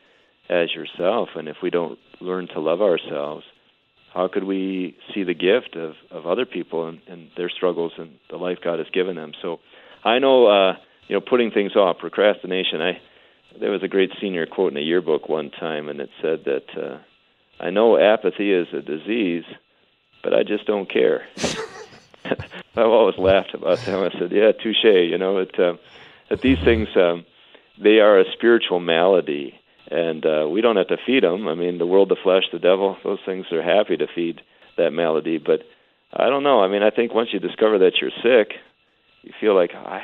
as 0.48 0.74
yourself. 0.74 1.30
And 1.34 1.48
if 1.48 1.56
we 1.62 1.70
don't 1.70 1.98
learn 2.20 2.48
to 2.48 2.60
love 2.60 2.80
ourselves, 2.80 3.44
how 4.14 4.28
could 4.28 4.44
we 4.44 4.96
see 5.14 5.22
the 5.22 5.34
gift 5.34 5.76
of, 5.76 5.94
of 6.10 6.26
other 6.26 6.46
people 6.46 6.88
and, 6.88 7.00
and 7.06 7.30
their 7.36 7.50
struggles 7.50 7.92
and 7.98 8.18
the 8.30 8.36
life 8.36 8.58
God 8.62 8.78
has 8.78 8.88
given 8.92 9.16
them? 9.16 9.32
So 9.42 9.60
I 10.04 10.18
know, 10.18 10.46
uh, 10.46 10.76
you 11.08 11.16
know, 11.16 11.20
putting 11.20 11.50
things 11.50 11.76
off, 11.76 11.98
procrastination. 11.98 12.80
I 12.80 13.00
there 13.58 13.70
was 13.70 13.82
a 13.82 13.88
great 13.88 14.10
senior 14.20 14.46
quote 14.46 14.72
in 14.72 14.76
a 14.76 14.82
yearbook 14.82 15.28
one 15.28 15.50
time, 15.50 15.88
and 15.88 16.00
it 16.00 16.10
said 16.20 16.44
that 16.44 16.66
uh, 16.76 16.98
I 17.58 17.70
know 17.70 17.98
apathy 17.98 18.52
is 18.52 18.68
a 18.72 18.82
disease, 18.82 19.44
but 20.22 20.34
I 20.34 20.42
just 20.42 20.66
don't 20.66 20.88
care. 20.90 21.26
I've 22.24 22.86
always 22.86 23.18
laughed 23.18 23.54
about 23.54 23.78
that. 23.78 24.12
I 24.14 24.18
said, 24.18 24.32
"Yeah, 24.32 24.52
touche." 24.52 24.84
You 24.84 25.18
know, 25.18 25.38
it, 25.38 25.58
uh, 25.58 25.74
that 26.28 26.40
these 26.40 26.58
things 26.64 26.88
um, 26.96 27.24
they 27.78 28.00
are 28.00 28.18
a 28.18 28.30
spiritual 28.32 28.80
malady, 28.80 29.57
and 29.90 30.24
uh, 30.24 30.46
we 30.50 30.60
don't 30.60 30.76
have 30.76 30.88
to 30.88 30.98
feed 31.06 31.22
them. 31.22 31.48
I 31.48 31.54
mean, 31.54 31.78
the 31.78 31.86
world, 31.86 32.08
the 32.08 32.16
flesh, 32.22 32.44
the 32.52 32.58
devil, 32.58 32.96
those 33.04 33.18
things 33.24 33.46
are 33.52 33.62
happy 33.62 33.96
to 33.96 34.06
feed 34.14 34.40
that 34.76 34.92
malady. 34.92 35.38
But 35.38 35.60
I 36.12 36.28
don't 36.28 36.42
know. 36.42 36.62
I 36.62 36.68
mean, 36.68 36.82
I 36.82 36.90
think 36.90 37.14
once 37.14 37.30
you 37.32 37.40
discover 37.40 37.78
that 37.78 37.92
you're 38.00 38.10
sick, 38.22 38.54
you 39.22 39.32
feel 39.40 39.54
like 39.54 39.72
I 39.74 40.02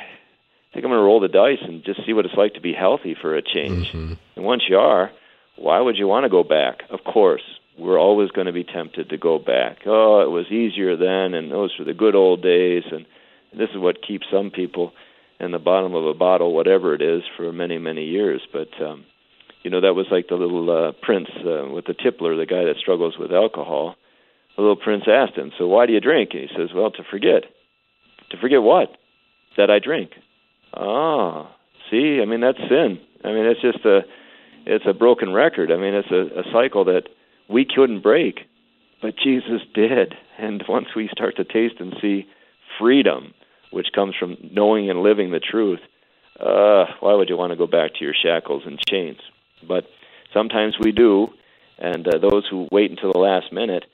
think 0.73 0.85
I'm 0.85 0.91
going 0.91 0.99
to 0.99 1.05
roll 1.05 1.19
the 1.19 1.27
dice 1.27 1.61
and 1.61 1.83
just 1.83 2.05
see 2.05 2.13
what 2.13 2.25
it's 2.25 2.35
like 2.35 2.55
to 2.55 2.61
be 2.61 2.73
healthy 2.73 3.15
for 3.19 3.35
a 3.35 3.41
change. 3.41 3.87
Mm-hmm. 3.87 4.13
And 4.35 4.45
once 4.45 4.63
you 4.67 4.77
are, 4.77 5.11
why 5.55 5.79
would 5.79 5.97
you 5.97 6.07
want 6.07 6.25
to 6.25 6.29
go 6.29 6.43
back? 6.43 6.81
Of 6.89 6.99
course, 7.03 7.43
we're 7.77 7.99
always 7.99 8.31
going 8.31 8.47
to 8.47 8.53
be 8.53 8.63
tempted 8.63 9.09
to 9.09 9.17
go 9.17 9.39
back. 9.39 9.79
Oh, 9.85 10.21
it 10.21 10.29
was 10.29 10.47
easier 10.51 10.97
then, 10.97 11.33
and 11.33 11.51
those 11.51 11.73
were 11.79 11.85
the 11.85 11.93
good 11.93 12.15
old 12.15 12.41
days, 12.41 12.83
and 12.91 13.05
this 13.57 13.69
is 13.69 13.77
what 13.77 14.05
keeps 14.05 14.25
some 14.31 14.51
people 14.51 14.91
in 15.39 15.51
the 15.51 15.59
bottom 15.59 15.95
of 15.95 16.05
a 16.05 16.13
bottle, 16.13 16.53
whatever 16.53 16.93
it 16.93 17.01
is, 17.01 17.23
for 17.37 17.51
many, 17.51 17.77
many 17.77 18.05
years. 18.05 18.41
But 18.51 18.69
um, 18.81 19.05
you 19.65 19.71
know, 19.71 19.81
that 19.81 19.95
was 19.95 20.05
like 20.11 20.27
the 20.27 20.35
little 20.35 20.69
uh, 20.69 20.91
prince 21.01 21.27
uh, 21.39 21.65
with 21.73 21.85
the 21.85 21.95
tippler, 21.95 22.37
the 22.37 22.45
guy 22.45 22.65
that 22.65 22.77
struggles 22.79 23.17
with 23.17 23.31
alcohol. 23.31 23.95
The 24.55 24.61
little 24.61 24.75
prince 24.75 25.05
asked 25.07 25.35
him, 25.35 25.51
"So 25.57 25.65
why 25.65 25.87
do 25.87 25.93
you 25.93 25.99
drink?" 25.99 26.29
And 26.33 26.47
he 26.47 26.55
says, 26.55 26.69
"Well, 26.73 26.91
to 26.91 27.03
forget." 27.03 27.45
To 28.29 28.37
forget 28.37 28.61
what? 28.61 28.95
That 29.57 29.71
I 29.71 29.79
drink. 29.79 30.11
Ah, 30.71 31.51
see, 31.89 32.19
I 32.21 32.25
mean 32.25 32.41
that's 32.41 32.59
sin. 32.69 32.99
I 33.23 33.29
mean 33.29 33.45
it's 33.45 33.61
just 33.61 33.83
a, 33.85 34.01
it's 34.67 34.85
a 34.87 34.93
broken 34.93 35.33
record. 35.33 35.71
I 35.71 35.77
mean 35.77 35.95
it's 35.95 36.11
a, 36.11 36.41
a 36.41 36.43
cycle 36.53 36.85
that 36.85 37.09
we 37.49 37.65
couldn't 37.65 38.01
break, 38.03 38.41
but 39.01 39.15
Jesus 39.17 39.61
did. 39.73 40.13
And 40.37 40.63
once 40.69 40.89
we 40.95 41.09
start 41.11 41.37
to 41.37 41.43
taste 41.43 41.79
and 41.79 41.95
see 41.99 42.27
freedom 42.79 43.33
which 43.71 43.87
comes 43.93 44.13
from 44.17 44.37
knowing 44.51 44.89
and 44.91 45.01
living 45.01 45.31
the 45.31 45.39
truth, 45.39 45.79
uh, 46.39 46.85
why 46.99 47.15
would 47.15 47.29
you 47.29 47.37
want 47.37 47.51
to 47.51 47.57
go 47.57 47.67
back 47.67 47.95
to 47.95 48.05
your 48.05 48.13
shackles 48.13 48.63
and 48.65 48.79
chains? 48.87 49.19
But 49.67 49.85
sometimes 50.33 50.75
we 50.79 50.91
do, 50.91 51.27
and 51.77 52.07
uh, 52.07 52.17
those 52.17 52.45
who 52.49 52.67
wait 52.71 52.91
until 52.91 53.11
the 53.11 53.19
last 53.19 53.51
minute, 53.51 53.85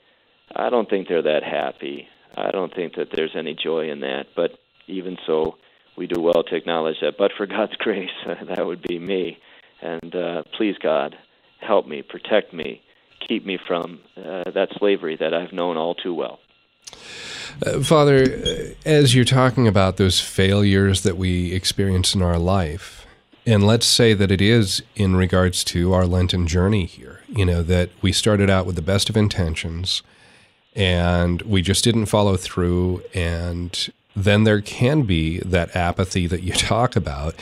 I 0.54 0.70
don't 0.70 0.88
think 0.88 1.08
they're 1.08 1.22
that 1.22 1.42
happy. 1.42 2.08
I 2.36 2.50
don't 2.50 2.74
think 2.74 2.94
that 2.96 3.08
there's 3.14 3.34
any 3.36 3.54
joy 3.54 3.90
in 3.90 4.00
that. 4.00 4.26
But 4.34 4.52
even 4.86 5.16
so, 5.26 5.56
we 5.96 6.06
do 6.06 6.20
well 6.20 6.42
to 6.44 6.56
acknowledge 6.56 6.96
that. 7.02 7.14
But 7.18 7.32
for 7.36 7.46
God's 7.58 7.76
grace, 7.76 8.10
that 8.26 8.66
would 8.66 8.82
be 8.82 8.98
me. 8.98 9.38
And 9.80 10.14
uh, 10.14 10.42
please, 10.56 10.76
God, 10.82 11.16
help 11.60 11.86
me, 11.86 12.02
protect 12.02 12.52
me, 12.52 12.82
keep 13.26 13.44
me 13.44 13.58
from 13.66 14.00
uh, 14.16 14.50
that 14.50 14.68
slavery 14.78 15.16
that 15.16 15.34
I've 15.34 15.52
known 15.52 15.76
all 15.76 15.94
too 15.94 16.14
well. 16.14 16.38
Uh, 17.64 17.80
Father, 17.80 18.22
uh, 18.24 18.88
as 18.88 19.14
you're 19.14 19.24
talking 19.24 19.68
about 19.68 19.96
those 19.96 20.20
failures 20.20 21.02
that 21.02 21.16
we 21.16 21.52
experience 21.52 22.14
in 22.14 22.22
our 22.22 22.38
life, 22.38 23.01
and 23.44 23.66
let's 23.66 23.86
say 23.86 24.14
that 24.14 24.30
it 24.30 24.40
is 24.40 24.82
in 24.94 25.16
regards 25.16 25.64
to 25.64 25.92
our 25.92 26.06
Lenten 26.06 26.46
journey 26.46 26.86
here, 26.86 27.20
you 27.28 27.44
know, 27.44 27.62
that 27.62 27.90
we 28.00 28.12
started 28.12 28.48
out 28.48 28.66
with 28.66 28.76
the 28.76 28.82
best 28.82 29.10
of 29.10 29.16
intentions 29.16 30.02
and 30.74 31.42
we 31.42 31.60
just 31.60 31.84
didn't 31.84 32.06
follow 32.06 32.36
through. 32.36 33.02
And 33.14 33.92
then 34.14 34.44
there 34.44 34.60
can 34.60 35.02
be 35.02 35.38
that 35.40 35.74
apathy 35.74 36.26
that 36.28 36.42
you 36.42 36.52
talk 36.52 36.94
about 36.96 37.34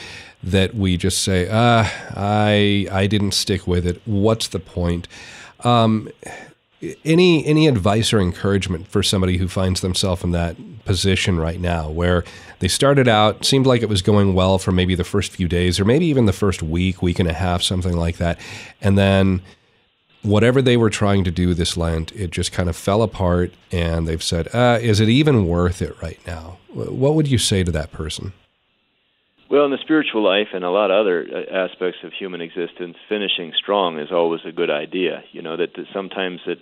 that 0.43 0.73
we 0.73 0.97
just 0.97 1.21
say, 1.21 1.47
ah, 1.51 1.91
I, 2.15 2.87
I 2.91 3.05
didn't 3.05 3.33
stick 3.33 3.67
with 3.67 3.85
it. 3.85 4.01
What's 4.05 4.47
the 4.47 4.59
point? 4.59 5.07
Um, 5.59 6.09
any 7.05 7.45
any 7.45 7.67
advice 7.67 8.11
or 8.11 8.19
encouragement 8.19 8.87
for 8.87 9.03
somebody 9.03 9.37
who 9.37 9.47
finds 9.47 9.81
themselves 9.81 10.23
in 10.23 10.31
that 10.31 10.55
position 10.83 11.37
right 11.39 11.59
now 11.59 11.87
where 11.87 12.23
they 12.61 12.67
started 12.67 13.07
out 13.07 13.43
seemed 13.43 13.65
like 13.65 13.81
it 13.81 13.89
was 13.89 14.01
going 14.01 14.33
well 14.33 14.57
for 14.59 14.71
maybe 14.71 14.95
the 14.95 15.03
first 15.03 15.31
few 15.31 15.47
days 15.47 15.79
or 15.79 15.85
maybe 15.85 16.05
even 16.05 16.27
the 16.27 16.33
first 16.33 16.63
week 16.63 17.01
week 17.01 17.19
and 17.19 17.27
a 17.27 17.33
half 17.33 17.61
something 17.61 17.97
like 17.97 18.17
that. 18.17 18.39
And 18.79 18.97
then 18.97 19.41
whatever 20.21 20.61
they 20.61 20.77
were 20.77 20.91
trying 20.91 21.23
to 21.23 21.31
do 21.31 21.55
this 21.55 21.75
lent 21.75 22.11
it 22.11 22.29
just 22.29 22.51
kind 22.51 22.69
of 22.69 22.75
fell 22.75 23.01
apart 23.01 23.51
and 23.71 24.07
they've 24.07 24.21
said 24.21 24.47
uh, 24.53 24.77
is 24.79 24.99
it 24.99 25.09
even 25.09 25.47
worth 25.47 25.81
it 25.81 25.99
right 26.01 26.19
now? 26.25 26.59
What 26.73 27.15
would 27.15 27.27
you 27.27 27.39
say 27.39 27.63
to 27.63 27.71
that 27.71 27.91
person? 27.91 28.31
Well, 29.49 29.65
in 29.65 29.71
the 29.71 29.79
spiritual 29.81 30.23
life 30.23 30.47
and 30.53 30.63
a 30.63 30.69
lot 30.69 30.91
of 30.91 31.01
other 31.01 31.27
uh, 31.27 31.53
aspects 31.53 31.99
of 32.03 32.13
human 32.13 32.39
existence, 32.39 32.95
finishing 33.09 33.51
strong 33.57 33.99
is 33.99 34.09
always 34.09 34.41
a 34.45 34.51
good 34.53 34.69
idea. 34.69 35.23
You 35.33 35.41
know 35.41 35.57
that 35.57 35.71
sometimes 35.91 36.39
it 36.45 36.59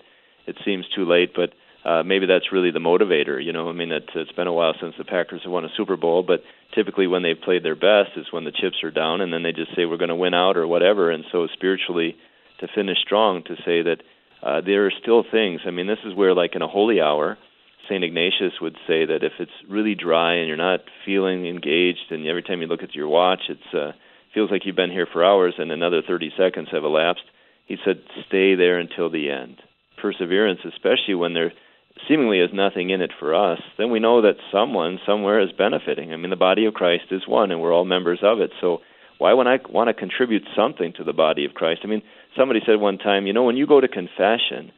it 0.47 0.55
seems 0.65 0.87
too 0.95 1.05
late, 1.05 1.33
but 1.35 1.53
uh, 1.85 2.03
maybe 2.03 2.25
that's 2.25 2.51
really 2.51 2.71
the 2.71 2.79
motivator. 2.79 3.43
You 3.43 3.53
know, 3.53 3.69
I 3.69 3.73
mean, 3.73 3.91
it's, 3.91 4.09
it's 4.13 4.31
been 4.33 4.47
a 4.47 4.53
while 4.53 4.73
since 4.81 4.95
the 4.97 5.05
Packers 5.05 5.41
have 5.43 5.51
won 5.51 5.65
a 5.65 5.69
Super 5.77 5.95
Bowl, 5.95 6.23
but 6.23 6.41
typically 6.75 7.07
when 7.07 7.23
they've 7.23 7.39
played 7.39 7.63
their 7.63 7.75
best 7.75 8.17
is 8.17 8.27
when 8.31 8.43
the 8.43 8.51
chips 8.51 8.83
are 8.83 8.91
down, 8.91 9.21
and 9.21 9.31
then 9.31 9.43
they 9.43 9.51
just 9.51 9.75
say 9.75 9.85
we're 9.85 9.97
going 9.97 10.09
to 10.09 10.15
win 10.15 10.33
out 10.33 10.57
or 10.57 10.67
whatever. 10.67 11.09
And 11.09 11.23
so 11.31 11.47
spiritually, 11.53 12.15
to 12.59 12.67
finish 12.75 12.97
strong, 13.05 13.43
to 13.43 13.55
say 13.65 13.81
that 13.83 13.97
uh, 14.43 14.61
there 14.61 14.85
are 14.85 14.91
still 15.01 15.23
things. 15.29 15.61
I 15.65 15.71
mean, 15.71 15.87
this 15.87 16.03
is 16.05 16.13
where, 16.13 16.33
like 16.33 16.55
in 16.55 16.61
a 16.61 16.67
holy 16.67 16.99
hour, 16.99 17.37
Saint 17.87 18.03
Ignatius 18.03 18.53
would 18.61 18.75
say 18.85 19.05
that 19.05 19.23
if 19.23 19.33
it's 19.39 19.51
really 19.69 19.95
dry 19.95 20.35
and 20.35 20.47
you're 20.47 20.57
not 20.57 20.81
feeling 21.05 21.47
engaged, 21.47 22.11
and 22.11 22.27
every 22.27 22.43
time 22.43 22.61
you 22.61 22.67
look 22.67 22.83
at 22.83 22.93
your 22.93 23.07
watch, 23.07 23.41
it's 23.49 23.73
uh, 23.73 23.93
feels 24.33 24.51
like 24.51 24.65
you've 24.65 24.75
been 24.75 24.91
here 24.91 25.07
for 25.11 25.23
hours, 25.23 25.55
and 25.57 25.71
another 25.71 26.01
30 26.05 26.31
seconds 26.37 26.67
have 26.71 26.83
elapsed. 26.83 27.23
He 27.65 27.77
said, 27.85 28.01
stay 28.27 28.55
there 28.55 28.79
until 28.79 29.09
the 29.09 29.29
end 29.29 29.61
perseverance, 30.01 30.61
especially 30.65 31.15
when 31.15 31.33
there 31.33 31.51
seemingly 32.07 32.39
has 32.39 32.49
nothing 32.53 32.89
in 32.89 33.01
it 33.01 33.11
for 33.19 33.35
us, 33.35 33.59
then 33.77 33.91
we 33.91 33.99
know 33.99 34.21
that 34.21 34.37
someone 34.51 34.99
somewhere 35.05 35.41
is 35.41 35.51
benefiting. 35.51 36.13
I 36.13 36.17
mean, 36.17 36.29
the 36.29 36.35
body 36.35 36.65
of 36.65 36.73
Christ 36.73 37.05
is 37.11 37.27
one, 37.27 37.51
and 37.51 37.61
we're 37.61 37.73
all 37.73 37.85
members 37.85 38.19
of 38.23 38.39
it. 38.39 38.51
So 38.61 38.79
why 39.17 39.33
would 39.33 39.47
I 39.47 39.59
want 39.69 39.89
to 39.89 39.93
contribute 39.93 40.43
something 40.55 40.93
to 40.97 41.03
the 41.03 41.13
body 41.13 41.45
of 41.45 41.53
Christ? 41.53 41.81
I 41.83 41.87
mean, 41.87 42.01
somebody 42.35 42.61
said 42.65 42.79
one 42.79 42.97
time, 42.97 43.27
you 43.27 43.33
know, 43.33 43.43
when 43.43 43.57
you 43.57 43.67
go 43.67 43.81
to 43.81 43.87
confession, 43.87 44.71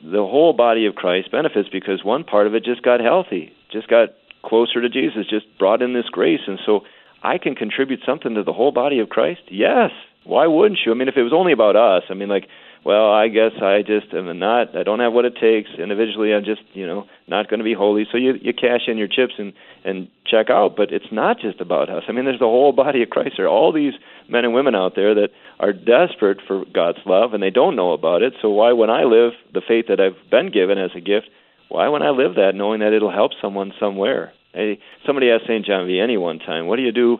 the 0.00 0.26
whole 0.26 0.52
body 0.52 0.86
of 0.86 0.94
Christ 0.94 1.30
benefits 1.30 1.68
because 1.70 2.04
one 2.04 2.24
part 2.24 2.46
of 2.46 2.54
it 2.54 2.64
just 2.64 2.82
got 2.82 3.00
healthy, 3.00 3.52
just 3.72 3.88
got 3.88 4.10
closer 4.44 4.80
to 4.80 4.88
Jesus, 4.88 5.26
just 5.28 5.46
brought 5.58 5.82
in 5.82 5.94
this 5.94 6.08
grace. 6.10 6.40
And 6.46 6.58
so 6.64 6.80
I 7.22 7.38
can 7.38 7.54
contribute 7.54 8.00
something 8.04 8.34
to 8.34 8.42
the 8.42 8.52
whole 8.52 8.72
body 8.72 8.98
of 8.98 9.08
Christ? 9.08 9.42
Yes. 9.50 9.90
Why 10.24 10.46
wouldn't 10.46 10.80
you? 10.84 10.92
I 10.92 10.94
mean, 10.94 11.08
if 11.08 11.16
it 11.16 11.22
was 11.22 11.32
only 11.32 11.52
about 11.52 11.76
us, 11.76 12.02
I 12.10 12.14
mean, 12.14 12.28
like, 12.28 12.48
well, 12.86 13.10
I 13.10 13.26
guess 13.26 13.50
I 13.60 13.82
just 13.82 14.14
am 14.14 14.38
not. 14.38 14.76
I 14.76 14.84
don't 14.84 15.00
have 15.00 15.12
what 15.12 15.24
it 15.24 15.34
takes 15.40 15.70
individually. 15.76 16.32
I'm 16.32 16.44
just, 16.44 16.60
you 16.72 16.86
know, 16.86 17.06
not 17.26 17.50
going 17.50 17.58
to 17.58 17.64
be 17.64 17.74
holy. 17.74 18.06
So 18.12 18.16
you 18.16 18.34
you 18.40 18.54
cash 18.54 18.82
in 18.86 18.96
your 18.96 19.08
chips 19.08 19.34
and 19.38 19.54
and 19.84 20.06
check 20.24 20.50
out. 20.50 20.76
But 20.76 20.92
it's 20.92 21.10
not 21.10 21.40
just 21.40 21.60
about 21.60 21.90
us. 21.90 22.04
I 22.08 22.12
mean, 22.12 22.26
there's 22.26 22.38
the 22.38 22.44
whole 22.44 22.70
body 22.70 23.02
of 23.02 23.10
Christ. 23.10 23.34
There 23.38 23.46
are 23.46 23.48
all 23.48 23.72
these 23.72 23.94
men 24.28 24.44
and 24.44 24.54
women 24.54 24.76
out 24.76 24.92
there 24.94 25.16
that 25.16 25.30
are 25.58 25.72
desperate 25.72 26.38
for 26.46 26.64
God's 26.72 27.00
love 27.04 27.34
and 27.34 27.42
they 27.42 27.50
don't 27.50 27.74
know 27.74 27.90
about 27.90 28.22
it. 28.22 28.34
So 28.40 28.50
why, 28.50 28.72
when 28.72 28.88
I 28.88 29.02
live 29.02 29.32
the 29.52 29.62
faith 29.66 29.86
that 29.88 29.98
I've 29.98 30.30
been 30.30 30.52
given 30.52 30.78
as 30.78 30.90
a 30.94 31.00
gift, 31.00 31.26
why 31.68 31.88
when 31.88 32.02
I 32.02 32.10
live 32.10 32.36
that, 32.36 32.52
knowing 32.54 32.78
that 32.80 32.92
it'll 32.92 33.10
help 33.10 33.32
someone 33.42 33.72
somewhere? 33.80 34.32
Hey, 34.54 34.78
somebody 35.04 35.32
asked 35.32 35.48
Saint 35.48 35.66
John 35.66 35.88
Vianney 35.88 36.20
one 36.20 36.38
time, 36.38 36.68
"What 36.68 36.76
do 36.76 36.82
you 36.82 36.92
do, 36.92 37.18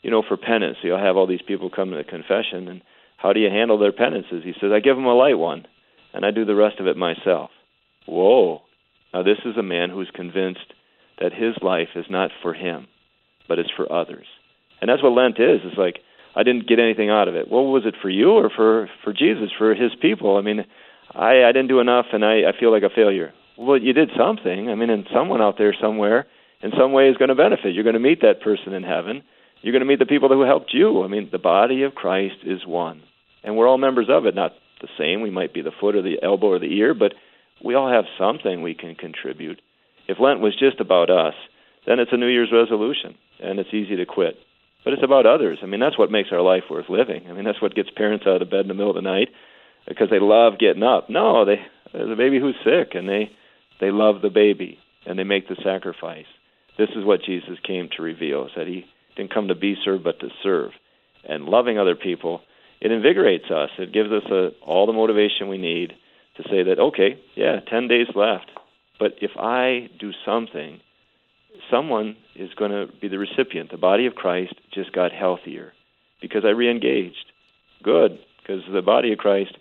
you 0.00 0.12
know, 0.12 0.22
for 0.22 0.36
penance?" 0.36 0.78
You'll 0.84 0.96
have 0.96 1.16
all 1.16 1.26
these 1.26 1.42
people 1.42 1.70
come 1.70 1.90
to 1.90 1.96
the 1.96 2.04
confession 2.04 2.68
and 2.68 2.82
how 3.18 3.32
do 3.32 3.40
you 3.40 3.50
handle 3.50 3.78
their 3.78 3.92
penances? 3.92 4.42
He 4.44 4.54
says, 4.58 4.70
I 4.72 4.80
give 4.80 4.96
them 4.96 5.04
a 5.04 5.14
light 5.14 5.38
one, 5.38 5.66
and 6.14 6.24
I 6.24 6.30
do 6.30 6.44
the 6.44 6.54
rest 6.54 6.80
of 6.80 6.86
it 6.86 6.96
myself. 6.96 7.50
Whoa. 8.06 8.62
Now, 9.12 9.22
this 9.22 9.38
is 9.44 9.56
a 9.56 9.62
man 9.62 9.90
who's 9.90 10.10
convinced 10.14 10.72
that 11.20 11.32
his 11.32 11.54
life 11.60 11.88
is 11.94 12.06
not 12.08 12.30
for 12.42 12.54
him, 12.54 12.86
but 13.46 13.58
it's 13.58 13.70
for 13.76 13.90
others. 13.92 14.26
And 14.80 14.88
that's 14.88 15.02
what 15.02 15.12
Lent 15.12 15.38
is. 15.38 15.60
It's 15.64 15.76
like, 15.76 15.98
I 16.36 16.42
didn't 16.44 16.68
get 16.68 16.78
anything 16.78 17.10
out 17.10 17.28
of 17.28 17.34
it. 17.34 17.50
Well, 17.50 17.66
was 17.66 17.84
it 17.84 17.96
for 18.00 18.08
you 18.08 18.30
or 18.30 18.48
for 18.54 18.88
for 19.02 19.12
Jesus, 19.12 19.50
for 19.56 19.74
His 19.74 19.90
people? 20.00 20.36
I 20.36 20.42
mean, 20.42 20.64
I 21.12 21.42
I 21.42 21.52
didn't 21.52 21.68
do 21.68 21.80
enough, 21.80 22.06
and 22.12 22.24
I 22.24 22.48
I 22.48 22.52
feel 22.58 22.70
like 22.70 22.84
a 22.84 22.94
failure. 22.94 23.32
Well, 23.56 23.80
you 23.80 23.92
did 23.92 24.10
something. 24.16 24.70
I 24.70 24.76
mean, 24.76 24.90
and 24.90 25.04
someone 25.12 25.42
out 25.42 25.56
there 25.58 25.74
somewhere, 25.80 26.26
in 26.62 26.70
some 26.78 26.92
way, 26.92 27.08
is 27.08 27.16
going 27.16 27.30
to 27.30 27.34
benefit. 27.34 27.74
You're 27.74 27.82
going 27.82 27.94
to 27.94 28.00
meet 28.00 28.20
that 28.20 28.40
person 28.40 28.72
in 28.72 28.84
heaven. 28.84 29.22
You're 29.62 29.72
going 29.72 29.82
to 29.82 29.86
meet 29.86 29.98
the 29.98 30.06
people 30.06 30.28
who 30.28 30.42
helped 30.42 30.72
you. 30.72 31.02
I 31.02 31.08
mean, 31.08 31.28
the 31.32 31.40
body 31.40 31.82
of 31.82 31.96
Christ 31.96 32.36
is 32.44 32.64
one, 32.64 33.02
and 33.42 33.56
we're 33.56 33.68
all 33.68 33.78
members 33.78 34.08
of 34.10 34.26
it. 34.26 34.34
Not 34.34 34.52
the 34.80 34.88
same. 34.98 35.22
We 35.22 35.30
might 35.30 35.54
be 35.54 35.62
the 35.62 35.72
foot 35.80 35.96
or 35.96 36.02
the 36.02 36.22
elbow 36.22 36.48
or 36.48 36.58
the 36.58 36.76
ear, 36.78 36.94
but 36.94 37.12
we 37.64 37.74
all 37.74 37.90
have 37.90 38.04
something 38.18 38.62
we 38.62 38.74
can 38.74 38.94
contribute. 38.94 39.60
If 40.06 40.20
Lent 40.20 40.40
was 40.40 40.56
just 40.58 40.80
about 40.80 41.10
us, 41.10 41.34
then 41.86 41.98
it's 41.98 42.12
a 42.12 42.16
New 42.16 42.28
Year's 42.28 42.52
resolution, 42.52 43.14
and 43.40 43.58
it's 43.58 43.74
easy 43.74 43.96
to 43.96 44.06
quit. 44.06 44.36
But 44.84 44.92
it's 44.92 45.02
about 45.02 45.26
others. 45.26 45.58
I 45.62 45.66
mean, 45.66 45.80
that's 45.80 45.98
what 45.98 46.10
makes 46.10 46.30
our 46.32 46.40
life 46.40 46.64
worth 46.70 46.88
living. 46.88 47.26
I 47.28 47.32
mean, 47.32 47.44
that's 47.44 47.60
what 47.60 47.74
gets 47.74 47.90
parents 47.90 48.26
out 48.26 48.42
of 48.42 48.50
bed 48.50 48.60
in 48.60 48.68
the 48.68 48.74
middle 48.74 48.90
of 48.90 48.96
the 48.96 49.02
night 49.02 49.28
because 49.86 50.08
they 50.10 50.20
love 50.20 50.58
getting 50.58 50.82
up. 50.82 51.10
No, 51.10 51.44
they 51.44 51.56
there's 51.92 52.12
a 52.12 52.16
baby 52.16 52.38
who's 52.38 52.56
sick, 52.64 52.94
and 52.94 53.08
they 53.08 53.30
they 53.80 53.90
love 53.90 54.22
the 54.22 54.30
baby 54.30 54.78
and 55.06 55.18
they 55.18 55.24
make 55.24 55.48
the 55.48 55.56
sacrifice. 55.64 56.26
This 56.76 56.90
is 56.94 57.04
what 57.04 57.22
Jesus 57.24 57.58
came 57.66 57.88
to 57.96 58.02
reveal: 58.02 58.46
is 58.46 58.52
that 58.56 58.66
he 58.66 58.84
didn't 59.16 59.34
come 59.34 59.48
to 59.48 59.54
be 59.54 59.74
served, 59.84 60.04
but 60.04 60.20
to 60.20 60.28
serve. 60.42 60.70
And 61.28 61.44
loving 61.44 61.78
other 61.78 61.96
people, 61.96 62.42
it 62.80 62.92
invigorates 62.92 63.50
us. 63.50 63.70
It 63.78 63.92
gives 63.92 64.10
us 64.10 64.24
a, 64.30 64.50
all 64.64 64.86
the 64.86 64.92
motivation 64.92 65.48
we 65.48 65.58
need 65.58 65.92
to 66.36 66.42
say 66.44 66.62
that, 66.62 66.78
okay, 66.78 67.18
yeah, 67.34 67.60
10 67.68 67.88
days 67.88 68.06
left. 68.14 68.50
But 68.98 69.12
if 69.20 69.32
I 69.36 69.88
do 69.98 70.12
something, 70.24 70.80
someone 71.70 72.16
is 72.36 72.50
going 72.54 72.70
to 72.70 72.86
be 73.00 73.08
the 73.08 73.18
recipient. 73.18 73.70
The 73.70 73.76
body 73.76 74.06
of 74.06 74.14
Christ 74.14 74.54
just 74.72 74.92
got 74.92 75.12
healthier 75.12 75.72
because 76.20 76.42
I 76.44 76.48
reengaged. 76.48 77.14
Good, 77.82 78.18
because 78.40 78.62
the 78.72 78.82
body 78.82 79.12
of 79.12 79.18
Christ 79.18 79.56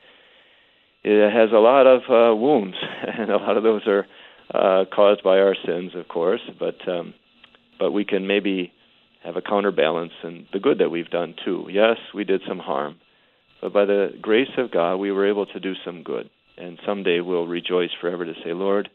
it 1.03 1.31
has 1.31 1.51
a 1.53 1.59
lot 1.59 1.87
of 1.87 2.01
uh, 2.09 2.35
wounds, 2.35 2.75
and 3.17 3.31
a 3.31 3.37
lot 3.37 3.57
of 3.57 3.63
those 3.63 3.81
are 3.87 4.05
uh, 4.53 4.85
caused 4.93 5.23
by 5.23 5.39
our 5.39 5.55
sins, 5.65 5.91
of 5.95 6.07
course. 6.07 6.41
But 6.59 6.75
um, 6.87 7.13
but 7.79 7.91
we 7.91 8.03
can 8.03 8.27
maybe 8.27 8.73
have 9.23 9.35
a 9.35 9.41
counterbalance 9.41 10.13
and 10.23 10.45
the 10.51 10.59
good 10.59 10.79
that 10.79 10.89
we've 10.89 11.09
done 11.09 11.35
too. 11.45 11.67
Yes, 11.69 11.97
we 12.13 12.23
did 12.23 12.41
some 12.47 12.59
harm, 12.59 12.97
but 13.61 13.73
by 13.73 13.85
the 13.85 14.09
grace 14.21 14.51
of 14.57 14.71
God, 14.71 14.97
we 14.97 15.11
were 15.11 15.27
able 15.27 15.45
to 15.47 15.59
do 15.59 15.73
some 15.85 16.03
good. 16.03 16.29
And 16.57 16.79
someday 16.85 17.19
we'll 17.21 17.47
rejoice 17.47 17.89
forever 17.99 18.25
to 18.25 18.33
say, 18.43 18.53
Lord, 18.53 18.89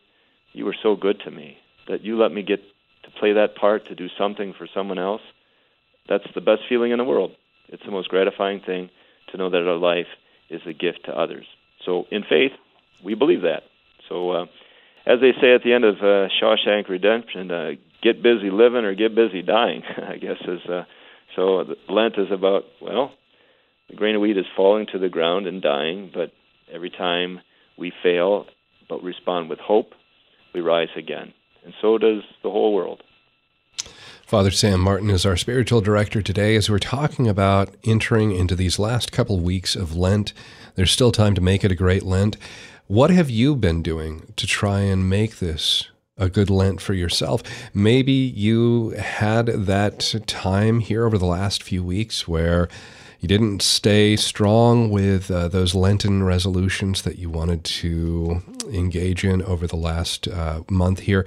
you 0.53 0.65
were 0.65 0.77
so 0.83 0.97
good 0.97 1.21
to 1.25 1.31
me 1.31 1.57
that 1.89 2.03
you 2.03 2.19
let 2.19 2.33
me 2.33 2.43
get 2.43 2.61
to 3.05 3.11
play 3.19 3.33
that 3.33 3.57
part, 3.57 3.87
to 3.89 3.95
do 3.95 4.07
something 4.19 4.55
for 4.57 4.69
someone 4.73 4.99
else. 4.99 5.23
That's 6.09 6.25
the 6.35 6.41
best 6.41 6.63
feeling 6.69 6.93
in 6.93 6.99
the 6.99 7.05
world. 7.05 7.33
It's 7.69 7.83
the 7.85 7.91
most 7.91 8.09
gratifying 8.09 8.61
thing 8.65 8.91
to 9.31 9.39
know 9.39 9.51
that 9.51 9.67
our 9.67 9.77
life 9.77 10.07
is 10.51 10.61
a 10.67 10.73
gift 10.73 11.01
to 11.07 11.13
others. 11.13 11.47
So, 11.85 12.05
in 12.11 12.23
faith, 12.23 12.53
we 13.05 13.15
believe 13.15 13.43
that. 13.43 13.63
So, 14.09 14.31
uh, 14.31 14.45
as 15.07 15.19
they 15.21 15.33
say 15.41 15.55
at 15.55 15.63
the 15.65 15.73
end 15.73 15.85
of 15.85 15.97
uh, 15.97 16.29
Shawshank 16.41 16.89
Redemption, 16.89 17.51
uh, 17.51 17.71
get 18.03 18.23
busy 18.23 18.51
living 18.51 18.85
or 18.85 18.95
get 18.95 19.15
busy 19.15 19.43
dying. 19.43 19.83
I 20.09 20.17
guess 20.17 20.37
is 20.47 20.61
uh, 20.71 20.85
so. 21.35 21.65
Lent 21.89 22.15
is 22.19 22.29
about 22.31 22.65
well, 22.81 23.13
the 23.93 23.97
grain 23.97 24.14
of 24.14 24.22
wheat 24.22 24.38
is 24.38 24.47
falling 24.57 24.86
to 24.90 24.99
the 24.99 25.11
ground 25.11 25.47
and 25.47 25.61
dying, 25.61 26.11
but 26.12 26.32
every 26.72 26.88
time 26.88 27.40
we 27.76 27.93
fail, 28.03 28.47
but 28.88 29.03
respond 29.03 29.51
with 29.51 29.59
hope, 29.59 29.93
we 30.55 30.62
rise 30.62 30.88
again, 30.97 31.34
and 31.62 31.74
so 31.82 31.99
does 31.99 32.22
the 32.43 32.51
whole 32.51 32.72
world. 32.72 33.03
Father 34.24 34.51
Sam 34.51 34.80
Martin 34.80 35.11
is 35.11 35.26
our 35.26 35.36
spiritual 35.36 35.82
director 35.82 36.22
today 36.22 36.57
as 36.57 36.70
we're 36.70 36.78
talking 36.78 37.28
about 37.28 37.74
entering 37.84 38.34
into 38.34 38.57
these 38.57 38.78
last 38.78 39.12
couple 39.12 39.40
weeks 39.40 39.76
of 39.76 39.95
Lent. 39.95 40.32
There's 40.74 40.90
still 40.90 41.12
time 41.12 41.34
to 41.34 41.43
make 41.43 41.62
it 41.62 41.70
a 41.70 41.76
great 41.76 42.03
Lent. 42.03 42.38
What 42.86 43.11
have 43.11 43.28
you 43.28 43.55
been 43.55 43.82
doing 43.82 44.32
to 44.36 44.47
try 44.47 44.80
and 44.80 45.11
make 45.11 45.38
this 45.38 45.90
a 46.16 46.30
good 46.30 46.49
Lent 46.49 46.80
for 46.80 46.95
yourself? 46.95 47.43
Maybe 47.74 48.12
you 48.12 48.90
had 48.99 49.47
that 49.49 50.14
time 50.26 50.80
here 50.80 51.05
over 51.05 51.18
the 51.18 51.26
last 51.26 51.62
few 51.62 51.84
weeks 51.84 52.26
where 52.26 52.70
you 53.23 53.29
didn't 53.29 53.62
stay 53.62 54.16
strong 54.16 54.91
with 54.91 55.31
uh, 55.31 55.47
those 55.47 55.77
Lenten 55.77 56.25
resolutions 56.25 57.03
that 57.03 57.18
you 57.18 57.31
wanted 57.31 57.62
to 57.62 58.43
engage 58.73 59.25
in 59.25 59.43
over 59.43 59.68
the 59.68 59.77
last 59.77 60.27
uh, 60.27 60.62
month 60.68 60.99
here 61.01 61.25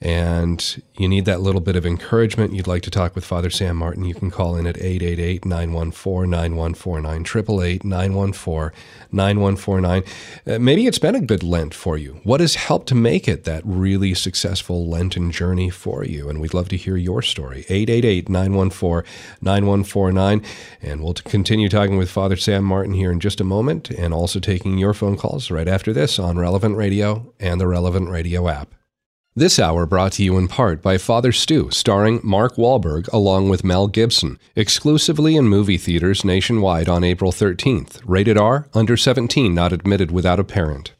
and 0.00 0.82
you 0.98 1.08
need 1.08 1.24
that 1.24 1.40
little 1.40 1.62
bit 1.62 1.74
of 1.74 1.86
encouragement, 1.86 2.52
you'd 2.52 2.66
like 2.66 2.82
to 2.82 2.90
talk 2.90 3.14
with 3.14 3.24
Father 3.24 3.48
Sam 3.48 3.76
Martin, 3.76 4.04
you 4.04 4.14
can 4.14 4.30
call 4.30 4.54
in 4.54 4.66
at 4.66 4.76
888 4.76 5.46
914 5.46 6.30
9149, 6.30 7.20
888 7.22 7.84
914 7.84 8.78
9149. 9.10 10.02
Uh, 10.46 10.58
maybe 10.58 10.86
it's 10.86 10.98
been 10.98 11.14
a 11.14 11.20
good 11.20 11.42
Lent 11.42 11.72
for 11.72 11.96
you. 11.96 12.20
What 12.24 12.40
has 12.40 12.56
helped 12.56 12.88
to 12.88 12.94
make 12.94 13.26
it 13.26 13.44
that 13.44 13.62
really 13.64 14.12
successful 14.12 14.86
Lenten 14.86 15.32
journey 15.32 15.70
for 15.70 16.04
you? 16.04 16.28
And 16.28 16.42
we'd 16.42 16.54
love 16.54 16.68
to 16.70 16.76
hear 16.76 16.98
your 16.98 17.22
story. 17.22 17.60
888 17.70 18.28
914 18.28 19.10
9149. 19.40 20.42
And 20.82 21.02
we'll 21.02 21.14
continue 21.14 21.70
talking 21.70 21.96
with 21.96 22.10
Father 22.10 22.36
Sam 22.36 22.64
Martin 22.64 22.92
here 22.92 23.10
in 23.10 23.20
just 23.20 23.40
a 23.40 23.44
moment 23.44 23.90
and 23.90 24.12
also 24.12 24.40
taking 24.40 24.76
your 24.76 24.92
phone 24.92 25.16
calls 25.16 25.50
right 25.50 25.68
after 25.68 25.94
this 25.94 26.18
on 26.18 26.38
Relevant 26.38 26.76
Radio 26.76 27.32
and 27.40 27.58
the 27.58 27.66
Relevant 27.66 28.10
Radio 28.10 28.48
app. 28.48 28.74
This 29.38 29.58
hour 29.58 29.84
brought 29.84 30.12
to 30.12 30.22
you 30.22 30.38
in 30.38 30.48
part 30.48 30.80
by 30.80 30.96
Father 30.96 31.30
Stu, 31.30 31.68
starring 31.70 32.20
Mark 32.24 32.54
Wahlberg 32.54 33.06
along 33.12 33.50
with 33.50 33.64
Mel 33.64 33.86
Gibson, 33.86 34.38
exclusively 34.54 35.36
in 35.36 35.46
movie 35.46 35.76
theaters 35.76 36.24
nationwide 36.24 36.88
on 36.88 37.04
April 37.04 37.32
13th. 37.32 38.00
Rated 38.06 38.38
R, 38.38 38.66
under 38.72 38.96
17, 38.96 39.54
not 39.54 39.74
admitted 39.74 40.10
without 40.10 40.40
a 40.40 40.42
parent. 40.42 40.94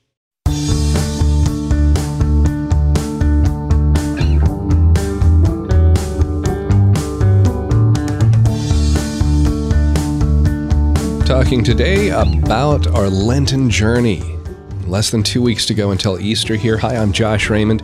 Talking 11.27 11.65
today 11.65 12.11
about 12.11 12.87
our 12.89 13.09
Lenten 13.09 13.71
journey. 13.71 14.37
Less 14.87 15.11
than 15.11 15.25
two 15.25 15.43
weeks 15.43 15.67
to 15.67 15.75
go 15.75 15.91
until 15.91 16.21
Easter 16.21 16.55
here. 16.55 16.79
Hi, 16.79 16.97
I'm 16.97 17.13
Josh 17.13 17.51
Raymond. 17.51 17.83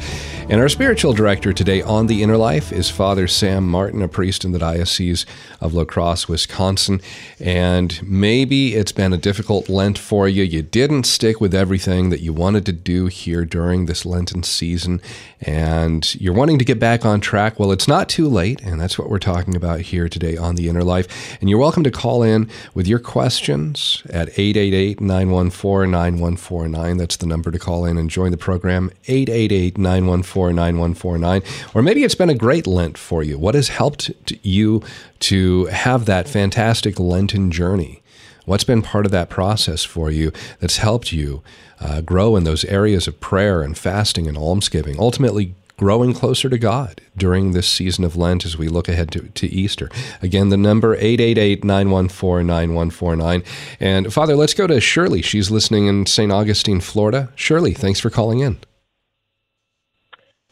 And 0.53 0.61
our 0.61 0.69
spiritual 0.69 1.15
director 1.15 1.55
today 1.55 1.81
on 1.81 2.09
The 2.09 2.23
Inner 2.23 2.37
Life 2.37 2.73
is 2.75 2.91
Father 2.91 3.27
Sam 3.27 3.67
Martin, 3.67 4.03
a 4.03 4.07
priest 4.07 4.45
in 4.45 4.53
the 4.53 4.59
Diocese 4.59 5.25
of 5.63 5.73
La 5.73 5.87
Crosse, 5.87 6.29
Wisconsin. 6.29 7.01
And 7.41 7.99
maybe 8.07 8.75
it's 8.75 8.93
been 8.93 9.15
a 9.15 9.17
difficult 9.17 9.71
Lent 9.71 9.97
for 9.97 10.29
you. 10.29 10.43
You 10.43 10.61
didn't 10.61 11.05
stick 11.05 11.41
with 11.41 11.55
everything 11.55 12.11
that 12.11 12.21
you 12.21 12.35
wanted 12.35 12.67
to 12.67 12.73
do 12.73 13.07
here 13.07 13.47
during 13.47 13.87
this 13.87 14.05
Lenten 14.05 14.43
season, 14.43 15.01
and 15.41 16.15
you're 16.17 16.35
wanting 16.35 16.59
to 16.59 16.67
get 16.67 16.79
back 16.79 17.07
on 17.07 17.23
track. 17.23 17.59
Well, 17.59 17.73
it's 17.73 17.89
not 17.89 18.11
too 18.11 18.29
late, 18.29 18.61
and 18.61 18.79
that's 18.79 18.99
what 18.99 19.09
we're 19.09 19.19
talking 19.19 19.57
about 19.57 19.81
here 19.81 20.07
today 20.07 20.37
on 20.37 20.57
The 20.57 20.69
Inner 20.69 20.85
Life. 20.85 21.39
And 21.41 21.49
you're 21.49 21.59
welcome 21.59 21.85
to 21.85 21.91
call 21.91 22.23
in 22.23 22.51
with 22.75 22.87
your 22.87 22.99
questions 22.99 24.03
at 24.11 24.29
888 24.39 25.01
914 25.01 25.91
9149. 25.91 26.99
That's 26.99 27.17
the 27.17 27.27
number 27.27 27.51
to 27.51 27.59
call 27.59 27.87
in 27.87 27.97
and 27.97 28.11
join 28.11 28.33
the 28.33 28.37
program, 28.37 28.91
888 29.09 29.79
914 29.79 30.42
9149. 30.51 31.43
Or 31.75 31.83
maybe 31.83 32.05
it's 32.05 32.15
been 32.15 32.31
a 32.31 32.35
great 32.35 32.67
Lent 32.67 32.99
for 32.99 33.23
you. 33.23 33.39
What 33.39 33.55
has 33.55 33.69
helped 33.69 34.11
you 34.43 34.83
to 35.21 35.67
have 35.67 36.07
that 36.07 36.29
fantastic 36.29 36.99
Lenten 36.99 37.51
journey? 37.51 38.03
What's 38.45 38.65
been 38.65 38.83
part 38.83 39.07
of 39.07 39.13
that 39.13 39.31
process 39.31 39.85
for 39.85 40.11
you 40.11 40.33
that's 40.59 40.79
helped 40.79 41.13
you 41.13 41.45
uh, 41.81 42.01
grow 42.01 42.35
in 42.37 42.43
those 42.45 42.65
areas 42.65 43.07
of 43.07 43.21
prayer 43.21 43.63
and 43.63 43.79
fasting 43.79 44.27
and 44.27 44.37
almsgiving, 44.37 44.99
ultimately 44.99 45.55
growing 45.77 46.13
closer 46.13 46.49
to 46.49 46.59
God 46.59 47.01
during 47.17 47.53
this 47.53 47.69
season 47.69 48.03
of 48.05 48.17
Lent 48.17 48.45
as 48.45 48.57
we 48.57 48.69
look 48.69 48.89
ahead 48.89 49.11
to, 49.13 49.29
to 49.29 49.47
Easter. 49.49 49.89
Again, 50.23 50.49
the 50.49 50.57
number 50.57 50.97
888-914-9149. 50.97 53.45
And 53.81 54.13
Father, 54.13 54.35
let's 54.37 54.55
go 54.55 54.69
to 54.69 54.81
Shirley. 54.81 55.23
She's 55.23 55.51
listening 55.51 55.89
in 55.89 56.07
St. 56.07 56.31
Augustine, 56.31 56.81
Florida. 56.81 57.31
Shirley, 57.35 57.75
thanks 57.75 57.99
for 57.99 58.11
calling 58.11 58.39
in. 58.41 58.59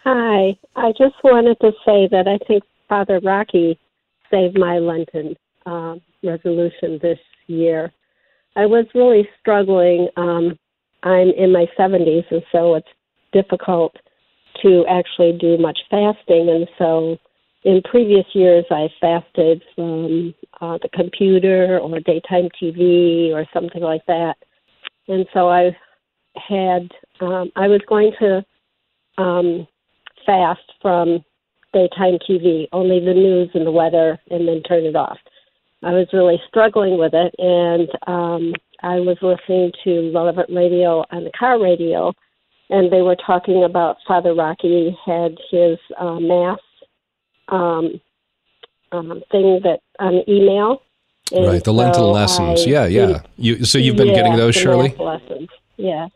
Hi. 0.04 0.56
I 0.76 0.92
just 0.92 1.16
wanted 1.22 1.60
to 1.60 1.72
say 1.84 2.08
that 2.10 2.26
I 2.26 2.42
think 2.46 2.62
Father 2.88 3.20
Rocky 3.22 3.78
saved 4.30 4.58
my 4.58 4.78
Lenten 4.78 5.36
uh, 5.66 5.96
resolution 6.24 6.98
this 7.02 7.18
year. 7.48 7.92
I 8.56 8.64
was 8.64 8.86
really 8.94 9.28
struggling. 9.38 10.08
Um, 10.16 10.58
I'm 11.02 11.28
in 11.36 11.52
my 11.52 11.66
70s, 11.78 12.24
and 12.30 12.42
so 12.50 12.76
it's 12.76 12.88
difficult 13.32 13.94
to 14.62 14.86
actually 14.88 15.36
do 15.38 15.58
much 15.58 15.78
fasting. 15.90 16.48
And 16.48 16.66
so 16.78 17.18
in 17.64 17.82
previous 17.82 18.26
years, 18.32 18.64
I 18.70 18.88
fasted 19.02 19.62
from 19.74 20.34
uh, 20.62 20.78
the 20.80 20.88
computer 20.94 21.78
or 21.78 22.00
daytime 22.00 22.48
TV 22.60 23.32
or 23.32 23.44
something 23.52 23.82
like 23.82 24.04
that. 24.06 24.36
And 25.08 25.26
so 25.34 25.50
I 25.50 25.76
had, 26.36 26.90
um, 27.20 27.52
I 27.54 27.68
was 27.68 27.82
going 27.86 28.12
to 28.18 28.44
um, 29.18 29.66
fast 30.30 30.72
from 30.80 31.24
daytime 31.72 32.18
TV, 32.28 32.68
only 32.72 33.00
the 33.00 33.14
news 33.14 33.50
and 33.54 33.66
the 33.66 33.70
weather, 33.70 34.18
and 34.30 34.46
then 34.46 34.62
turn 34.62 34.84
it 34.84 34.94
off. 34.94 35.18
I 35.82 35.92
was 35.92 36.06
really 36.12 36.40
struggling 36.46 36.98
with 36.98 37.12
it, 37.14 37.34
and 37.38 37.88
um, 38.06 38.52
I 38.82 39.00
was 39.00 39.16
listening 39.22 39.72
to 39.84 40.12
relevant 40.14 40.50
radio 40.50 41.04
on 41.10 41.24
the 41.24 41.32
car 41.36 41.60
radio, 41.60 42.12
and 42.68 42.92
they 42.92 43.02
were 43.02 43.16
talking 43.16 43.64
about 43.64 43.96
Father 44.06 44.34
Rocky 44.34 44.96
had 45.04 45.36
his 45.50 45.78
uh, 45.98 46.20
mass 46.20 46.58
um, 47.48 48.00
um, 48.92 49.22
thing 49.32 49.60
that 49.64 49.80
on 49.98 50.22
email. 50.28 50.82
And 51.32 51.46
right, 51.46 51.64
the 51.64 51.72
Lenten 51.72 51.94
so 51.94 52.10
lessons. 52.10 52.60
I- 52.66 52.70
yeah, 52.70 52.86
yeah. 52.86 53.22
You 53.36 53.64
so 53.64 53.78
you've 53.78 53.96
been 53.96 54.08
yeah, 54.08 54.14
getting 54.14 54.36
those, 54.36 54.54
Shirley? 54.54 54.94
lessons. 54.98 55.48
Yeah. 55.76 56.08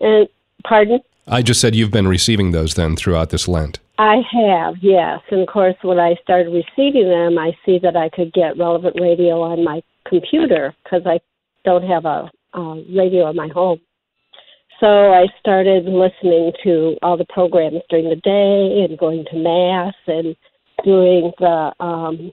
And 0.00 0.28
pardon? 0.64 1.00
I 1.26 1.42
just 1.42 1.60
said 1.60 1.74
you've 1.74 1.90
been 1.90 2.08
receiving 2.08 2.50
those 2.52 2.74
then 2.74 2.96
throughout 2.96 3.30
this 3.30 3.48
Lent. 3.48 3.80
I 3.98 4.16
have, 4.32 4.74
yes. 4.82 5.20
And 5.30 5.40
of 5.40 5.48
course, 5.48 5.76
when 5.82 5.98
I 5.98 6.16
started 6.22 6.50
receiving 6.50 7.08
them, 7.08 7.38
I 7.38 7.52
see 7.64 7.78
that 7.82 7.96
I 7.96 8.08
could 8.08 8.32
get 8.32 8.58
relevant 8.58 8.96
radio 9.00 9.40
on 9.40 9.64
my 9.64 9.82
computer 10.06 10.74
because 10.82 11.02
I 11.06 11.20
don't 11.64 11.84
have 11.84 12.04
a 12.04 12.30
uh, 12.52 12.74
radio 12.94 13.30
in 13.30 13.36
my 13.36 13.48
home. 13.48 13.80
So 14.80 15.12
I 15.12 15.26
started 15.38 15.84
listening 15.84 16.52
to 16.64 16.96
all 17.02 17.16
the 17.16 17.26
programs 17.26 17.80
during 17.88 18.08
the 18.08 18.16
day 18.16 18.84
and 18.84 18.98
going 18.98 19.24
to 19.30 19.36
mass 19.36 19.94
and 20.06 20.36
doing 20.84 21.32
the 21.38 21.72
um, 21.80 22.32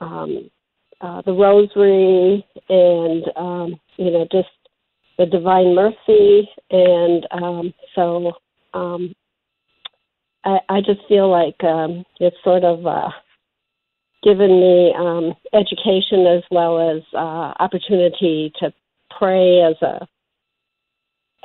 um, 0.00 0.50
uh, 1.00 1.22
the 1.22 1.32
rosary 1.32 2.46
and 2.68 3.24
um, 3.36 3.80
you 3.96 4.10
know 4.10 4.26
just 4.30 4.48
the 5.20 5.26
Divine 5.26 5.74
Mercy 5.74 6.48
and 6.70 7.26
um, 7.30 7.74
so 7.94 8.32
um, 8.72 9.14
I, 10.44 10.60
I 10.70 10.80
just 10.80 11.00
feel 11.08 11.30
like 11.30 11.62
um, 11.62 12.04
it's 12.20 12.36
sort 12.42 12.64
of 12.64 12.86
uh, 12.86 13.10
given 14.22 14.48
me 14.48 14.94
um, 14.98 15.34
education 15.52 16.26
as 16.26 16.42
well 16.50 16.80
as 16.96 17.02
uh, 17.12 17.52
opportunity 17.60 18.50
to 18.60 18.72
pray 19.18 19.60
as 19.60 19.76
a 19.82 20.08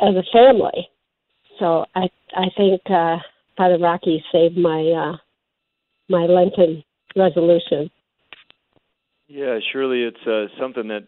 as 0.01 0.15
a 0.15 0.23
family. 0.31 0.87
So 1.59 1.85
I 1.95 2.07
I 2.33 2.45
think 2.55 2.79
uh, 2.89 3.17
Father 3.57 3.77
Rocky 3.77 4.23
saved 4.31 4.57
my 4.57 4.83
uh, 4.83 5.17
my 6.07 6.27
Lenten 6.27 6.81
resolution. 7.13 7.91
Yeah, 9.27 9.59
Shirley 9.73 10.03
it's 10.03 10.25
uh, 10.25 10.45
something 10.57 10.87
that 10.87 11.07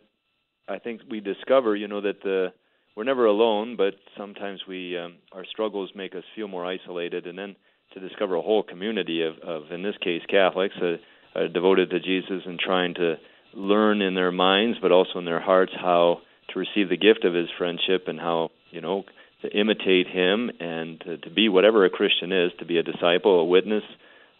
I 0.67 0.79
think 0.79 1.01
we 1.09 1.19
discover. 1.19 1.75
You 1.75 1.87
know 1.87 2.01
that 2.01 2.21
the 2.23 2.53
we're 2.95 3.03
never 3.03 3.25
alone, 3.25 3.75
but 3.77 3.93
sometimes 4.17 4.61
we 4.67 4.97
um, 4.97 5.15
our 5.31 5.45
struggles 5.45 5.91
make 5.95 6.15
us 6.15 6.23
feel 6.35 6.47
more 6.47 6.65
isolated, 6.65 7.27
and 7.27 7.37
then 7.37 7.55
to 7.93 7.99
discover 7.99 8.35
a 8.35 8.41
whole 8.41 8.63
community 8.63 9.23
of, 9.23 9.37
of 9.39 9.71
in 9.71 9.83
this 9.83 9.95
case, 10.03 10.21
Catholics, 10.29 10.75
uh, 10.81 10.95
uh, 11.37 11.47
devoted 11.47 11.89
to 11.91 11.99
Jesus 11.99 12.43
and 12.45 12.59
trying 12.59 12.95
to 12.95 13.15
learn 13.53 14.01
in 14.01 14.13
their 14.13 14.31
minds, 14.31 14.77
but 14.81 14.91
also 14.91 15.19
in 15.19 15.25
their 15.25 15.39
hearts, 15.39 15.71
how 15.79 16.21
to 16.49 16.59
receive 16.59 16.89
the 16.89 16.97
gift 16.97 17.23
of 17.23 17.33
His 17.33 17.47
friendship 17.57 18.05
and 18.07 18.19
how 18.19 18.49
you 18.71 18.81
know 18.81 19.03
to 19.43 19.49
imitate 19.49 20.07
Him 20.07 20.49
and 20.59 20.99
to, 21.01 21.17
to 21.17 21.29
be 21.29 21.49
whatever 21.49 21.85
a 21.85 21.89
Christian 21.89 22.31
is, 22.31 22.51
to 22.59 22.65
be 22.65 22.77
a 22.77 22.83
disciple, 22.83 23.39
a 23.39 23.45
witness 23.45 23.83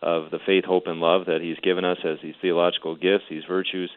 of 0.01 0.29
the 0.31 0.39
faith, 0.45 0.65
hope, 0.65 0.87
and 0.87 0.99
love 0.99 1.27
that 1.27 1.41
He's 1.41 1.59
given 1.59 1.85
us 1.85 1.97
as 2.03 2.17
these 2.21 2.35
theological 2.41 2.95
gifts, 2.95 3.25
these 3.29 3.43
virtues, 3.47 3.91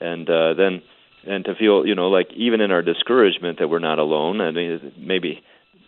and 0.00 0.28
uh, 0.28 0.54
then 0.54 0.82
and 1.26 1.44
to 1.44 1.54
feel 1.54 1.86
you 1.86 1.94
know 1.94 2.08
like 2.08 2.28
even 2.34 2.60
in 2.60 2.70
our 2.70 2.82
discouragement 2.82 3.58
that 3.58 3.68
we're 3.68 3.78
not 3.78 3.98
alone. 3.98 4.40
I 4.40 4.50
mean, 4.50 4.92
maybe 4.98 5.42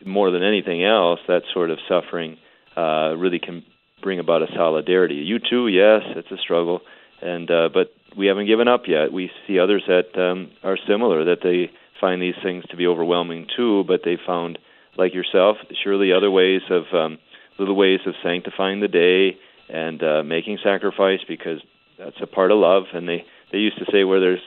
more 0.05 0.31
than 0.31 0.43
anything 0.43 0.85
else, 0.85 1.21
that 1.29 1.43
sort 1.53 1.71
of 1.71 1.79
suffering 1.89 2.39
uh, 2.77 3.15
really 3.17 3.39
can 3.39 3.65
bring 4.03 4.19
about 4.19 4.43
a 4.43 4.47
solidarity. 4.55 5.15
You 5.15 5.39
too, 5.39 5.69
yes, 5.69 6.03
it's 6.17 6.31
a 6.31 6.39
struggle, 6.39 6.81
and 7.21 7.51
uh, 7.51 7.69
but 7.73 7.93
we 8.17 8.27
haven't 8.27 8.47
given 8.47 8.69
up 8.69 8.83
yet. 8.87 9.13
We 9.13 9.31
see 9.47 9.59
others 9.59 9.85
that 9.87 10.19
um, 10.21 10.51
are 10.63 10.77
similar, 10.89 11.25
that 11.25 11.43
they 11.43 11.71
find 12.01 12.21
these 12.21 12.35
things 12.43 12.65
to 12.71 12.77
be 12.77 12.87
overwhelming 12.87 13.47
too, 13.57 13.85
but 13.87 14.01
they 14.05 14.19
found, 14.27 14.59
like 14.99 15.15
yourself, 15.15 15.57
Shirley 15.83 16.13
other 16.13 16.31
ways 16.31 16.63
of 16.69 16.83
um, 16.93 17.19
little 17.59 17.77
ways 17.77 18.01
of 18.07 18.15
sanctifying 18.23 18.81
the 18.81 18.89
day 18.89 19.39
and 19.69 20.03
uh, 20.03 20.23
making 20.23 20.59
sacrifice 20.63 21.21
because 21.27 21.61
that's 21.99 22.21
a 22.21 22.27
part 22.27 22.51
of 22.51 22.59
love. 22.59 22.85
And 22.93 23.09
they 23.09 23.25
they 23.53 23.59
used 23.59 23.79
to 23.79 23.87
say 23.91 24.05
where 24.05 24.21
there's 24.21 24.43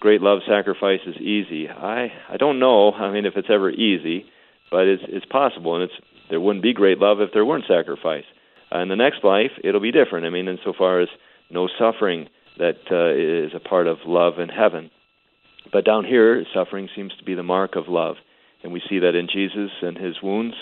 great 0.00 0.20
love, 0.20 0.40
sacrifice 0.46 1.00
is 1.06 1.16
easy. 1.16 1.68
I 1.68 2.08
I 2.28 2.36
don't 2.36 2.58
know. 2.58 2.92
I 2.92 3.10
mean, 3.10 3.26
if 3.26 3.36
it's 3.36 3.48
ever 3.50 3.70
easy, 3.70 4.26
but 4.70 4.86
it's 4.86 5.02
it's 5.06 5.26
possible, 5.26 5.74
and 5.74 5.84
it's 5.84 5.94
there 6.30 6.40
wouldn't 6.40 6.62
be 6.62 6.74
great 6.74 6.98
love 6.98 7.20
if 7.20 7.30
there 7.32 7.44
weren't 7.44 7.64
sacrifice. 7.66 8.24
Uh, 8.72 8.80
in 8.80 8.88
the 8.88 8.96
next 8.96 9.24
life, 9.24 9.52
it'll 9.64 9.80
be 9.80 9.92
different. 9.92 10.26
I 10.26 10.30
mean, 10.30 10.48
insofar 10.48 11.00
as 11.00 11.08
no 11.50 11.68
suffering 11.78 12.28
that 12.58 12.76
uh, 12.90 13.14
is 13.14 13.52
a 13.54 13.66
part 13.66 13.86
of 13.86 13.98
love 14.04 14.38
in 14.38 14.48
heaven. 14.48 14.90
But 15.72 15.84
down 15.84 16.04
here, 16.04 16.44
suffering 16.54 16.88
seems 16.94 17.14
to 17.18 17.24
be 17.24 17.34
the 17.34 17.42
mark 17.42 17.76
of 17.76 17.88
love, 17.88 18.16
and 18.62 18.72
we 18.72 18.82
see 18.88 18.98
that 19.00 19.14
in 19.14 19.28
Jesus 19.32 19.70
and 19.82 19.96
his 19.96 20.16
wounds 20.22 20.54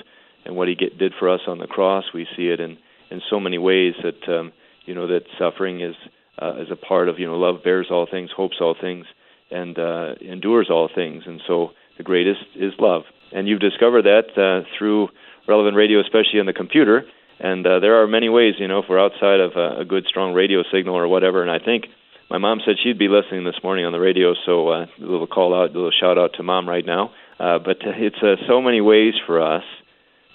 and 0.45 0.57
what 0.57 0.68
he 0.68 0.74
get, 0.74 0.99
did 0.99 1.12
for 1.18 1.28
us 1.28 1.41
on 1.47 1.59
the 1.59 1.66
cross. 1.66 2.05
We 2.14 2.26
see 2.37 2.49
it 2.49 2.61
in 2.61 2.78
in 3.11 3.20
so 3.30 3.39
many 3.39 3.59
ways 3.59 3.95
that 4.03 4.28
um, 4.32 4.53
you 4.84 4.95
know 4.95 5.07
that 5.09 5.22
suffering 5.39 5.80
is 5.80 5.95
uh, 6.41 6.57
is 6.61 6.68
a 6.70 6.76
part 6.76 7.09
of 7.09 7.18
you 7.18 7.26
know 7.26 7.37
love 7.37 7.62
bears 7.64 7.89
all 7.91 8.07
things, 8.11 8.30
hopes 8.37 8.57
all 8.61 8.76
things, 8.80 9.07
and 9.51 9.78
uh, 9.78 10.14
endures 10.20 10.68
all 10.70 10.88
things. 10.92 11.24
And 11.26 11.40
so 11.47 11.70
the 11.97 12.03
greatest 12.03 12.40
is 12.55 12.72
love. 12.78 13.03
And 13.32 13.49
you've 13.49 13.61
discovered 13.61 14.03
that 14.03 14.36
uh, 14.36 14.66
through 14.78 15.09
relevant 15.49 15.76
radio, 15.76 16.01
especially 16.01 16.40
on 16.40 16.47
the 16.47 16.53
computer. 16.53 17.05
And 17.38 17.66
uh, 17.66 17.80
there 17.80 18.01
are 18.01 18.07
many 18.07 18.28
ways, 18.28 18.55
you 18.59 18.68
know, 18.68 18.78
if 18.78 18.86
we're 18.88 19.03
outside 19.03 19.40
of 19.40 19.53
a, 19.57 19.80
a 19.80 19.84
good, 19.84 20.05
strong 20.09 20.32
radio 20.32 20.62
signal 20.72 20.97
or 20.97 21.07
whatever. 21.09 21.42
And 21.42 21.51
I 21.51 21.59
think 21.62 21.84
my 22.30 22.38
mom 22.38 22.61
said 22.64 22.76
she'd 22.82 22.99
be 22.99 23.09
listening 23.09 23.44
this 23.44 23.62
morning 23.62 23.84
on 23.84 23.92
the 23.92 24.01
radio, 24.01 24.34
so 24.44 24.68
uh, 24.68 24.86
a 24.86 24.88
little 24.99 25.28
call 25.28 25.55
out, 25.55 25.70
a 25.70 25.72
little 25.72 25.92
shout 25.92 26.18
out 26.18 26.32
to 26.34 26.42
mom 26.42 26.68
right 26.68 26.84
now. 26.84 27.12
Uh, 27.38 27.59
but 27.59 27.76
it's 27.82 28.22
uh, 28.22 28.34
so 28.49 28.61
many 28.61 28.80
ways 28.80 29.14
for 29.26 29.40
us 29.40 29.62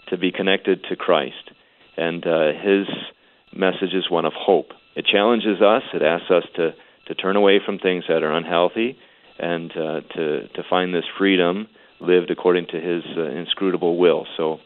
to 0.10 0.18
be 0.18 0.32
connected 0.32 0.86
to 0.90 0.96
Christ, 0.96 1.52
and 1.98 2.26
uh, 2.26 2.52
His 2.64 2.88
message 3.54 3.94
is 3.94 4.10
one 4.10 4.26
of 4.26 4.34
hope. 4.34 4.72
It 4.96 5.06
challenges 5.06 5.62
us. 5.62 5.84
It 5.94 6.02
asks 6.02 6.30
us 6.32 6.44
to 6.56 6.72
to 7.12 7.16
turn 7.16 7.36
away 7.36 7.60
from 7.64 7.78
things 7.78 8.06
that 8.08 8.24
are 8.24 8.32
unhealthy, 8.32 8.98
and 9.38 9.70
uh, 9.72 10.02
to 10.16 10.48
to 10.48 10.64
find 10.70 10.94
this 10.94 11.04
freedom 11.18 11.68
lived 12.00 12.32
according 12.32 12.68
to 12.68 12.80
His 12.80 13.04
uh, 13.18 13.24
inscrutable 13.24 13.98
will. 13.98 14.26
So 14.38 14.60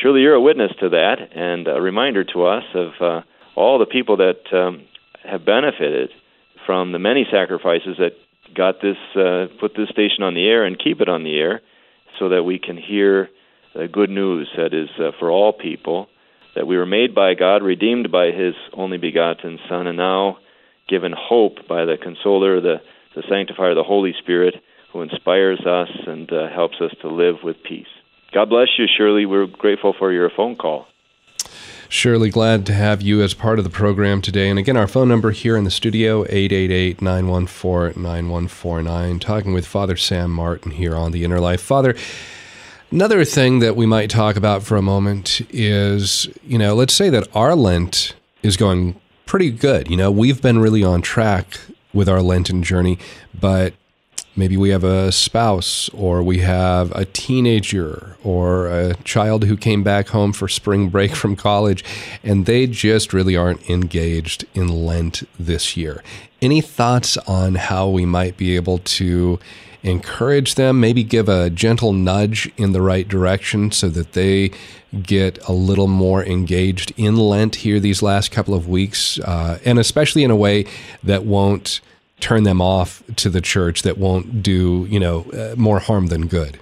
Shirley 0.00 0.22
you're 0.22 0.34
a 0.34 0.40
witness 0.40 0.72
to 0.80 0.88
that 0.88 1.16
and 1.34 1.68
a 1.68 1.80
reminder 1.80 2.24
to 2.24 2.46
us 2.46 2.64
of 2.74 2.90
uh, 3.00 3.20
all 3.54 3.78
the 3.78 3.86
people 3.86 4.16
that 4.16 4.40
um, 4.52 4.86
have 5.24 5.44
benefited 5.44 6.10
from 6.64 6.92
the 6.92 6.98
many 6.98 7.26
sacrifices 7.30 7.96
that 7.98 8.12
got 8.54 8.76
this 8.80 8.96
uh, 9.14 9.46
put 9.60 9.72
this 9.76 9.90
station 9.90 10.22
on 10.22 10.32
the 10.34 10.46
air 10.46 10.64
and 10.64 10.82
keep 10.82 11.02
it 11.02 11.08
on 11.08 11.22
the 11.22 11.38
air 11.38 11.60
so 12.18 12.30
that 12.30 12.44
we 12.44 12.58
can 12.58 12.78
hear 12.78 13.28
the 13.74 13.88
good 13.88 14.10
news 14.10 14.48
that 14.56 14.72
is 14.72 14.88
uh, 14.98 15.10
for 15.18 15.30
all 15.30 15.52
people 15.52 16.08
that 16.56 16.66
we 16.66 16.78
were 16.78 16.86
made 16.86 17.14
by 17.14 17.34
God 17.34 17.62
redeemed 17.62 18.10
by 18.10 18.32
his 18.32 18.54
only 18.72 18.96
begotten 18.96 19.58
son 19.68 19.86
and 19.86 19.98
now 19.98 20.38
given 20.90 21.14
hope 21.16 21.66
by 21.68 21.84
the 21.84 21.96
consoler 21.96 22.60
the 22.60 22.80
the 23.14 23.22
sanctifier 23.28 23.74
the 23.74 23.82
holy 23.82 24.14
spirit 24.18 24.54
who 24.92 25.02
inspires 25.02 25.64
us 25.64 25.88
and 26.06 26.32
uh, 26.32 26.48
helps 26.48 26.80
us 26.80 26.92
to 27.00 27.08
live 27.08 27.36
with 27.44 27.62
peace 27.62 27.86
God 28.32 28.48
bless 28.48 28.68
you, 28.78 28.86
Shirley. 28.86 29.26
We're 29.26 29.46
grateful 29.46 29.92
for 29.92 30.12
your 30.12 30.30
phone 30.30 30.54
call. 30.54 30.86
Shirley 31.88 32.30
glad 32.30 32.64
to 32.66 32.72
have 32.72 33.02
you 33.02 33.20
as 33.22 33.34
part 33.34 33.58
of 33.58 33.64
the 33.64 33.70
program 33.70 34.22
today. 34.22 34.48
And 34.48 34.56
again, 34.56 34.76
our 34.76 34.86
phone 34.86 35.08
number 35.08 35.32
here 35.32 35.56
in 35.56 35.64
the 35.64 35.70
studio, 35.72 36.22
888-914-9149. 36.26 39.20
Talking 39.20 39.52
with 39.52 39.66
Father 39.66 39.96
Sam 39.96 40.30
Martin 40.30 40.70
here 40.70 40.94
on 40.94 41.10
The 41.10 41.24
Inner 41.24 41.40
Life. 41.40 41.60
Father, 41.60 41.96
another 42.92 43.24
thing 43.24 43.58
that 43.58 43.74
we 43.74 43.86
might 43.86 44.10
talk 44.10 44.36
about 44.36 44.62
for 44.62 44.76
a 44.76 44.82
moment 44.82 45.40
is, 45.50 46.28
you 46.44 46.58
know, 46.58 46.76
let's 46.76 46.94
say 46.94 47.10
that 47.10 47.26
our 47.34 47.56
Lent 47.56 48.14
is 48.44 48.56
going 48.56 48.94
pretty 49.30 49.52
good. 49.52 49.88
You 49.88 49.96
know, 49.96 50.10
we've 50.10 50.42
been 50.42 50.58
really 50.58 50.82
on 50.82 51.02
track 51.02 51.60
with 51.94 52.08
our 52.08 52.20
Lenten 52.20 52.64
journey, 52.64 52.98
but 53.32 53.74
maybe 54.34 54.56
we 54.56 54.70
have 54.70 54.82
a 54.82 55.12
spouse 55.12 55.88
or 55.90 56.20
we 56.20 56.38
have 56.38 56.90
a 56.96 57.04
teenager 57.04 58.16
or 58.24 58.66
a 58.66 58.94
child 59.04 59.44
who 59.44 59.56
came 59.56 59.84
back 59.84 60.08
home 60.08 60.32
for 60.32 60.48
spring 60.48 60.88
break 60.88 61.14
from 61.14 61.36
college 61.36 61.84
and 62.24 62.44
they 62.46 62.66
just 62.66 63.12
really 63.12 63.36
aren't 63.36 63.70
engaged 63.70 64.46
in 64.52 64.66
Lent 64.66 65.22
this 65.38 65.76
year. 65.76 66.02
Any 66.42 66.60
thoughts 66.60 67.16
on 67.18 67.54
how 67.54 67.88
we 67.88 68.04
might 68.04 68.36
be 68.36 68.56
able 68.56 68.78
to 68.78 69.38
encourage 69.82 70.54
them, 70.54 70.80
maybe 70.80 71.02
give 71.02 71.28
a 71.28 71.50
gentle 71.50 71.92
nudge 71.92 72.50
in 72.56 72.72
the 72.72 72.82
right 72.82 73.08
direction 73.08 73.70
so 73.70 73.88
that 73.88 74.12
they 74.12 74.50
get 75.02 75.38
a 75.48 75.52
little 75.52 75.86
more 75.86 76.24
engaged 76.24 76.92
in 76.96 77.16
Lent 77.16 77.56
here 77.56 77.80
these 77.80 78.02
last 78.02 78.30
couple 78.30 78.54
of 78.54 78.68
weeks, 78.68 79.18
uh, 79.20 79.58
and 79.64 79.78
especially 79.78 80.24
in 80.24 80.30
a 80.30 80.36
way 80.36 80.66
that 81.02 81.24
won't 81.24 81.80
turn 82.20 82.42
them 82.42 82.60
off 82.60 83.02
to 83.16 83.30
the 83.30 83.40
church 83.40 83.82
that 83.82 83.98
won't 83.98 84.42
do 84.42 84.86
you 84.90 85.00
know 85.00 85.22
uh, 85.32 85.54
more 85.56 85.80
harm 85.80 86.08
than 86.08 86.26
good. 86.26 86.58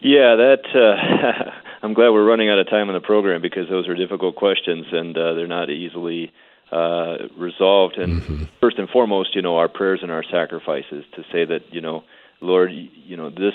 Yeah 0.00 0.36
that 0.36 0.62
uh, 0.74 1.50
i'm 1.82 1.92
glad 1.92 2.10
we're 2.10 2.24
running 2.24 2.48
out 2.48 2.58
of 2.58 2.68
time 2.70 2.88
on 2.88 2.94
the 2.94 3.00
program 3.00 3.42
because 3.42 3.68
those 3.68 3.88
are 3.88 3.94
difficult 3.94 4.36
questions 4.36 4.86
and 4.92 5.16
uh, 5.16 5.34
they're 5.34 5.48
not 5.48 5.70
easily 5.70 6.32
uh, 6.72 7.16
resolved. 7.36 7.96
And 7.96 8.22
mm-hmm. 8.22 8.44
first 8.60 8.78
and 8.78 8.88
foremost, 8.88 9.34
you 9.34 9.42
know, 9.42 9.56
our 9.56 9.68
prayers 9.68 10.00
and 10.02 10.10
our 10.10 10.24
sacrifices 10.24 11.04
to 11.14 11.22
say 11.32 11.44
that, 11.44 11.60
you 11.72 11.80
know, 11.80 12.04
Lord, 12.40 12.70
you 12.72 13.16
know, 13.16 13.30
this 13.30 13.54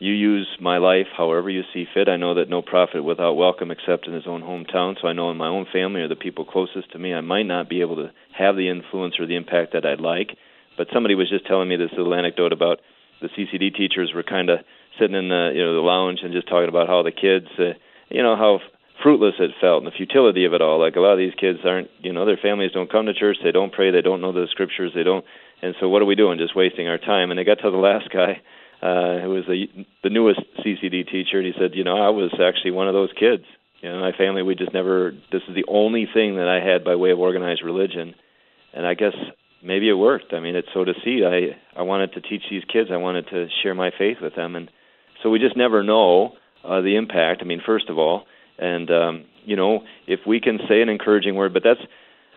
you 0.00 0.14
use 0.14 0.48
my 0.60 0.78
life 0.78 1.08
however 1.14 1.50
you 1.50 1.62
see 1.74 1.84
fit. 1.92 2.08
I 2.08 2.16
know 2.16 2.34
that 2.34 2.48
no 2.48 2.62
prophet 2.62 3.04
without 3.04 3.34
welcome 3.34 3.70
except 3.70 4.06
in 4.06 4.14
his 4.14 4.26
own 4.26 4.40
hometown. 4.42 4.96
So 5.00 5.06
I 5.06 5.12
know 5.12 5.30
in 5.30 5.36
my 5.36 5.48
own 5.48 5.66
family 5.70 6.00
or 6.00 6.08
the 6.08 6.16
people 6.16 6.46
closest 6.46 6.90
to 6.92 6.98
me, 6.98 7.12
I 7.12 7.20
might 7.20 7.44
not 7.44 7.68
be 7.68 7.82
able 7.82 7.96
to 7.96 8.10
have 8.32 8.56
the 8.56 8.70
influence 8.70 9.20
or 9.20 9.26
the 9.26 9.36
impact 9.36 9.74
that 9.74 9.84
I'd 9.84 10.00
like. 10.00 10.38
But 10.78 10.88
somebody 10.92 11.14
was 11.14 11.28
just 11.28 11.46
telling 11.46 11.68
me 11.68 11.76
this 11.76 11.90
little 11.94 12.14
anecdote 12.14 12.52
about 12.52 12.80
the 13.20 13.28
CCD 13.28 13.76
teachers 13.76 14.12
were 14.14 14.22
kind 14.22 14.48
of 14.48 14.60
sitting 14.98 15.14
in 15.14 15.28
the 15.28 15.52
you 15.54 15.62
know 15.62 15.74
the 15.74 15.80
lounge 15.80 16.20
and 16.22 16.32
just 16.32 16.48
talking 16.48 16.70
about 16.70 16.88
how 16.88 17.02
the 17.02 17.12
kids, 17.12 17.48
uh, 17.58 17.76
you 18.08 18.22
know, 18.22 18.36
how 18.36 18.60
fruitless 19.02 19.34
it 19.38 19.52
felt 19.60 19.82
and 19.82 19.86
the 19.86 19.96
futility 19.96 20.44
of 20.44 20.54
it 20.54 20.62
all. 20.62 20.80
Like 20.80 20.96
a 20.96 21.00
lot 21.00 21.12
of 21.12 21.18
these 21.18 21.34
kids 21.38 21.60
aren't, 21.64 21.90
you 22.00 22.12
know, 22.12 22.26
their 22.26 22.38
families 22.40 22.72
don't 22.72 22.90
come 22.90 23.06
to 23.06 23.14
church, 23.14 23.38
they 23.42 23.52
don't 23.52 23.72
pray, 23.72 23.90
they 23.90 24.02
don't 24.02 24.20
know 24.20 24.32
the 24.32 24.46
scriptures, 24.50 24.92
they 24.94 25.02
don't. 25.02 25.24
And 25.62 25.74
so 25.80 25.88
what 25.88 26.02
are 26.02 26.06
we 26.06 26.14
doing? 26.14 26.38
Just 26.38 26.56
wasting 26.56 26.88
our 26.88 26.98
time. 26.98 27.30
And 27.30 27.38
they 27.38 27.44
got 27.44 27.60
to 27.60 27.70
the 27.70 27.76
last 27.76 28.10
guy, 28.10 28.40
uh, 28.82 29.20
who 29.20 29.30
was 29.30 29.44
the 29.46 29.66
the 30.02 30.10
newest 30.10 30.40
CCD 30.60 31.04
teacher, 31.10 31.38
and 31.38 31.46
he 31.46 31.52
said, 31.58 31.74
you 31.74 31.84
know, 31.84 31.96
I 31.96 32.08
was 32.10 32.32
actually 32.40 32.72
one 32.72 32.88
of 32.88 32.94
those 32.94 33.10
kids. 33.18 33.44
You 33.82 33.90
know, 33.90 34.00
my 34.00 34.12
family, 34.12 34.42
we 34.42 34.54
just 34.54 34.72
never. 34.72 35.12
This 35.32 35.42
is 35.48 35.54
the 35.54 35.66
only 35.68 36.06
thing 36.12 36.36
that 36.36 36.48
I 36.48 36.64
had 36.64 36.84
by 36.84 36.96
way 36.96 37.10
of 37.10 37.18
organized 37.18 37.62
religion, 37.62 38.14
and 38.72 38.86
I 38.86 38.94
guess 38.94 39.14
maybe 39.62 39.88
it 39.88 39.94
worked. 39.94 40.32
I 40.32 40.40
mean, 40.40 40.56
it's 40.56 40.68
so 40.72 40.84
to 40.84 40.92
see. 41.04 41.24
I 41.24 41.58
I 41.78 41.82
wanted 41.82 42.14
to 42.14 42.20
teach 42.20 42.42
these 42.50 42.64
kids. 42.72 42.90
I 42.92 42.96
wanted 42.96 43.28
to 43.28 43.48
share 43.62 43.74
my 43.74 43.90
faith 43.96 44.18
with 44.22 44.34
them, 44.34 44.56
and 44.56 44.70
so 45.22 45.30
we 45.30 45.38
just 45.38 45.56
never 45.56 45.82
know 45.82 46.36
uh, 46.64 46.80
the 46.80 46.96
impact. 46.96 47.42
I 47.42 47.44
mean, 47.44 47.62
first 47.64 47.88
of 47.88 47.98
all, 47.98 48.24
and 48.60 48.90
um, 48.90 49.24
you 49.44 49.56
know, 49.56 49.82
if 50.06 50.20
we 50.26 50.38
can 50.40 50.58
say 50.68 50.82
an 50.82 50.88
encouraging 50.88 51.34
word, 51.34 51.52
but 51.52 51.64
that's 51.64 51.80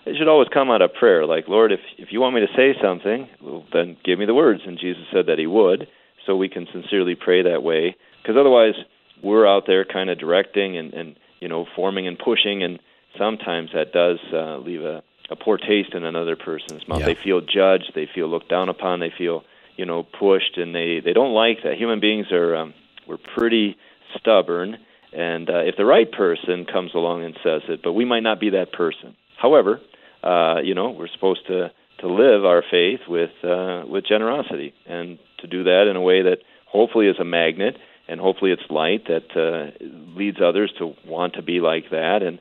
it 0.06 0.18
should 0.18 0.28
always 0.28 0.50
come 0.50 0.70
out 0.70 0.82
of 0.82 0.94
prayer. 0.94 1.26
Like, 1.26 1.48
Lord, 1.48 1.72
if 1.72 1.82
if 1.98 2.10
you 2.12 2.22
want 2.22 2.36
me 2.36 2.42
to 2.42 2.54
say 2.56 2.76
something, 2.82 3.28
well, 3.42 3.66
then 3.72 3.98
give 4.04 4.18
me 4.18 4.26
the 4.26 4.34
words. 4.34 4.62
And 4.66 4.80
Jesus 4.80 5.04
said 5.14 5.28
that 5.28 5.38
He 5.38 5.48
would, 5.48 5.88
so 6.26 6.36
we 6.36 6.50
can 6.50 6.68
sincerely 6.72 7.16
pray 7.16 7.44
that 7.44 7.62
way. 7.62 7.96
Because 8.22 8.38
otherwise, 8.40 8.76
we're 9.22 9.48
out 9.48 9.64
there 9.68 9.86
kind 9.86 10.10
of 10.10 10.18
directing 10.18 10.78
and 10.78 10.94
and 10.94 11.16
you 11.40 11.48
know 11.48 11.66
forming 11.76 12.08
and 12.08 12.18
pushing, 12.18 12.64
and 12.64 12.80
sometimes 13.18 13.72
that 13.74 13.92
does 13.92 14.20
uh, 14.34 14.58
leave 14.58 14.82
a 14.82 15.04
a 15.30 15.36
poor 15.36 15.58
taste 15.58 15.94
in 15.94 16.04
another 16.04 16.36
person's 16.36 16.88
mouth. 16.88 17.00
Yeah. 17.00 17.06
They 17.08 17.16
feel 17.16 17.42
judged, 17.42 17.92
they 17.96 18.08
feel 18.14 18.28
looked 18.28 18.50
down 18.50 18.70
upon, 18.70 19.00
they 19.00 19.14
feel 19.18 19.44
you 19.78 19.86
know 19.86 20.04
pushed, 20.04 20.58
and 20.58 20.74
they 20.74 21.02
they 21.04 21.14
don't 21.14 21.34
like 21.34 21.64
that. 21.64 21.76
Human 21.78 22.00
beings 22.00 22.32
are 22.32 22.56
um, 22.56 22.74
we're 23.08 23.18
pretty 23.36 23.78
stubborn 24.18 24.78
and 25.16 25.50
uh, 25.50 25.60
if 25.60 25.76
the 25.78 25.86
right 25.86 26.12
person 26.12 26.66
comes 26.66 26.92
along 26.94 27.24
and 27.24 27.36
says 27.44 27.62
it, 27.68 27.82
but 27.84 27.94
we 27.94 28.06
might 28.06 28.24
not 28.24 28.40
be 28.40 28.50
that 28.52 28.72
person. 28.72 29.16
However, 29.38 29.80
uh, 30.24 30.62
you 30.64 30.74
know, 30.74 30.90
we're 30.92 31.08
supposed 31.08 31.46
to 31.48 31.72
to 32.00 32.08
live 32.08 32.44
our 32.44 32.64
faith 32.70 33.02
with 33.08 33.32
uh, 33.44 33.84
with 33.88 34.06
generosity, 34.06 34.74
and 34.86 35.20
to 35.40 35.48
do 35.48 35.64
that 35.64 35.88
in 35.90 35.96
a 35.96 36.02
way 36.02 36.22
that 36.24 36.38
hopefully 36.68 37.08
is 37.08 37.18
a 37.20 37.26
magnet, 37.26 37.78
and 38.08 38.20
hopefully 38.20 38.52
it's 38.52 38.64
light 38.70 39.06
that 39.08 39.30
uh, 39.36 39.72
leads 40.18 40.38
others 40.44 40.74
to 40.80 40.94
want 41.06 41.34
to 41.36 41.42
be 41.42 41.60
like 41.60 41.86
that. 41.92 42.20
And 42.24 42.40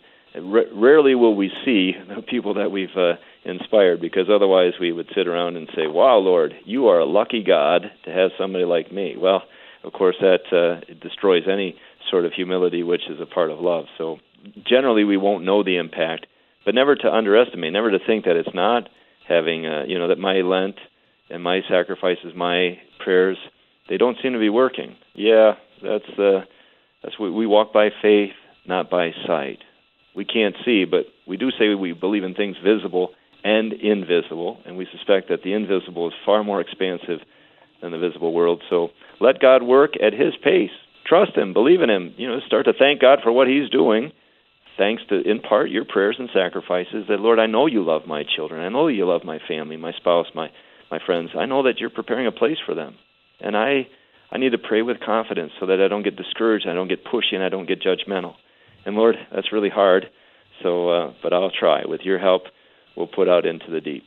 r- 0.55 0.65
rarely 0.75 1.15
will 1.15 1.37
we 1.37 1.51
see 1.65 1.93
the 2.09 2.23
people 2.23 2.55
that 2.55 2.71
we've 2.71 2.97
uh, 2.97 3.15
inspired, 3.45 4.01
because 4.01 4.27
otherwise 4.33 4.73
we 4.81 4.93
would 4.93 5.09
sit 5.15 5.29
around 5.29 5.57
and 5.57 5.69
say, 5.75 5.87
"Wow, 5.87 6.19
Lord, 6.19 6.55
you 6.65 6.87
are 6.89 7.01
a 7.01 7.07
lucky 7.07 7.45
God 7.45 7.83
to 8.05 8.11
have 8.11 8.31
somebody 8.39 8.65
like 8.65 8.93
me." 8.93 9.17
Well, 9.19 9.43
of 9.85 9.93
course, 9.93 10.17
that 10.21 10.47
uh, 10.53 10.95
destroys 11.03 11.45
any 11.51 11.77
sort 12.11 12.25
of 12.25 12.33
humility, 12.33 12.83
which 12.83 13.03
is 13.09 13.21
a 13.21 13.27
part 13.27 13.51
of 13.51 13.61
love. 13.61 13.85
So 13.99 14.19
generally, 14.67 15.05
we 15.05 15.17
won't 15.17 15.45
know 15.45 15.63
the 15.63 15.77
impact, 15.77 16.27
but 16.65 16.75
never 16.75 16.95
to 16.95 17.13
underestimate, 17.13 17.73
never 17.73 17.91
to 17.91 17.99
think 18.07 18.25
that 18.25 18.37
it's 18.37 18.55
not 18.55 18.89
having, 19.29 19.67
uh, 19.67 19.85
you 19.87 19.99
know, 19.99 20.09
that 20.09 20.19
my 20.19 20.41
Lent 20.41 20.77
and 21.31 21.43
my 21.43 21.61
sacrifices, 21.69 22.33
my 22.37 22.79
prayers, 23.03 23.39
they 23.89 23.97
don't 23.97 24.17
seem 24.23 24.33
to 24.33 24.39
be 24.39 24.49
working. 24.49 24.97
Yeah, 25.15 25.53
that's 25.83 26.19
uh, 26.19 26.45
that's 27.03 27.19
what 27.19 27.33
we 27.33 27.47
walk 27.47 27.73
by 27.73 27.91
faith, 28.01 28.33
not 28.67 28.91
by 28.91 29.11
sight. 29.27 29.59
We 30.15 30.25
can't 30.25 30.55
see, 30.65 30.85
but 30.85 31.07
we 31.27 31.37
do 31.37 31.51
say 31.51 31.75
we 31.75 31.93
believe 31.93 32.25
in 32.25 32.35
things 32.35 32.57
visible 32.63 33.11
and 33.45 33.73
invisible, 33.73 34.59
and 34.65 34.77
we 34.77 34.87
suspect 34.93 35.29
that 35.31 35.43
the 35.43 35.53
invisible 35.53 36.09
is 36.09 36.15
far 36.25 36.45
more 36.45 36.61
expansive 36.61 37.21
than 37.81 37.91
the 37.91 37.99
visible 37.99 38.33
world. 38.33 38.63
So 38.71 38.91
let 39.21 39.41
God 39.41 39.63
work 39.63 39.93
at 40.01 40.13
His 40.13 40.35
pace 40.43 40.71
trust 41.07 41.37
him, 41.37 41.53
believe 41.53 41.83
in 41.83 41.91
him, 41.91 42.15
you 42.17 42.29
know, 42.29 42.39
start 42.47 42.67
to 42.67 42.73
thank 42.73 43.01
God 43.01 43.21
for 43.23 43.33
what 43.33 43.49
he's 43.49 43.69
doing. 43.71 44.13
Thanks 44.79 45.03
to 45.11 45.21
in 45.21 45.41
part 45.41 45.71
your 45.71 45.85
prayers 45.85 46.17
and 46.19 46.31
sacrifices 46.33 47.05
that 47.09 47.21
Lord, 47.21 47.39
I 47.39 47.47
know 47.47 47.67
you 47.67 47.85
love 47.85 48.03
my 48.07 48.25
children. 48.25 48.63
I 48.63 48.71
know 48.71 48.89
you 48.89 49.07
love 49.07 49.23
my 49.25 49.39
family, 49.47 49.77
my 49.77 49.93
spouse, 49.93 50.27
my 50.35 50.49
my 50.91 50.99
friends. 51.05 51.31
I 51.39 51.47
know 51.47 51.65
that 51.65 51.79
you're 51.79 51.91
preparing 51.91 52.27
a 52.27 52.33
place 52.33 52.57
for 52.65 52.75
them. 52.75 52.97
And 53.41 53.57
I 53.57 53.87
I 54.31 54.39
need 54.39 54.53
to 54.53 54.59
pray 54.59 54.81
with 54.81 55.01
confidence 55.01 55.53
so 55.61 55.67
that 55.67 55.81
I 55.81 55.89
don't 55.89 56.03
get 56.03 56.17
discouraged, 56.17 56.67
I 56.67 56.73
don't 56.73 56.89
get 56.89 57.05
pushy, 57.05 57.35
and 57.35 57.43
I 57.43 57.51
don't 57.51 57.69
get 57.69 57.83
judgmental. 57.83 58.35
And 58.87 58.97
Lord, 58.97 59.17
that's 59.33 59.53
really 59.53 59.69
hard. 59.69 60.07
So, 60.63 60.89
uh, 60.89 61.13
but 61.23 61.33
I'll 61.33 61.51
try. 61.51 61.83
With 61.85 62.01
your 62.03 62.19
help, 62.19 62.45
we'll 62.97 63.07
put 63.07 63.29
out 63.29 63.45
into 63.45 63.71
the 63.71 63.81
deep. 63.81 64.05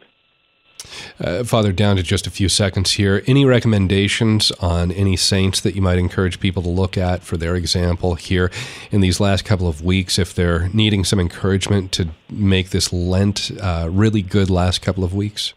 Uh, 1.20 1.44
Father, 1.44 1.72
down 1.72 1.96
to 1.96 2.04
just 2.04 2.28
a 2.28 2.32
few 2.32 2.50
seconds 2.50 2.92
here. 2.92 3.24
Any 3.28 3.46
recommendations 3.46 4.52
on 4.60 4.92
any 4.92 5.16
saints 5.16 5.62
that 5.62 5.76
you 5.76 5.82
might 5.82 5.98
encourage 5.98 6.40
people 6.40 6.64
to 6.64 6.70
look 6.70 6.98
at 6.98 7.24
for 7.24 7.38
their 7.38 7.56
example 7.56 8.16
here 8.16 8.52
in 8.92 9.02
these 9.02 9.20
last 9.20 9.46
couple 9.46 9.68
of 9.68 9.84
weeks 9.84 10.20
if 10.20 10.34
they're 10.34 10.70
needing 10.70 11.04
some 11.04 11.20
encouragement 11.20 11.92
to 11.94 12.10
make 12.30 12.70
this 12.70 12.92
Lent 12.92 13.52
uh, 13.62 13.88
really 13.92 14.22
good 14.22 14.50
last 14.50 14.82
couple 14.82 15.04
of 15.04 15.14
weeks? 15.14 15.54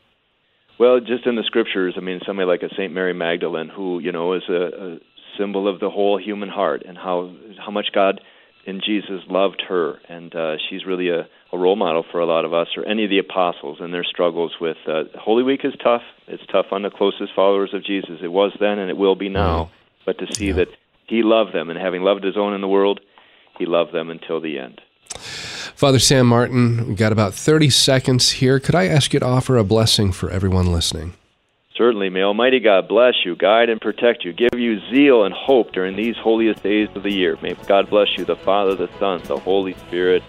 Well, 0.79 1.01
just 1.01 1.26
in 1.26 1.35
the 1.35 1.43
scriptures, 1.43 1.95
I 1.97 2.01
mean, 2.01 2.20
somebody 2.24 2.47
like 2.47 2.62
a 2.62 2.72
Saint 2.76 2.93
Mary 2.93 3.12
Magdalene, 3.12 3.68
who 3.68 3.99
you 3.99 4.12
know 4.12 4.35
is 4.35 4.43
a, 4.49 4.95
a 4.95 4.99
symbol 5.37 5.66
of 5.66 5.81
the 5.81 5.91
whole 5.91 6.18
human 6.18 6.49
heart, 6.49 6.83
and 6.87 6.97
how 6.97 7.35
how 7.59 7.72
much 7.72 7.89
God 7.93 8.20
in 8.69 8.83
Jesus 8.85 9.23
loved 9.31 9.62
her, 9.66 9.99
and 10.11 10.35
uh, 10.35 10.57
she's 10.69 10.85
really 10.85 11.09
a, 11.09 11.27
a 11.53 11.59
role 11.59 11.75
model 11.75 12.05
for 12.12 12.21
a 12.21 12.27
lot 12.27 12.45
of 12.45 12.53
us, 12.53 12.69
or 12.77 12.87
any 12.87 13.03
of 13.05 13.09
the 13.09 13.19
apostles 13.19 13.79
and 13.81 13.95
their 13.95 14.05
struggles 14.05 14.57
with 14.61 14.77
uh, 14.87 15.05
Holy 15.19 15.43
Week 15.43 15.61
is 15.64 15.73
tough. 15.83 16.03
It's 16.27 16.45
tough 16.53 16.66
on 16.71 16.83
the 16.83 16.91
closest 16.91 17.33
followers 17.35 17.71
of 17.73 17.83
Jesus. 17.83 18.19
It 18.23 18.29
was 18.29 18.53
then, 18.61 18.79
and 18.79 18.91
it 18.91 18.99
will 18.99 19.14
be 19.14 19.31
now. 19.31 19.71
But 20.05 20.19
to 20.19 20.27
see 20.35 20.49
yeah. 20.49 20.53
that 20.55 20.69
He 21.07 21.23
loved 21.23 21.55
them, 21.55 21.71
and 21.71 21.79
having 21.79 22.03
loved 22.03 22.25
His 22.25 22.37
own 22.37 22.53
in 22.53 22.61
the 22.61 22.69
world, 22.69 23.01
He 23.59 23.64
loved 23.64 23.95
them 23.95 24.11
until 24.11 24.39
the 24.39 24.59
end. 24.59 24.83
Father 25.09 25.99
Sam 25.99 26.27
Martin, 26.27 26.89
we've 26.89 26.97
got 26.97 27.12
about 27.12 27.33
30 27.33 27.71
seconds 27.71 28.33
here. 28.33 28.61
Could 28.61 28.75
I 28.75 28.87
ask 28.87 29.14
you 29.14 29.21
to 29.21 29.27
offer 29.27 29.57
a 29.57 29.64
blessing 29.64 30.12
for 30.12 30.31
everyone 30.31 30.71
listening? 30.73 31.14
Certainly, 31.79 32.11
may 32.11 32.22
Almighty 32.22 32.59
God 32.59 32.89
bless 32.89 33.14
you, 33.24 33.37
guide 33.37 33.68
and 33.68 33.81
protect 33.81 34.24
you, 34.24 34.33
give 34.33 34.59
you 34.59 34.81
zeal 34.93 35.22
and 35.22 35.33
hope 35.33 35.70
during 35.70 35.95
these 35.95 36.16
holiest 36.16 36.61
days 36.61 36.89
of 36.97 37.05
the 37.05 37.12
year. 37.12 37.39
May 37.41 37.55
God 37.55 37.89
bless 37.89 38.09
you, 38.18 38.24
the 38.24 38.35
Father, 38.35 38.74
the 38.74 38.91
Son, 38.99 39.22
the 39.22 39.39
Holy 39.39 39.74
Spirit. 39.87 40.24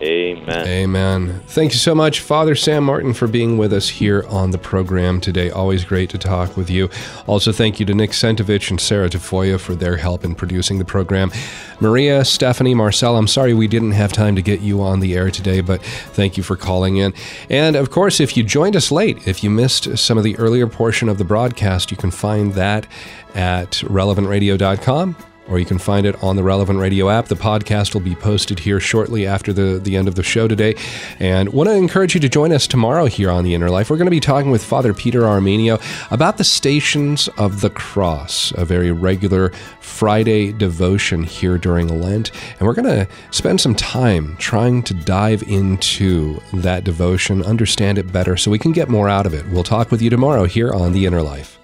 Amen. 0.00 0.66
Amen. 0.66 1.40
Thank 1.48 1.72
you 1.72 1.78
so 1.78 1.92
much, 1.92 2.20
Father 2.20 2.54
Sam 2.54 2.84
Martin, 2.84 3.12
for 3.12 3.26
being 3.26 3.58
with 3.58 3.72
us 3.72 3.88
here 3.88 4.24
on 4.28 4.52
the 4.52 4.58
program 4.58 5.20
today. 5.20 5.50
Always 5.50 5.84
great 5.84 6.08
to 6.10 6.18
talk 6.18 6.56
with 6.56 6.70
you. 6.70 6.88
Also, 7.26 7.50
thank 7.50 7.80
you 7.80 7.86
to 7.86 7.94
Nick 7.94 8.10
Sentovich 8.10 8.70
and 8.70 8.80
Sarah 8.80 9.10
Tafoya 9.10 9.58
for 9.58 9.74
their 9.74 9.96
help 9.96 10.24
in 10.24 10.36
producing 10.36 10.78
the 10.78 10.84
program. 10.84 11.32
Maria, 11.80 12.24
Stephanie, 12.24 12.74
Marcel, 12.74 13.16
I'm 13.16 13.26
sorry 13.26 13.54
we 13.54 13.66
didn't 13.66 13.92
have 13.92 14.12
time 14.12 14.36
to 14.36 14.42
get 14.42 14.60
you 14.60 14.80
on 14.82 15.00
the 15.00 15.16
air 15.16 15.32
today, 15.32 15.60
but 15.60 15.82
thank 15.82 16.36
you 16.36 16.44
for 16.44 16.56
calling 16.56 16.98
in. 16.98 17.12
And 17.50 17.74
of 17.74 17.90
course, 17.90 18.20
if 18.20 18.36
you 18.36 18.44
joined 18.44 18.76
us 18.76 18.92
late, 18.92 19.26
if 19.26 19.42
you 19.42 19.50
missed 19.50 19.98
some 19.98 20.16
of 20.16 20.22
the 20.22 20.36
earlier 20.36 20.68
portion 20.68 21.08
of 21.08 21.18
the 21.18 21.24
broadcast, 21.24 21.90
you 21.90 21.96
can 21.96 22.12
find 22.12 22.54
that 22.54 22.86
at 23.34 23.72
relevantradio.com 23.72 25.16
or 25.48 25.58
you 25.58 25.64
can 25.64 25.78
find 25.78 26.06
it 26.06 26.22
on 26.22 26.36
the 26.36 26.42
Relevant 26.42 26.78
Radio 26.78 27.08
app. 27.08 27.26
The 27.26 27.34
podcast 27.34 27.94
will 27.94 28.00
be 28.00 28.14
posted 28.14 28.58
here 28.58 28.80
shortly 28.80 29.26
after 29.26 29.52
the, 29.52 29.78
the 29.78 29.96
end 29.96 30.08
of 30.08 30.14
the 30.14 30.22
show 30.22 30.48
today. 30.48 30.74
And 31.18 31.48
want 31.52 31.68
to 31.68 31.74
encourage 31.74 32.14
you 32.14 32.20
to 32.20 32.28
join 32.28 32.52
us 32.52 32.66
tomorrow 32.66 33.06
here 33.06 33.30
on 33.30 33.44
The 33.44 33.54
Inner 33.54 33.70
Life. 33.70 33.90
We're 33.90 33.96
going 33.96 34.06
to 34.06 34.10
be 34.10 34.20
talking 34.20 34.50
with 34.50 34.62
Father 34.62 34.92
Peter 34.94 35.22
Armenio 35.22 35.80
about 36.10 36.36
the 36.36 36.44
Stations 36.44 37.28
of 37.38 37.60
the 37.60 37.70
Cross, 37.70 38.52
a 38.56 38.64
very 38.64 38.92
regular 38.92 39.50
Friday 39.80 40.52
devotion 40.52 41.22
here 41.22 41.58
during 41.58 42.00
Lent. 42.00 42.30
And 42.58 42.68
we're 42.68 42.74
going 42.74 43.06
to 43.06 43.08
spend 43.30 43.60
some 43.60 43.74
time 43.74 44.36
trying 44.38 44.82
to 44.84 44.94
dive 44.94 45.42
into 45.44 46.40
that 46.52 46.84
devotion, 46.84 47.42
understand 47.42 47.98
it 47.98 48.12
better 48.12 48.36
so 48.36 48.50
we 48.50 48.58
can 48.58 48.72
get 48.72 48.88
more 48.88 49.08
out 49.08 49.26
of 49.26 49.34
it. 49.34 49.46
We'll 49.48 49.64
talk 49.64 49.90
with 49.90 50.02
you 50.02 50.10
tomorrow 50.10 50.44
here 50.44 50.72
on 50.72 50.92
The 50.92 51.06
Inner 51.06 51.22
Life. 51.22 51.57